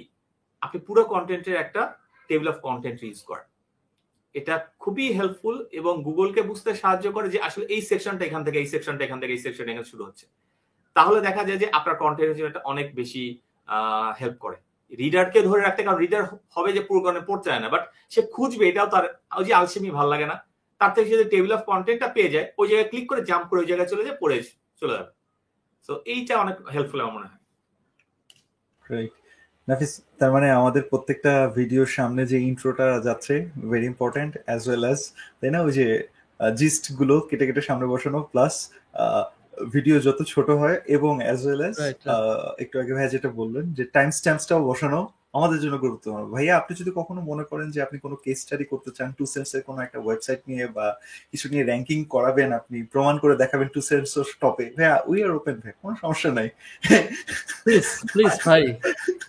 [0.62, 1.82] আপনি পুরো কন্টেন্টের একটা
[2.30, 3.48] টেবিল অফ কন্টেন্ট ইউজ করেন
[4.36, 8.68] এটা খুবই হেল্পফুল এবং গুগলকে বুঝতে সাহায্য করে যে আসলে এই সেকশনটা এখান থেকে, এই
[8.74, 10.26] সেকশনটা এখান থেকে, এই সেকশন এখানে শুরু হচ্ছে।
[10.96, 13.24] তাহলে দেখা যায় যে আপনার কন্টেন্টের জন্য অনেক বেশি
[14.20, 14.58] হেল্প করে।
[15.02, 16.24] রিডারকে ধরে রাখতে কারণ রিডার
[16.56, 19.06] হবে যে পুরো কন্টেন্ট পড়তে চায় না বাট সে খুঁজবে, এটাও তার,
[19.40, 20.36] ওই যে আলসেমি ভালো লাগে না।
[20.82, 23.70] তার থেকে যদি টেবিল অফ কন্টেন্টটা পেয়ে যায়, ওই জায়গায় ক্লিক করে জাম্প করে ওই
[23.72, 24.38] জায়গায় চলে যায়, পড়ে
[24.82, 25.12] চলে যাবে।
[25.90, 27.40] তো এইটা অনেক হেল্পফুল আমার মনে হয়।
[29.68, 33.34] নাফিস, তার মানে আমাদের প্রত্যেকটা ভিডিওর সামনে যে ইন্ট্রোটা যাচ্ছে
[33.72, 35.00] very important as well as
[35.40, 35.60] তাই না?
[35.68, 35.88] ওই যে
[36.60, 38.54] জিস্টগুলো কেটে কেটে সামনে বসানো প্লাস
[39.74, 41.78] ভিডিও যত ছোট হয় এবং অ্যাজ ওয়েল অ্যাজ
[42.64, 45.02] একটু আগে ভাই যেটা বললেন যে টাইম স্ট্যাম্পসটাও বসানো
[45.38, 48.90] আমাদের জন্য গুরুত্বপূর্ণ। ভাইয়া আপনি যদি কখনো মনে করেন যে আপনি কোনো কেস স্টাডি করতে
[48.98, 50.88] চান টু সেন্সের কোনো একটা ওয়েবসাইট নিয়ে বা
[51.32, 54.10] কিছু নিয়ে র্যাঙ্কিং করাবেন আপনি প্রমাণ করে দেখাবেন টু সেন্স
[54.42, 56.48] টপে ভাইয়া উই আর ওপেন ভাই কোনো সমস্যা নাই।
[57.64, 58.64] প্লিজ প্লিজ ভাই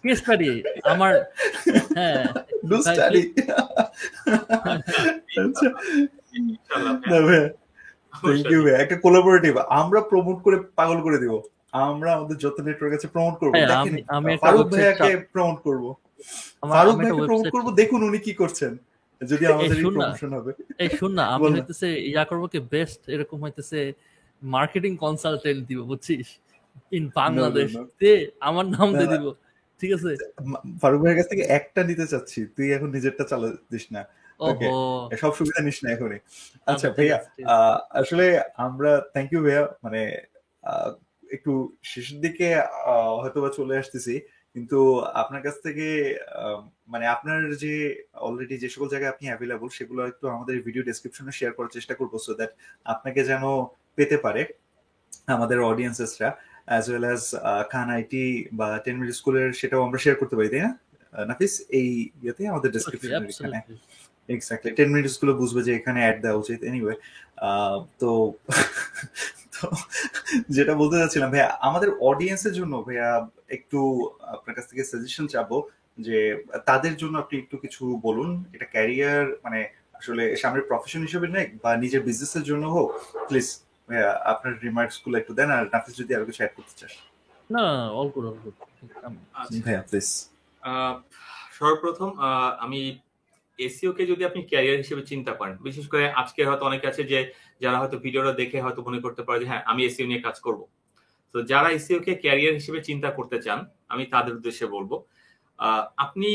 [0.03, 0.51] কেস স্টাডি
[0.93, 1.14] আমার
[1.99, 2.22] হ্যাঁ
[2.70, 3.22] ডু স্টাডি
[5.43, 5.68] আচ্ছা।
[7.11, 7.47] না ভাইয়া।
[8.21, 11.35] থ্যাংক ইউ একটা কোলাবোরেটিভ আমরা প্রমোট করে পাগল করে দিব।
[11.89, 13.53] আমরা আমাদের যত নেটওয়ার্ক আছে প্রমোট করব।
[14.19, 15.85] আমি ফারুক ভাইয়াকে প্রমোট করব।
[16.75, 18.73] ফারুক ভাইয়াকে প্রমোট করব। দেখুন উনি কি করছেন।
[19.31, 20.51] যদি আমাদের এই প্রমোশন হবে।
[20.85, 23.79] এই শুন না আমি হইতেছে ইয়া করব কি বেস্ট এরকম হইতেছে
[24.43, 26.29] মার্কেটিং কনসালটেন্ট দিব বুঝছিস?
[26.97, 27.69] ইন বাংলাদেশ
[28.01, 28.11] তে
[28.49, 29.27] আমার নাম দিয়ে দিব
[29.81, 30.11] ঠিক আছে?
[30.83, 34.03] ফারুক ভাইয়ের কাছ থেকে একটা নিতে চাচ্ছি। তুই এখন নিজেরটা চালা দিস না।
[35.22, 36.20] সব সুবিধা নিস না এখনই।
[36.66, 37.16] আচ্ছা ভাইয়া
[37.91, 38.26] আসলে
[38.57, 40.01] আমরা থ্যাংক ইউ ভাইয়া মানে
[41.30, 42.49] একটু শেষের দিকে
[43.22, 44.14] হয়তো বা চলে আসতেছি
[44.57, 44.78] কিন্তু
[45.14, 45.87] আপনার কাছ থেকে
[46.89, 47.74] মানে আপনার যে
[48.20, 52.12] অলরেডি যে সকল জায়গায় আপনি অ্যাভেলেবল সেগুলো একটু আমাদের ভিডিও ডেসক্রিপশনে শেয়ার করার চেষ্টা করব
[52.18, 52.53] সো দ্যাট
[52.87, 53.45] আপনাকে যেন
[53.99, 54.43] পেতে পারে
[55.28, 56.28] আমাদের অডিয়েন্সেসরা
[56.68, 57.22] as well as
[57.70, 60.72] Khan IT বা টেন মিনিট স্কুলের সেটাও আমরা শেয়ার করতে পারি তাই না?
[61.14, 61.89] নাফিস এই
[62.22, 63.51] ইয়েতে আমাদের ডেসক্রিপশন
[64.29, 66.59] এক্স্যাক্টলি টেন মিনিটসগুলো বুঝবে যে এখানে অ্যাড দেওয়া উচিত.
[66.68, 66.95] এনিওয়ে
[68.01, 68.11] তো
[69.55, 69.66] তো
[70.57, 73.09] যেটা বলতে চাচ্ছিলাম ভাইয়া আমাদের অডিয়েন্সের জন্য ভাইয়া
[73.57, 73.79] একটু
[74.35, 75.57] আপনার কাছ থেকে সাজেশন চাবো
[75.99, 76.18] যে
[76.68, 79.61] তাদের জন্য আপনি একটু কিছু বলুন। এটা ক্যারিয়ার মানে
[79.99, 82.89] আসলে সামনের প্রফেশন হিসেবে নেই বা নিজের বিজনেসের জন্য হোক।
[83.29, 83.49] প্লিজ
[83.89, 86.95] ভাইয়া আপনার রিমার্কসগুলো একটু দেন আর নাফিস যদি আরও কিছু অ্যাড করতে চাস
[87.51, 87.64] না
[87.99, 88.55] অল গুড অল গুড
[89.66, 90.09] ভাইয়া প্লিজ
[91.59, 92.11] সর্বপ্রথম
[92.64, 92.81] আমি
[93.59, 97.19] এসিও কে যদি আপনি ক্যারিয়ার হিসেবে চিন্তা করেন, বিশেষ করে আজকে হয়তো অনেকে আছে যে,
[97.65, 100.61] যারা হয়তো ভিডিওটা দেখে হয়তো মনে করতে পারে যে হ্যাঁ আমি এসিও নিয়ে কাজ করব।
[101.35, 103.59] তো যারা এসিও কে ক্যারিয়ার হিসেবে চিন্তা করতে চান,
[103.93, 104.91] আমি তাদের উদ্দেশ্যে বলব
[106.05, 106.29] আপনি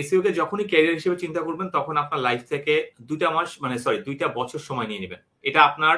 [0.00, 2.74] এসিও কে যখনই ক্যারিয়ার হিসেবে চিন্তা করবেন, তখন আপনার লাইফ থেকে
[3.08, 5.96] দুইটা মাস মানে সরি, দুইটা বছর সময় নিয়ে নেবেন। এটা আপনার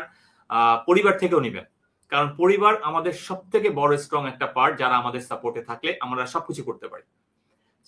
[0.89, 1.67] পরিবার থেকেও নেবেন।
[2.13, 6.63] কারণ পরিবার আমাদের সব থেকে বড় স্ট্রং একটা পার্ট যারা আমাদের সাপোর্টে থাকলে আমরা সবকিছু
[6.69, 7.05] করতে পারি।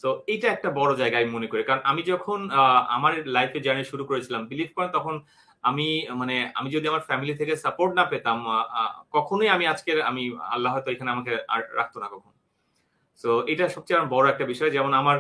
[0.05, 2.38] তো এইটা একটা বড় জায়গা আমি মনে করি। কারণ আমি যখন
[2.96, 5.14] আমার লাইফে জার্নি শুরু করেছিলাম বিলিভ করেন, তখন
[5.64, 5.86] আমি
[6.20, 8.38] মানে আমি যদি আমার ফ্যামিলি থেকে সাপোর্ট না পেতাম
[9.16, 10.22] কখনোই আমি আজকের, আমি,
[10.55, 12.32] আল্লাহ হয়তো এখানে আমাকে আর রাখতো না কখন।
[13.18, 15.18] তো এটা সবচেয়ে বড় একটা বিষয়। যেমন আমার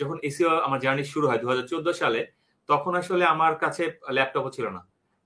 [0.00, 2.20] যখন এসিও আমার জার্নি শুরু হয় দু হাজার চোদ্দ সালে,
[2.68, 3.82] তখন আসলে আমার কাছে
[4.16, 4.80] ল্যাপটপও ছিল না।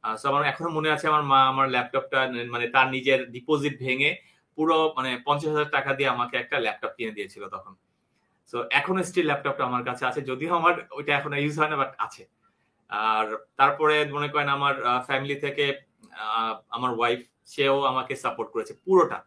[0.05, 2.19] সো আমার এখনও মনে আছে আমার মা আমার ল্যাপটপটা
[2.55, 4.11] মানে তার নিজের ডিপোজিট ভেঙে
[4.59, 7.73] পুরো মানে পঞ্চাশ হাজার টাকা দিয়ে আমাকে একটা ল্যাপটপ কিনে দিয়েছিল তখন।
[8.51, 11.93] সো এখনও স্টিল ল্যাপটপটা আমার কাছে আছে। যদিও আমার ওইটা এখন ইউজ হয় না বাট
[12.07, 12.23] আছে।
[12.91, 13.27] আর
[13.61, 14.75] তারপরে মনে করেন আমার
[15.09, 15.65] ফ্যামিলি থেকে
[16.77, 17.21] আমার ওয়াইফ
[17.53, 19.19] সেও আমাকে সাপোর্ট করেছে পুরোটা।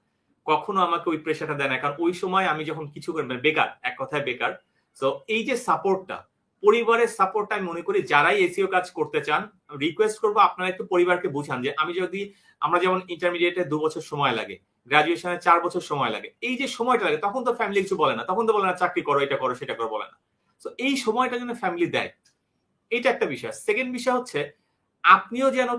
[0.48, 3.70] কখনো আমাকে ওই প্রেশারটা দেয় না। কারণ ওই সময় আমি যখন কিছু করি মানে বেকার,
[3.90, 4.52] এক কথায় বেকার।
[4.98, 6.18] তো এই যে সাপোর্টটা
[6.64, 9.42] পরিবারের সাপোর্টটা আমি মনে করি যারাই এসিও কাজ করতে চান
[9.84, 12.22] রিকোয়েস্ট করব আপনারা একটু পরিবারকে বুঝান যে আমি যদি,
[12.62, 14.56] আমরা যেমন ইন্টারমিডিয়েটে দু বছর সময় লাগে
[14.92, 18.24] গ্রাজুয়েশনে চার বছর সময় লাগে। এই যে সময়টা লাগে, তখন তো ফ্যামিলি কিছু বলে না।
[18.30, 20.16] তখন তো বলে না, চাকরি করো, এটা করো, সেটা করো, বলে না।
[20.62, 22.12] তো এই সময়টা যেন ফ্যামিলি দেয়
[22.92, 24.40] এটা একটা বিষয়। সেকেন্ড বিষয় হচ্ছে,
[25.04, 25.70] আপনিও যেন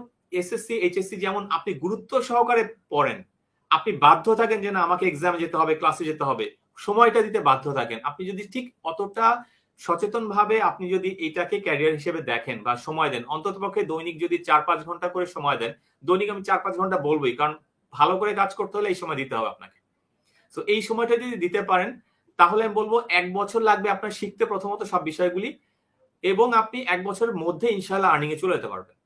[0.40, 3.18] এসএসসি এইচএসসি যেমন আপনি গুরুত্ব সহকারে পড়েন,
[3.70, 6.46] আপনি বাধ্য থাকেন যে না আমাকে এক্সামে যেতে হবে ক্লাসে যেতে হবে,
[6.86, 9.26] সময়টা দিতে বাধ্য থাকেন। আপনি যদি ঠিক অতটা
[9.80, 14.36] সচেতন ভাবে আপনি যদি এটাকে ক্যারিয়ার হিসেবে দেখেন বা সময় দেন অন্তত পক্ষে দৈনিক যদি
[14.48, 15.72] চার পাঁচ ঘণ্টা করে সময় দেন,
[16.04, 17.54] দৈনিক আমি চার পাঁচ ঘণ্টা বলবোই, কারণ
[17.98, 19.78] ভালো করে কাজ করতে হলে এই সময় দিতে হবে আপনাকে।
[20.52, 21.90] তো এই সময়টা যদি দিতে পারেন,
[22.38, 25.50] তাহলে আমি বলব এক বছর লাগবে আপনার শিখতে প্রথমত সব বিষয়গুলি
[26.24, 28.96] এবং আপনি এক বছরের মধ্যে ইনশাল্লাহ আর্নিং এ চলে যেতে পারবেন।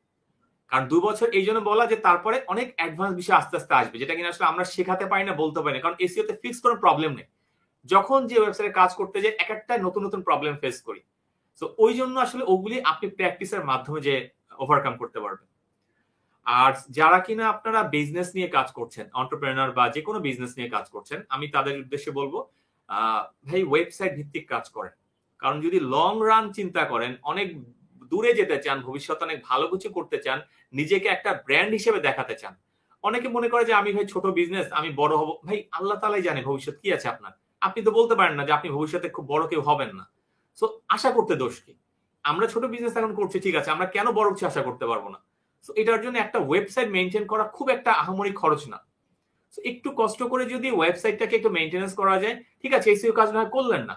[0.72, 4.14] কারণ দু বছর এই জন্য বলা যে তারপরে অনেক অ্যাডভান্স বিষয় আস্তে আস্তে আসবে, যেটা
[4.16, 7.28] কিনা আসলে আমরা শেখাতে পারি না, বলতে পারি না। কারণ এসিওতে ফিক্স কোনো প্রবলেম নেই।
[7.88, 11.00] যখন যে ওয়েবসাইটে কাজ করতে যাই, এক একটা নতুন নতুন প্রবলেম ফেস করি।
[11.62, 14.14] তো ওই জন্য আসলে ওগুলি আপনি প্র্যাকটিসের মাধ্যমে যে
[14.62, 15.48] ওভারকাম করতে পারবেন।
[16.46, 20.86] আর যারা কিনা আপনারা বিজনেস নিয়ে কাজ করছেন অন্টারপ্রেনার বা যে কোনো বিজনেস নিয়ে কাজ
[20.94, 22.34] করছেন, আমি তাদের উদ্দেশ্যে বলব
[23.48, 24.94] ভাই ওয়েবসাইট ভিত্তিক কাজ করেন।
[25.42, 27.48] কারণ যদি লং রান চিন্তা করেন, অনেক
[28.12, 30.38] দূরে যেতে চান, ভবিষ্যতে অনেক ভালো কিছু করতে চান,
[30.78, 32.54] নিজেকে একটা ব্র্যান্ড হিসেবে দেখাতে চান।
[33.04, 36.40] অনেকে মনে করে যে, আমি ভাই ছোট বিজনেস আমি বড় হব। ভাই, আল্লাহ তালাই জানে
[36.48, 37.32] ভবিষ্যৎ কি আছে আপনার।
[37.66, 40.04] আপনি তো বলতে পারেন না যে, আপনি ভবিষ্যতে খুব বড় কেউ হবেন না।
[40.58, 40.64] সো
[40.96, 41.72] আশা করতে দোষ কি?
[42.24, 45.18] আমরা ছোট বিজনেস এখন করছি, ঠিক আছে, আমরা কেন বড় কিছু আশা করতে পারব না?
[45.82, 48.78] এটার জন্য একটা ওয়েবসাইট মেনটেন করা খুব একটা আহামরি খরচ না।
[49.70, 53.82] একটু কষ্ট করে যদি ওয়েবসাইটটাকে একটু মেনটেন্স করা যায়, ঠিক আছে এসিও কাজ না করলেন
[53.90, 53.96] না।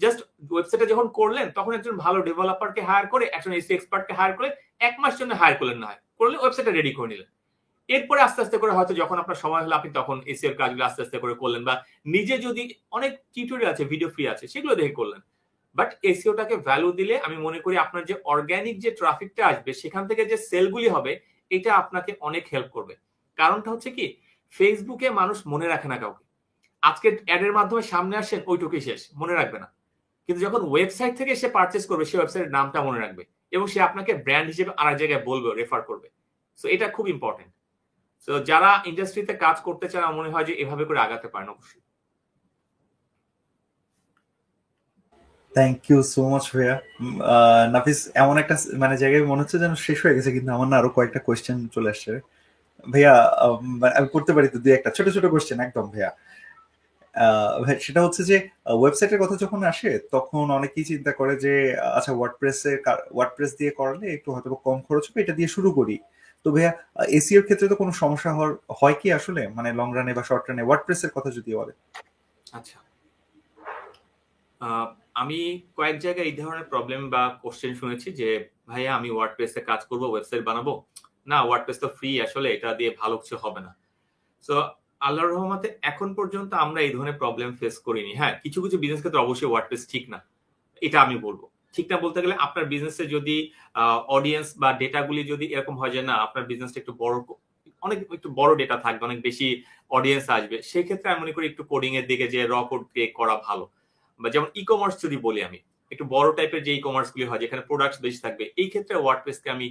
[0.00, 0.20] জাস্ট
[0.52, 4.48] ওয়েবসাইটে যখন করলেন, তখন একজন ভালো ডেভেলপারকে হায়ার করে, একজন এসি এক্সপার্টকে হায়ার করে,
[4.88, 5.88] এক মাস জন্য হায়ার করলেন না।
[6.18, 7.28] করলে ওয়েবসাইটটা রেডি করে নিলেন।
[7.88, 11.18] এরপরে আস্তে আস্তে করে হয়তো যখন আপনার সময় হলো, আপনি তখন এসিওর কাজগুলো আস্তে আস্তে
[11.22, 11.74] করে করলেন বা
[12.14, 12.62] নিজে যদি
[12.96, 15.20] অনেক টিউটোরিয়াল আছে ভিডিও ফ্রি আছে, সেগুলো দেখে করলেন।
[15.76, 20.22] বাট এসিওটাকে ভ্যালু দিলে আমি মনে করি আপনার যে অর্গ্যানিক যে ট্রাফিকটা আসবে, সেখান থেকে
[20.24, 21.12] যে সেলগুলি হবে,
[21.50, 22.94] এটা আপনাকে অনেক হেল্প করবে।
[23.38, 24.06] কারণটা হচ্ছে কি
[24.52, 26.24] ফেসবুকে মানুষ মনে রাখে না কাউকে।
[26.82, 29.68] আজকে অ্যাডের মাধ্যমে সামনে আসেন, ওইটুকুই শেষ, মনে রাখবে না।
[30.28, 34.12] কিন্তু যখন ওয়েবসাইট থেকে সে পারচেস করবে, সে ওয়েবসাইটের নামটা মনে রাখবে এবং সে আপনাকে
[34.24, 36.08] ব্র্যান্ড হিসেবে আরেক জায়গায় বলবে রেফার করবে।
[36.58, 37.52] সো এটা খুব ইম্পর্টেন্ট
[38.28, 41.82] সো যারা ইন্ডাস্ট্রিতে কাজ করতে চান মনে হয় যে এভাবে করে আগাতে পারেন, অবশ্যই।
[45.56, 46.74] থ্যাংক ইউ সো মাচ ভাইয়া।
[47.74, 50.90] নাফিস, এমন একটা মানে জায়গায় মনে হচ্ছে যেন শেষ হয়ে গেছে, কিন্তু আমার না আরও
[50.96, 52.12] কয়েকটা কোয়েশ্চেন চলে আসছে।
[52.92, 53.12] ভাইয়া
[53.98, 56.10] আমি করতে পারি তো দুই একটা, ছোট ছোট কোয়েশ্চেন একদম, ভাইয়া।
[57.84, 58.36] সেটা হচ্ছে যে
[58.80, 61.52] ওয়েবসাইটের কথা যখন আসে, তখন অনেকেই চিন্তা করে যে
[61.98, 62.72] আচ্ছা ওয়ার্ডপ্রেসে
[63.16, 65.96] ওয়ার্ডপ্রেস দিয়ে করলে একটু হয়তো কম খরচ হবে, এটা দিয়ে শুরু করি।
[66.44, 66.72] তো ভাইয়া
[67.18, 68.30] এসিওর ক্ষেত্রে তো কোনো সমস্যা
[68.80, 69.42] হয় কি আসলে?
[69.56, 71.72] মানে লং রানে বা শর্ট রানে ওয়ার্ডপ্রেসের কথা যদি বলে
[72.58, 72.78] আচ্ছা।
[75.22, 75.38] আমি
[75.78, 78.28] কয়েক জায়গায় এই ধরনের প্রবলেম বা কোশ্চেন শুনেছি যে,
[78.70, 80.72] ভাইয়া, আমি ওয়ার্ডপ্রেসে কাজ করব ওয়েবসাইট বানাবো?
[81.30, 83.70] না ওয়ার্ডপ্রেস তো ফ্রি আসলে এটা দিয়ে ভালো কিছু হবে না।
[84.44, 84.54] সো
[85.06, 89.24] আল্লাহর রহমতে এখন পর্যন্ত আমরা এই ধরনের প্রবলেম ফেস করিনি। হ্যাঁ কিছু কিছু বিজনেস ক্ষেত্রে
[89.24, 90.18] অবশ্যই ওয়ার্ডপ্রেস ঠিক না।
[90.82, 91.42] এটা আমি বলব।
[91.74, 93.36] ঠিক না বলতে গেলে আপনার বিজনেসে যদি
[94.16, 97.16] অডিয়েন্স বা ডেটাগুলি যদি এরকম হয় যে, না, আপনার বিজনেসটা একটু বড়,
[97.82, 99.48] অনেক, একটু বড় ডেটা থাকবে, অনেক বেশি
[99.90, 102.82] অডিয়েন্স আসবে সেই ক্ষেত্রে আমি মনে করি একটু কোডিং এর দিকে যে র কোড
[103.18, 103.64] করা ভালো।
[104.20, 105.58] বা যেমন ই কমার্স যদি বলি আমি,
[105.92, 109.48] একটু বড় টাইপের যে ই কমার্স গুলি হয়, যেখানে প্রোডাক্ট বেশি থাকবে, এই ক্ষেত্রে ওয়ার্ডপ্রেসকে
[109.50, 109.66] আমি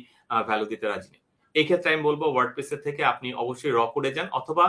[0.47, 1.21] ভ্যালু দিতে রাজি নেই।
[1.55, 4.65] এই ক্ষেত্রে আমি বলব ওয়ার্ডপ্রেসের থেকে আপনি অবশ্যই র করে যান, অথবা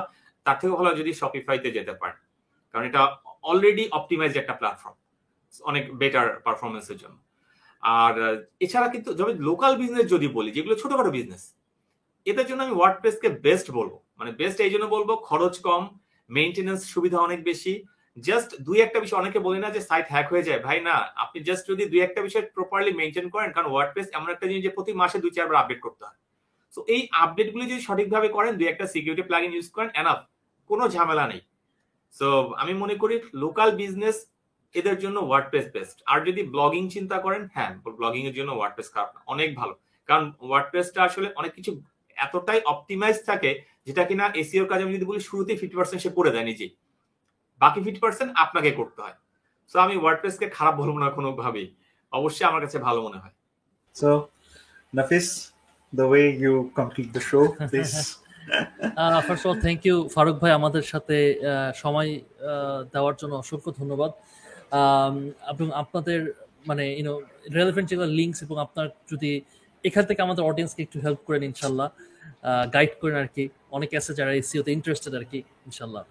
[0.46, 2.18] তার থেকে ভালো যদি শপিফাইতে যেতে পারেন।
[2.72, 3.00] কারণ এটা
[3.50, 4.96] অলরেডি অপটিমাইজ একটা প্ল্যাটফর্ম
[5.70, 7.16] অনেক বেটার পারফরমেন্সের জন্য।
[7.82, 8.14] আর,
[8.60, 11.42] এছাড়া কিন্তু যদি লোকাল বিজনেস যদি বলি, যেগুলো ছোটখাটো বিজনেস
[12.26, 15.82] এটার জন্য আমি ওয়ার্ডপ্রেসকে বেস্ট বলব। মানে বেস্ট এই জন্য বলব, খরচ কম
[16.30, 17.72] মেনটেন্যান্স সুবিধা অনেক বেশি
[18.16, 20.94] জাস্ট দুই একটা বিষয় অনেকে বলে না যে সাইট হ্যাক হয়ে যায়। ভাই, না,
[21.24, 24.72] আপনি জাস্ট যদি দুই একটা বিষয় প্রপারলি মেনটেন করেন, কারণ ওয়ার্ডপ্রেস এমন একটা জিনিস যে
[24.76, 26.18] প্রতি মাসে দুই, চারবার আপডেট করতে হয়।
[26.72, 30.18] সো এই আপডেটগুলি যদি সঠিকভাবে করেন, দুই একটা সিকিউরিটি প্লাগইন ইউজ করেন এনাফ
[30.70, 31.42] কোনো ঝামেলা নেই।
[32.12, 32.28] সো
[32.62, 34.16] আমি মনে করি লোকাল বিজনেস
[34.74, 39.10] এদের জন্য ওয়ার্ডপ্রেস বেস্ট আর যদি ব্লগিং চিন্তা করেন হ্যাঁ ব্লগিং এর জন্য ওয়ার্ডপ্রেস খারাপ
[39.14, 39.74] না, অনেক ভালো।
[40.08, 41.70] কারণ ওয়ার্ডপ্রেসটা আসলে অনেক কিছু
[42.16, 43.50] এতটাই অপটিমাইজ থাকে,
[43.86, 46.70] যেটা কিনা এসিওর কাজ আমি যদি বলি, শুরুতেই ফিফটি পার্সেন্ট সে করে দেয় নিজেই।
[47.60, 49.16] বাকি ফিফটি পার্সেন্ট আপনাকে করতে হয়।
[49.70, 51.66] সো আমি ওয়ার্ডপ্রেসকে খারাপ বলব না কোনোভাবেই।
[52.12, 53.34] অবশ্যই আমার কাছে ভালো মনে হয়।
[53.96, 54.08] So
[54.98, 55.28] Nafis
[55.92, 57.94] the way you complete the show please.
[59.26, 61.16] First all thank you Faruk ভাই আমাদের সাথে
[61.82, 62.10] সময়
[62.94, 64.10] দেওয়ার জন্য অসংখ্য ধন্যবাদ।
[65.52, 66.18] এবং আপনাদের
[66.68, 67.14] মানে ইউনো
[67.58, 69.30] রেলিভেন্ট যেগুলো লিঙ্কস এবং আপনার যদি
[69.84, 71.88] এখান থেকে আমাদের অডিয়েন্সকে একটু হেল্প করেন ইনশাল্লাহ।
[72.74, 73.44] গাইড করেন আর কি।
[73.76, 75.38] অনেকে আছে যারা এসিওতে ইন্টারেস্টেড আর কি
[75.68, 76.02] ইনশাল্লাহ।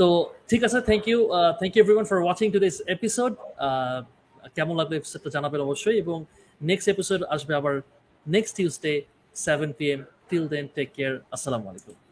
[0.00, 0.08] তো
[0.50, 1.18] ঠিক আছে thank you
[1.60, 3.32] thank you everyone for watching to this episode
[4.56, 6.18] কেমন লাগল এপিসোডটা জানাবেন অবশ্যই, এবং
[6.70, 7.74] নেক্সট এপিসোড আসবে আবার
[8.26, 8.92] next Tuesday
[9.34, 12.09] seven P M till then take care আসসালামু আলাইকুম।